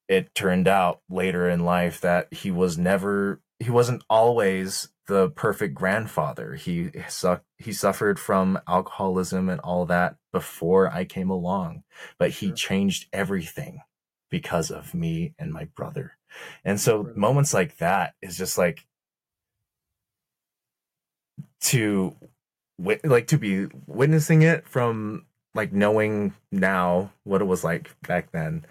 it 0.09 0.35
turned 0.35 0.67
out 0.67 1.01
later 1.09 1.49
in 1.49 1.65
life 1.65 2.01
that 2.01 2.33
he 2.33 2.51
was 2.51 2.79
never, 2.79 3.41
he 3.61 3.71
wasn't 3.71 4.03
always 4.09 4.89
the 5.09 5.31
perfect 5.31 5.75
grandfather. 5.75 6.55
He 6.55 6.91
su- 7.09 7.41
he 7.57 7.73
suffered 7.73 8.21
from 8.21 8.61
alcoholism 8.69 9.49
and 9.49 9.61
all 9.63 9.87
that 9.87 10.17
before 10.33 10.93
I 10.93 11.05
came 11.05 11.31
along, 11.31 11.83
but 12.19 12.31
he 12.31 12.53
changed 12.53 13.07
everything 13.13 13.81
because 14.31 14.71
of 14.71 14.95
me 14.95 15.35
and 15.39 15.53
my 15.53 15.65
brother. 15.75 16.13
And 16.65 16.79
so 16.81 17.11
moments 17.17 17.55
like 17.55 17.79
that 17.79 18.15
is 18.23 18.37
just 18.37 18.59
like 18.59 18.87
to 21.61 22.15
like 22.79 23.29
to 23.29 23.39
be 23.39 23.67
witnessing 23.87 24.43
it 24.43 24.69
from 24.69 25.27
like 25.55 25.73
knowing 25.73 26.35
now 26.53 27.13
what 27.25 27.41
it 27.41 27.47
was 27.47 27.65
like 27.65 27.91
back 28.07 28.31
then. 28.33 28.65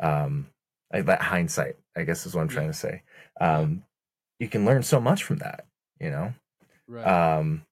Um 0.00 0.48
like 0.92 1.06
that 1.06 1.22
hindsight, 1.22 1.76
I 1.96 2.04
guess 2.04 2.26
is 2.26 2.34
what 2.34 2.42
I'm 2.42 2.48
trying 2.48 2.68
to 2.68 2.74
say. 2.74 3.02
Um 3.40 3.84
you 4.38 4.48
can 4.48 4.64
learn 4.64 4.82
so 4.82 5.00
much 5.00 5.24
from 5.24 5.38
that, 5.38 5.66
you 6.00 6.10
know? 6.10 6.34
Right. 6.88 7.16
Um 7.38 7.66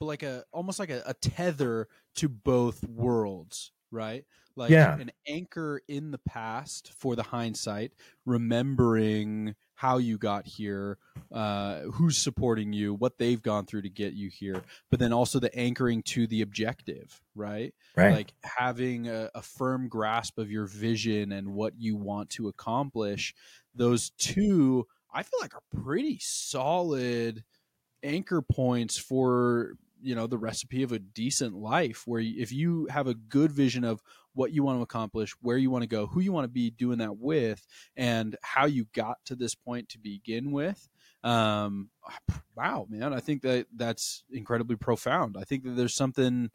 but 0.00 0.06
like 0.06 0.22
a 0.22 0.44
almost 0.52 0.78
like 0.78 0.90
a, 0.90 1.02
a 1.06 1.14
tether 1.14 1.88
to 2.16 2.28
both 2.28 2.84
worlds, 2.84 3.72
right? 3.90 4.24
Like 4.56 4.70
Yeah. 4.72 4.94
an 4.98 5.10
anchor 5.26 5.80
in 5.88 6.10
the 6.10 6.18
past 6.18 6.92
for 6.92 7.16
the 7.16 7.22
hindsight, 7.22 7.92
remembering 8.26 9.54
how 9.78 9.98
you 9.98 10.18
got 10.18 10.44
here, 10.44 10.98
uh, 11.30 11.82
who's 11.82 12.18
supporting 12.18 12.72
you, 12.72 12.92
what 12.94 13.16
they've 13.16 13.40
gone 13.40 13.64
through 13.64 13.80
to 13.80 13.88
get 13.88 14.12
you 14.12 14.28
here, 14.28 14.60
but 14.90 14.98
then 14.98 15.12
also 15.12 15.38
the 15.38 15.56
anchoring 15.56 16.02
to 16.02 16.26
the 16.26 16.42
objective, 16.42 17.22
right? 17.36 17.72
right. 17.96 18.12
Like 18.12 18.34
having 18.42 19.06
a, 19.06 19.30
a 19.36 19.40
firm 19.40 19.86
grasp 19.88 20.36
of 20.36 20.50
your 20.50 20.66
vision 20.66 21.30
and 21.30 21.54
what 21.54 21.74
you 21.78 21.94
want 21.94 22.30
to 22.30 22.48
accomplish. 22.48 23.36
Those 23.72 24.10
two, 24.18 24.84
I 25.14 25.22
feel 25.22 25.38
like, 25.40 25.54
are 25.54 25.84
pretty 25.84 26.18
solid 26.20 27.44
anchor 28.02 28.42
points 28.42 28.98
for 28.98 29.74
you 30.02 30.14
know 30.14 30.26
the 30.26 30.38
recipe 30.38 30.82
of 30.82 30.92
a 30.92 30.98
decent 30.98 31.54
life 31.54 32.02
where 32.06 32.20
if 32.20 32.52
you 32.52 32.86
have 32.90 33.06
a 33.06 33.14
good 33.14 33.52
vision 33.52 33.84
of 33.84 34.02
what 34.34 34.52
you 34.52 34.62
want 34.62 34.78
to 34.78 34.82
accomplish 34.82 35.32
where 35.40 35.56
you 35.56 35.70
want 35.70 35.82
to 35.82 35.88
go 35.88 36.06
who 36.06 36.20
you 36.20 36.32
want 36.32 36.44
to 36.44 36.48
be 36.48 36.70
doing 36.70 36.98
that 36.98 37.18
with 37.18 37.66
and 37.96 38.36
how 38.42 38.66
you 38.66 38.86
got 38.94 39.16
to 39.24 39.34
this 39.34 39.54
point 39.54 39.88
to 39.88 39.98
begin 39.98 40.52
with 40.52 40.88
um 41.24 41.90
wow 42.56 42.86
man 42.88 43.12
i 43.12 43.20
think 43.20 43.42
that 43.42 43.66
that's 43.74 44.24
incredibly 44.30 44.76
profound 44.76 45.36
i 45.38 45.44
think 45.44 45.64
that 45.64 45.76
there's 45.76 45.96
something 45.96 46.50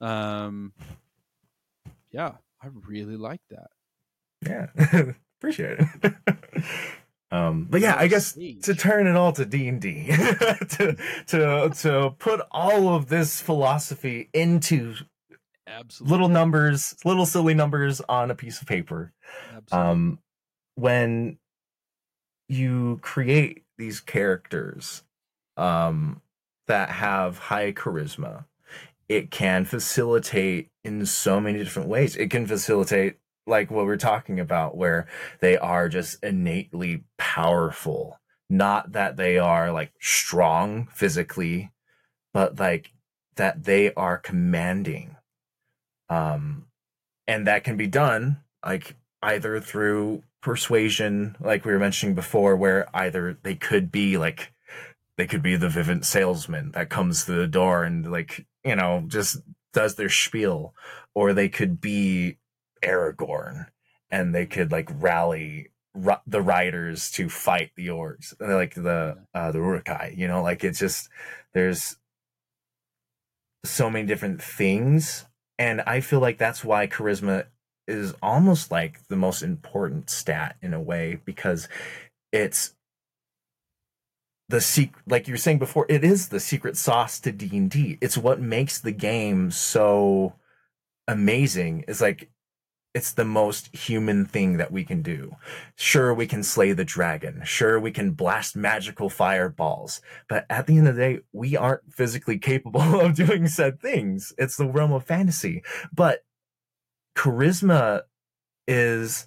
um 0.00 0.72
yeah 2.10 2.32
i 2.62 2.68
really 2.86 3.16
like 3.16 3.42
that 3.50 3.68
yeah. 4.46 4.66
Appreciate 5.38 5.78
it. 5.80 6.14
um 7.30 7.66
but 7.68 7.80
yeah, 7.80 7.94
I 7.98 8.06
guess 8.08 8.32
to 8.62 8.74
turn 8.74 9.06
it 9.06 9.16
all 9.16 9.32
to 9.32 9.44
D&D 9.44 10.06
to 10.06 10.96
to 11.26 11.70
to 11.82 12.14
put 12.18 12.40
all 12.50 12.94
of 12.94 13.08
this 13.08 13.40
philosophy 13.40 14.30
into 14.32 14.94
absolutely 15.66 16.10
little 16.12 16.28
numbers, 16.28 16.96
little 17.04 17.26
silly 17.26 17.52
numbers 17.54 18.00
on 18.08 18.30
a 18.30 18.34
piece 18.34 18.60
of 18.62 18.66
paper. 18.66 19.12
absolutely. 19.54 19.90
um 19.90 20.18
when 20.76 21.38
you 22.48 22.98
create 23.02 23.64
these 23.76 24.00
characters 24.00 25.02
um 25.56 26.22
that 26.66 26.88
have 26.90 27.38
high 27.38 27.72
charisma 27.72 28.44
it 29.08 29.30
can 29.30 29.64
facilitate 29.64 30.70
in 30.84 31.04
so 31.04 31.40
many 31.40 31.58
different 31.58 31.88
ways 31.88 32.16
it 32.16 32.30
can 32.30 32.46
facilitate 32.46 33.16
like 33.48 33.70
what 33.70 33.86
we're 33.86 33.96
talking 33.96 34.38
about 34.38 34.76
where 34.76 35.06
they 35.40 35.56
are 35.56 35.88
just 35.88 36.22
innately 36.22 37.04
powerful. 37.16 38.20
Not 38.50 38.92
that 38.92 39.16
they 39.16 39.38
are 39.38 39.72
like 39.72 39.92
strong 40.00 40.88
physically 40.92 41.72
but 42.32 42.58
like 42.58 42.92
that 43.36 43.64
they 43.64 43.92
are 43.94 44.18
commanding. 44.18 45.16
Um 46.08 46.66
and 47.26 47.46
that 47.46 47.64
can 47.64 47.76
be 47.76 47.86
done 47.86 48.38
like 48.64 48.96
either 49.22 49.60
through 49.60 50.22
persuasion 50.40 51.36
like 51.40 51.64
we 51.64 51.72
were 51.72 51.78
mentioning 51.78 52.14
before 52.14 52.56
where 52.56 52.88
either 52.94 53.36
they 53.42 53.54
could 53.54 53.90
be 53.90 54.16
like 54.16 54.52
they 55.16 55.26
could 55.26 55.42
be 55.42 55.56
the 55.56 55.68
Vivint 55.68 56.04
salesman 56.04 56.70
that 56.72 56.88
comes 56.88 57.24
to 57.24 57.32
the 57.32 57.48
door 57.48 57.82
and 57.84 58.10
like 58.10 58.46
you 58.64 58.76
know 58.76 59.04
just 59.08 59.38
does 59.72 59.96
their 59.96 60.08
spiel 60.08 60.74
or 61.14 61.32
they 61.32 61.48
could 61.48 61.80
be 61.80 62.38
aragorn 62.82 63.66
and 64.10 64.34
they 64.34 64.46
could 64.46 64.72
like 64.72 64.88
rally 64.94 65.70
the 66.26 66.40
riders 66.40 67.10
to 67.10 67.28
fight 67.28 67.70
the 67.76 67.88
orcs 67.88 68.34
like 68.40 68.74
the 68.74 69.18
uh 69.34 69.50
the 69.50 69.58
Uruk-hai 69.58 70.14
you 70.16 70.28
know? 70.28 70.42
Like 70.42 70.62
it's 70.62 70.78
just 70.78 71.08
there's 71.54 71.96
so 73.64 73.90
many 73.90 74.06
different 74.06 74.40
things 74.40 75.26
and 75.58 75.80
i 75.82 76.00
feel 76.00 76.20
like 76.20 76.38
that's 76.38 76.64
why 76.64 76.86
charisma 76.86 77.46
is 77.88 78.14
almost 78.22 78.70
like 78.70 79.00
the 79.08 79.16
most 79.16 79.42
important 79.42 80.08
stat 80.08 80.56
in 80.62 80.72
a 80.72 80.80
way 80.80 81.20
because 81.24 81.68
it's 82.30 82.74
the 84.48 84.60
secret 84.60 85.02
like 85.08 85.26
you 85.26 85.34
were 85.34 85.38
saying 85.38 85.58
before 85.58 85.86
it 85.88 86.04
is 86.04 86.28
the 86.28 86.38
secret 86.38 86.76
sauce 86.76 87.18
to 87.18 87.32
d&d 87.32 87.98
it's 88.00 88.16
what 88.16 88.40
makes 88.40 88.80
the 88.80 88.92
game 88.92 89.50
so 89.50 90.34
amazing. 91.08 91.84
It's 91.88 92.00
like 92.00 92.30
it's 92.94 93.12
the 93.12 93.24
most 93.24 93.74
human 93.76 94.24
thing 94.24 94.56
that 94.56 94.72
we 94.72 94.84
can 94.84 95.02
do. 95.02 95.36
Sure 95.76 96.12
we 96.14 96.26
can 96.26 96.42
slay 96.42 96.72
the 96.72 96.84
dragon. 96.84 97.42
Sure 97.44 97.78
we 97.78 97.90
can 97.92 98.12
blast 98.12 98.56
magical 98.56 99.08
fireballs. 99.10 100.00
But 100.28 100.46
at 100.50 100.66
the 100.66 100.78
end 100.78 100.88
of 100.88 100.96
the 100.96 101.00
day 101.02 101.20
we 101.32 101.56
aren't 101.56 101.92
physically 101.92 102.38
capable 102.38 103.00
of 103.00 103.14
doing 103.14 103.46
said 103.46 103.80
things. 103.80 104.32
It's 104.38 104.56
the 104.56 104.66
realm 104.66 104.92
of 104.92 105.04
fantasy. 105.04 105.62
But 105.92 106.20
charisma 107.16 108.02
is 108.66 109.26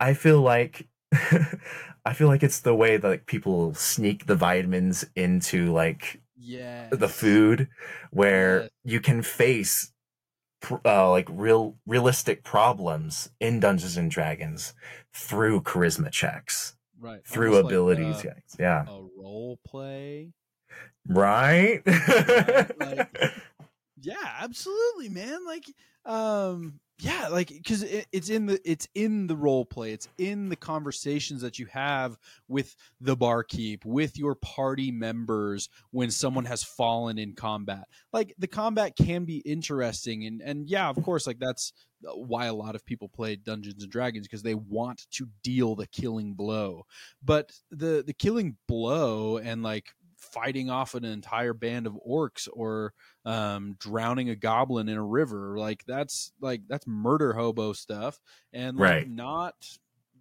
i 0.00 0.14
feel 0.14 0.40
like 0.40 0.88
i 2.04 2.12
feel 2.14 2.28
like 2.28 2.42
it's 2.42 2.60
the 2.60 2.74
way 2.74 2.96
that 2.96 3.08
like, 3.08 3.26
people 3.26 3.74
sneak 3.74 4.26
the 4.26 4.34
vitamins 4.34 5.04
into 5.14 5.72
like 5.72 6.20
yeah 6.36 6.88
the 6.90 7.08
food 7.08 7.68
where 8.10 8.62
Yes. 8.62 8.70
you 8.84 9.00
can 9.00 9.22
face 9.22 9.92
uh, 10.84 11.10
like 11.10 11.28
real 11.30 11.76
realistic 11.86 12.44
problems 12.44 13.30
in 13.40 13.60
dungeons 13.60 13.96
and 13.96 14.10
dragons 14.10 14.74
through 15.12 15.62
charisma 15.62 16.10
checks 16.10 16.76
right 17.00 17.20
through 17.26 17.56
Almost 17.56 17.64
like, 17.64 17.72
abilities 17.72 18.16
uh, 18.16 18.22
checks 18.22 18.56
yeah. 18.58 18.84
a 18.88 19.02
role 19.16 19.58
play. 19.66 20.32
Right? 21.08 21.82
Like- 21.86 23.32
yeah 24.02 24.34
absolutely 24.40 25.08
man 25.08 25.44
like 25.46 25.64
um 26.04 26.78
yeah 26.98 27.28
like 27.28 27.48
because 27.48 27.82
it, 27.82 28.06
it's 28.12 28.30
in 28.30 28.46
the 28.46 28.60
it's 28.64 28.88
in 28.94 29.26
the 29.26 29.36
role 29.36 29.64
play 29.64 29.92
it's 29.92 30.08
in 30.18 30.48
the 30.48 30.56
conversations 30.56 31.42
that 31.42 31.58
you 31.58 31.66
have 31.66 32.18
with 32.48 32.74
the 33.00 33.16
barkeep 33.16 33.84
with 33.84 34.18
your 34.18 34.34
party 34.34 34.90
members 34.90 35.68
when 35.90 36.10
someone 36.10 36.44
has 36.44 36.62
fallen 36.62 37.18
in 37.18 37.34
combat. 37.34 37.84
Like 38.12 38.34
the 38.38 38.46
combat 38.46 38.96
can 38.96 39.24
be 39.24 39.38
interesting 39.38 40.26
and 40.26 40.40
and 40.42 40.68
yeah 40.68 40.88
of 40.88 41.02
course 41.02 41.26
like 41.26 41.38
that's 41.38 41.72
why 42.02 42.46
a 42.46 42.54
lot 42.54 42.74
of 42.74 42.84
people 42.84 43.08
play 43.08 43.36
dungeons 43.36 43.82
and 43.82 43.90
dragons 43.90 44.26
because 44.26 44.42
they 44.42 44.54
want 44.54 45.06
to 45.12 45.26
deal 45.42 45.74
the 45.74 45.86
killing 45.86 46.34
blow. 46.34 46.84
But 47.22 47.52
the 47.70 48.02
the 48.06 48.14
killing 48.14 48.56
blow 48.68 49.38
and 49.38 49.62
like 49.62 49.86
fighting 50.36 50.68
off 50.68 50.94
an 50.94 51.04
entire 51.04 51.54
band 51.54 51.86
of 51.86 51.98
orcs 52.06 52.46
or 52.52 52.92
um, 53.24 53.74
drowning 53.80 54.28
a 54.28 54.36
goblin 54.36 54.88
in 54.88 54.96
a 54.98 55.02
river. 55.02 55.58
Like 55.58 55.82
that's 55.86 56.32
like 56.40 56.60
that's 56.68 56.86
murder 56.86 57.32
hobo 57.32 57.72
stuff, 57.72 58.20
and 58.52 58.76
like 58.76 58.90
Right. 58.90 59.08
not 59.10 59.54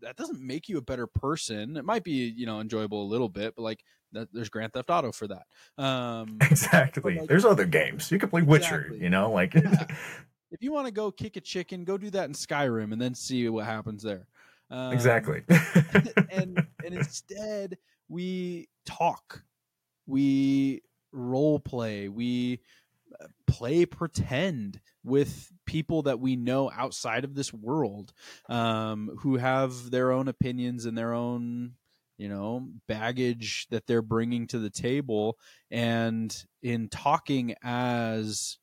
that 0.01 0.15
doesn't 0.15 0.39
make 0.39 0.69
you 0.69 0.77
a 0.77 0.81
better 0.81 1.05
person. 1.07 1.77
It 1.77 1.83
might 1.85 2.03
be 2.03 2.33
you 2.35 2.45
know 2.45 2.61
enjoyable 2.61 3.03
a 3.03 3.09
little 3.11 3.29
bit, 3.29 3.55
but 3.55 3.63
like 3.63 3.83
that, 4.13 4.29
there's 4.31 4.49
Grand 4.49 4.71
Theft 4.71 4.89
Auto 4.89 5.11
for 5.11 5.27
that. 5.27 5.43
Um, 5.77 6.37
exactly 6.41 7.19
like- 7.19 7.27
there's 7.27 7.43
other 7.45 7.65
games 7.65 8.09
you 8.11 8.17
can 8.19 8.29
play 8.29 8.41
witcher 8.41 8.81
Exactly. 8.83 8.99
you 9.03 9.09
know 9.09 9.31
like 9.31 9.53
Yeah. 9.53 9.85
if 10.51 10.61
you 10.61 10.71
want 10.71 10.85
to 10.87 10.93
go 10.93 11.11
kick 11.11 11.35
a 11.35 11.41
chicken, 11.41 11.83
go 11.83 11.97
do 11.97 12.09
that 12.11 12.25
in 12.29 12.33
Skyrim 12.33 12.93
and 12.93 13.01
then 13.01 13.13
see 13.15 13.49
what 13.49 13.65
happens 13.65 14.01
there. 14.03 14.27
Um, 14.71 14.93
exactly 14.93 15.43
and 16.31 16.65
and 16.83 16.93
instead 16.93 17.77
we 18.09 18.67
talk 18.85 19.43
we 20.05 20.81
role 21.11 21.59
play 21.59 22.09
we 22.09 22.59
uh, 23.21 23.27
play 23.47 23.85
pretend 23.85 24.79
with 25.03 25.51
people 25.65 26.01
that 26.03 26.19
we 26.19 26.35
know 26.35 26.71
outside 26.71 27.23
of 27.23 27.35
this 27.35 27.53
world 27.53 28.11
um, 28.49 29.11
who 29.19 29.37
have 29.37 29.91
their 29.91 30.11
own 30.11 30.27
opinions 30.27 30.85
and 30.85 30.97
their 30.97 31.13
own 31.13 31.73
you 32.17 32.29
know 32.29 32.67
baggage 32.87 33.67
that 33.69 33.87
they're 33.87 34.01
bringing 34.01 34.47
to 34.47 34.59
the 34.59 34.69
table. 34.69 35.37
And 35.71 36.35
in 36.61 36.89
talking 36.89 37.55
as 37.63 38.57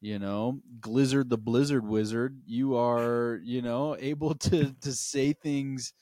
you 0.00 0.18
know 0.18 0.60
glizzard 0.80 1.28
the 1.28 1.36
blizzard 1.36 1.86
wizard 1.86 2.40
you 2.46 2.74
are 2.74 3.38
you 3.44 3.60
know 3.60 3.96
able 4.00 4.34
to 4.34 4.74
to 4.80 4.92
say 4.92 5.34
things 5.34 5.92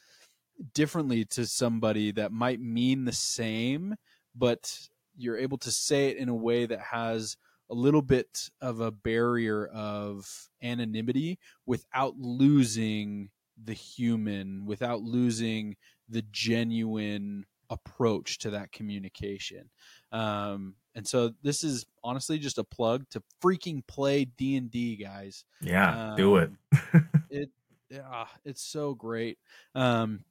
differently 0.72 1.24
to 1.24 1.46
somebody 1.46 2.12
that 2.12 2.32
might 2.32 2.60
mean 2.60 3.04
the 3.04 3.12
same 3.12 3.96
but 4.38 4.78
you're 5.16 5.38
able 5.38 5.58
to 5.58 5.70
say 5.70 6.08
it 6.08 6.16
in 6.16 6.28
a 6.28 6.34
way 6.34 6.66
that 6.66 6.80
has 6.80 7.36
a 7.70 7.74
little 7.74 8.02
bit 8.02 8.48
of 8.60 8.80
a 8.80 8.90
barrier 8.90 9.66
of 9.66 10.26
anonymity 10.62 11.38
without 11.66 12.16
losing 12.16 13.30
the 13.64 13.72
human 13.72 14.64
without 14.66 15.02
losing 15.02 15.76
the 16.08 16.22
genuine 16.30 17.44
approach 17.70 18.38
to 18.38 18.50
that 18.50 18.72
communication. 18.72 19.68
Um, 20.12 20.74
and 20.94 21.06
so 21.06 21.34
this 21.42 21.64
is 21.64 21.84
honestly 22.02 22.38
just 22.38 22.58
a 22.58 22.64
plug 22.64 23.04
to 23.10 23.22
freaking 23.42 23.86
play 23.86 24.24
d&d 24.24 24.96
guys. 24.96 25.44
Yeah, 25.60 26.14
do 26.16 26.36
it. 26.36 26.50
Um, 26.94 27.08
it 27.30 27.50
yeah 27.90 28.26
it's 28.44 28.62
so 28.62 28.94
great. 28.94 29.38
Um, 29.74 30.24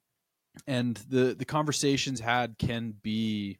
and 0.66 0.96
the 1.08 1.34
the 1.38 1.44
conversations 1.44 2.18
had 2.18 2.58
can 2.58 2.94
be 3.02 3.58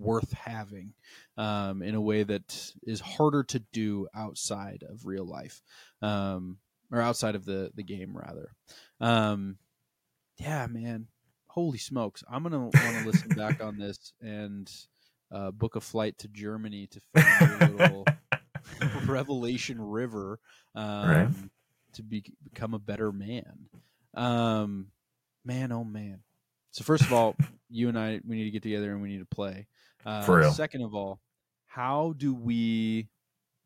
worth 0.00 0.32
having 0.32 0.92
um, 1.36 1.82
in 1.82 1.94
a 1.94 2.00
way 2.00 2.22
that 2.22 2.72
is 2.82 3.00
harder 3.00 3.42
to 3.44 3.58
do 3.72 4.06
outside 4.14 4.82
of 4.88 5.06
real 5.06 5.24
life 5.24 5.62
um, 6.02 6.58
or 6.90 7.00
outside 7.00 7.34
of 7.34 7.44
the 7.44 7.70
the 7.74 7.82
game 7.82 8.16
rather. 8.16 8.50
Um, 9.00 9.58
yeah 10.38 10.66
man. 10.66 11.06
Holy 11.48 11.78
smokes. 11.78 12.22
I'm 12.30 12.42
gonna 12.44 12.60
want 12.60 12.74
to 12.74 13.06
listen 13.06 13.28
back 13.30 13.62
on 13.62 13.76
this 13.78 14.12
and 14.20 14.70
uh, 15.32 15.50
book 15.50 15.76
a 15.76 15.80
flight 15.80 16.18
to 16.18 16.28
germany 16.28 16.88
to 16.88 17.00
find 17.14 17.62
a 17.62 17.68
little 17.76 18.06
revelation 19.06 19.80
river 19.80 20.38
um, 20.74 21.08
Right. 21.08 21.28
to 21.94 22.02
be, 22.02 22.24
become 22.44 22.74
a 22.74 22.78
better 22.78 23.12
man. 23.12 23.68
Um, 24.14 24.88
man 25.44 25.72
oh 25.72 25.84
man. 25.84 26.20
So 26.72 26.84
first 26.84 27.02
of 27.04 27.12
all 27.12 27.36
you 27.68 27.88
and 27.88 27.98
i 27.98 28.20
we 28.26 28.36
need 28.36 28.44
to 28.44 28.50
get 28.50 28.62
together 28.62 28.90
and 28.92 29.00
we 29.02 29.08
need 29.08 29.18
to 29.20 29.24
play 29.36 29.66
uh, 30.06 30.22
For 30.22 30.38
real. 30.38 30.52
second 30.52 30.82
of 30.82 30.94
all 30.94 31.20
how 31.66 32.14
do 32.16 32.34
we 32.34 33.08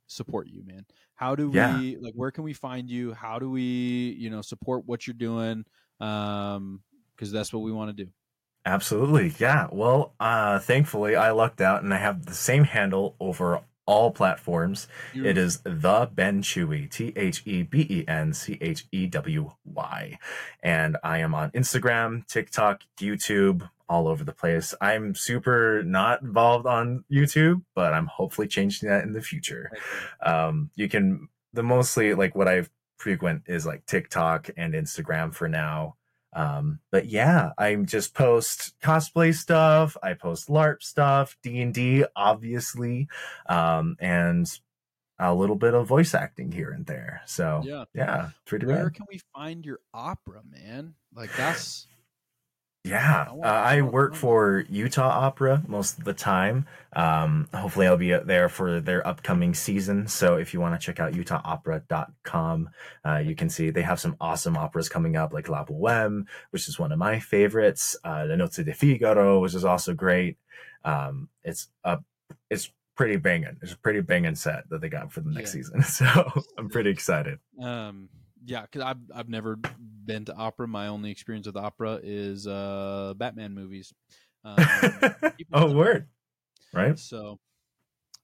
support 0.07 0.47
you 0.49 0.62
man 0.64 0.85
how 1.14 1.35
do 1.35 1.51
Yeah. 1.53 1.78
we 1.78 1.97
like 1.97 2.14
where 2.14 2.30
can 2.30 2.45
we 2.45 2.53
find 2.53 2.91
you 2.91 3.12
how 3.14 3.39
do 3.39 3.51
we 3.51 4.14
you 4.18 4.28
know 4.30 4.43
support 4.43 4.85
what 4.87 5.07
you're 5.07 5.14
doing 5.14 5.64
um 6.01 6.82
because 7.16 7.32
that's 7.32 7.53
what 7.53 7.61
we 7.62 7.72
want 7.72 7.97
to 7.97 8.05
do 8.05 8.11
Absolutely. 8.66 9.35
Yeah. 9.39 9.68
Well, 9.70 10.14
uh, 10.18 10.59
thankfully, 10.59 11.16
I 11.16 11.32
lucked 11.32 11.61
out 11.61 11.82
and 11.82 11.93
I 11.93 11.99
have 11.99 12.24
the 12.24 12.32
same 12.32 12.64
handle 12.64 13.14
over 13.20 13.61
all 13.85 14.11
platforms. 14.11 14.89
It 15.14 15.37
is 15.37 15.59
the 15.64 16.09
Ben 16.14 16.41
Chewy, 16.41 16.91
T 16.91 17.12
H 17.14 17.43
E 17.45 17.62
B 17.62 17.87
E 17.91 18.05
N 18.09 18.32
C 18.32 18.57
H 18.62 18.87
E 18.91 19.07
W 19.07 19.51
Y. 19.66 20.18
And 20.62 20.97
I 21.05 21.18
am 21.18 21.35
on 21.35 21.51
Instagram, 21.51 22.26
TikTok, 22.26 22.80
YouTube, 22.99 23.68
all 23.89 24.09
over 24.09 24.24
the 24.24 24.32
place. 24.32 24.74
I'm 24.80 25.14
super 25.14 25.82
not 25.85 26.22
involved 26.22 26.66
on 26.66 27.05
YouTube, 27.11 27.62
but 27.74 27.93
I'm 27.93 28.07
hopefully 28.07 28.49
changing 28.49 28.89
that 28.89 29.05
in 29.05 29.12
the 29.12 29.20
future. 29.20 29.70
Um, 30.24 30.70
you 30.74 30.89
can, 30.89 31.28
the 31.53 31.62
mostly 31.62 32.14
like 32.14 32.35
what 32.35 32.49
I 32.49 32.64
frequent 32.97 33.43
is 33.47 33.66
like 33.66 33.87
TikTok 33.87 34.51
and 34.57 34.74
Instagram 34.74 35.35
for 35.35 35.49
now. 35.49 35.97
Um, 36.32 36.80
but 36.91 37.07
yeah, 37.07 37.51
I 37.57 37.74
just 37.76 38.14
post 38.14 38.74
cosplay 38.80 39.35
stuff. 39.35 39.97
I 40.03 40.14
post 40.14 40.49
LARP 40.49 40.82
stuff, 40.82 41.37
D 41.43 41.61
and 41.61 41.72
D, 41.72 42.05
obviously, 42.16 43.07
um, 43.49 43.97
and 44.01 44.51
a 45.18 45.35
little 45.35 45.57
bit 45.57 45.74
of 45.74 45.87
voice 45.87 46.14
acting 46.14 46.51
here 46.51 46.70
and 46.70 46.87
there. 46.87 47.22
So 47.26 47.62
yeah 47.64 47.85
yeah, 47.95 48.30
pretty 48.47 48.66
where 48.66 48.85
rad. 48.85 48.95
can 48.95 49.07
we 49.09 49.20
find 49.35 49.64
your 49.64 49.78
opera 49.93 50.41
man 50.51 50.95
like 51.14 51.30
that's 51.37 51.87
Yeah, 52.87 53.28
I 53.43 53.47
uh, 53.49 53.62
I 53.78 53.80
work 53.80 54.14
for 54.14 54.66
Utah 54.68 55.09
Opera 55.09 55.62
most 55.66 55.97
of 55.99 56.05
the 56.05 56.12
time. 56.12 56.66
Um, 56.95 57.49
hopefully, 57.55 57.87
I'll 57.87 57.97
be 57.97 58.11
there 58.12 58.51
for 58.51 58.78
their 58.78 59.07
upcoming 59.07 59.55
season. 59.55 60.07
So, 60.07 60.37
if 60.37 60.53
you 60.53 60.61
want 60.61 60.78
to 60.78 60.85
check 60.85 61.01
out 61.01 61.14
utahopera.com, 61.14 62.68
uh, 63.07 63.16
you 63.24 63.35
can 63.35 63.49
see 63.49 63.70
they 63.70 63.80
have 63.82 64.01
some 64.01 64.16
awesome 64.20 64.57
operas 64.59 64.91
coming 64.91 65.16
up, 65.16 65.32
like 65.32 65.49
La 65.49 65.64
Boheme, 65.64 66.26
which 66.51 66.68
is 66.68 66.78
one 66.78 66.93
of 66.93 66.99
my 66.99 67.18
favorites. 67.20 67.97
Uh, 68.05 68.26
the 68.26 68.35
Nozze 68.35 68.64
di 68.64 68.72
Figaro, 68.72 69.41
which 69.41 69.55
is 69.55 69.64
also 69.64 69.95
great. 69.95 70.37
Um, 70.85 71.30
it's 71.43 71.68
a, 71.85 71.99
it's 72.51 72.70
pretty 72.97 73.16
banging. 73.16 73.57
It's 73.62 73.72
a 73.72 73.78
pretty 73.78 74.03
banging 74.03 74.35
set 74.35 74.68
that 74.68 74.82
they 74.82 74.91
got 74.91 75.11
for 75.11 75.20
the 75.22 75.30
next 75.30 75.55
Yeah. 75.55 75.62
season. 75.62 75.82
So, 75.85 76.43
I'm 76.59 76.68
pretty 76.68 76.91
excited. 76.91 77.39
Um, 77.59 78.11
yeah, 78.45 78.62
because 78.62 78.82
I've 78.82 78.99
I've 79.14 79.28
never 79.28 79.59
been 80.05 80.24
to 80.26 80.34
opera. 80.34 80.68
My 80.68 80.88
only 80.88 81.11
experience 81.11 81.47
with 81.47 81.57
opera 81.57 82.01
is 82.03 82.47
uh 82.47 83.14
Batman 83.16 83.55
movies. 83.55 83.92
Um, 84.45 84.57
oh, 85.53 85.72
word, 85.72 86.09
right? 86.72 86.99
So 86.99 87.38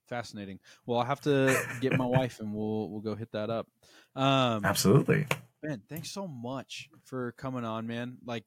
fascinating. 0.09 0.59
Well, 0.87 0.99
I'll 0.99 1.07
have 1.07 1.21
to 1.23 1.59
get 1.81 1.97
my 1.97 2.05
wife 2.07 2.41
and 2.41 2.55
we'll 2.55 2.91
we'll 2.91 3.01
go 3.01 3.14
hit 3.14 3.33
that 3.33 3.51
up. 3.51 3.66
Um, 4.14 4.64
Absolutely. 4.64 5.27
Ben, 5.62 5.83
thanks 5.89 6.11
so 6.11 6.27
much 6.27 6.89
for 7.05 7.33
coming 7.33 7.64
on, 7.64 7.87
man. 7.87 8.16
Like, 8.25 8.45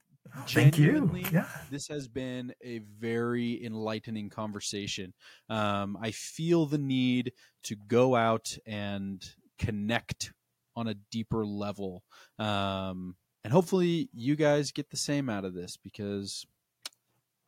Thank 0.48 0.78
you. 0.78 1.10
Yeah. 1.32 1.46
this 1.70 1.86
has 1.88 2.08
been 2.08 2.52
a 2.62 2.78
very 2.98 3.64
enlightening 3.64 4.30
conversation. 4.30 5.12
Um, 5.48 5.98
I 6.00 6.10
feel 6.10 6.66
the 6.66 6.78
need 6.78 7.32
to 7.64 7.76
go 7.88 8.16
out 8.16 8.56
and 8.66 9.22
connect 9.58 10.32
on 10.76 10.88
a 10.88 10.94
deeper 11.10 11.44
level. 11.44 12.02
Um, 12.38 13.16
and 13.44 13.52
hopefully, 13.52 14.08
you 14.14 14.36
guys 14.36 14.72
get 14.72 14.90
the 14.90 14.96
same 14.96 15.28
out 15.28 15.44
of 15.44 15.54
this 15.54 15.76
because 15.76 16.46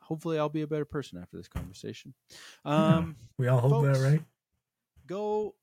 hopefully, 0.00 0.38
I'll 0.38 0.48
be 0.48 0.62
a 0.62 0.66
better 0.66 0.84
person 0.84 1.18
after 1.20 1.36
this 1.36 1.48
conversation. 1.48 2.14
Um, 2.64 3.16
We 3.38 3.48
all 3.48 3.60
hope 3.60 3.70
folks, 3.70 3.98
that, 3.98 4.04
right? 4.10 4.22
Go 5.06 5.54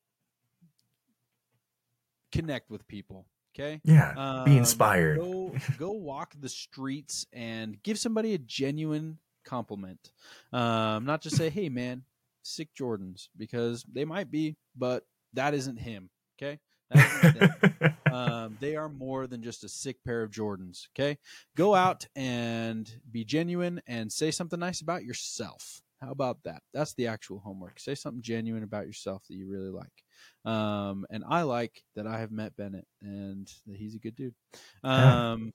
connect 2.32 2.70
with 2.70 2.88
people. 2.88 3.28
Okay. 3.56 3.82
Yeah. 3.84 4.14
Be 4.46 4.52
Um, 4.54 4.58
inspired. 4.58 5.20
Go, 5.20 5.56
go 5.78 5.92
walk 5.92 6.34
the 6.40 6.50
streets 6.50 7.28
and 7.32 7.82
give 7.84 8.00
somebody 8.00 8.34
a 8.34 8.38
genuine 8.40 9.20
compliment. 9.46 10.12
Um, 10.52 11.06
not 11.06 11.22
just 11.22 11.36
say, 11.38 11.50
"Hey, 11.52 11.70
man, 11.70 12.04
sick 12.42 12.70
Jordans," 12.74 13.28
because 13.38 13.84
they 13.92 14.06
might 14.06 14.32
be, 14.32 14.56
but 14.76 15.06
that 15.34 15.54
isn't 15.54 15.78
him. 15.78 16.10
Okay, 16.40 16.54
that 16.54 16.54
isn't 16.54 16.62
them. 16.62 16.73
um, 18.12 18.58
they 18.60 18.76
are 18.76 18.90
more 18.90 19.28
than 19.28 19.42
just 19.42 19.64
a 19.64 19.70
sick 19.70 19.98
pair 20.06 20.24
of 20.24 20.32
Jordans. 20.32 20.88
Okay, 20.94 21.18
go 21.56 21.76
out 21.76 22.08
and 22.16 22.90
be 23.12 23.24
genuine 23.24 23.82
and 23.88 24.12
say 24.12 24.32
something 24.32 24.60
nice 24.60 24.82
about 24.82 25.04
yourself. 25.04 25.82
How 26.02 26.12
about 26.12 26.44
that? 26.44 26.62
That's 26.74 26.94
the 26.96 27.08
actual 27.08 27.40
homework. 27.40 27.80
Say 27.80 27.96
something 27.96 28.22
genuine 28.22 28.64
about 28.64 28.88
yourself 28.88 29.24
that 29.28 29.36
you 29.36 29.50
really 29.50 29.70
like. 29.70 30.52
Um, 30.52 31.06
and 31.10 31.24
I 31.28 31.44
like 31.44 31.82
that 31.96 32.06
I 32.06 32.20
have 32.20 32.32
met 32.32 32.58
Bennett 32.58 32.86
and 33.02 33.50
that 33.68 33.78
he's 33.78 33.96
a 33.96 34.00
good 34.00 34.16
dude. 34.16 34.36
Yeah. 34.84 35.32
Um, 35.32 35.54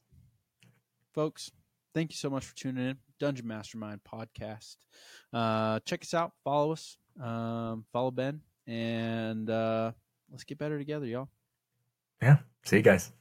folks, 1.14 1.51
thank 1.95 2.12
you 2.12 2.16
so 2.16 2.30
much 2.30 2.47
for 2.47 2.57
tuning 2.57 2.89
in. 2.89 2.97
Dungeon 3.20 3.47
Mastermind 3.47 4.01
podcast. 4.11 4.76
Uh, 5.32 5.80
check 5.84 6.03
us 6.03 6.14
out. 6.14 6.32
Follow 6.45 6.72
us. 6.72 6.97
Um, 7.22 7.84
follow 7.93 8.11
Ben, 8.11 8.41
and 8.66 9.51
uh, 9.51 9.93
let's 10.31 10.45
get 10.45 10.59
better 10.59 10.79
together, 10.79 11.07
y'all. 11.07 11.29
yeah. 12.22 12.39
See 12.64 12.76
you 12.76 12.83
guys. 12.83 13.12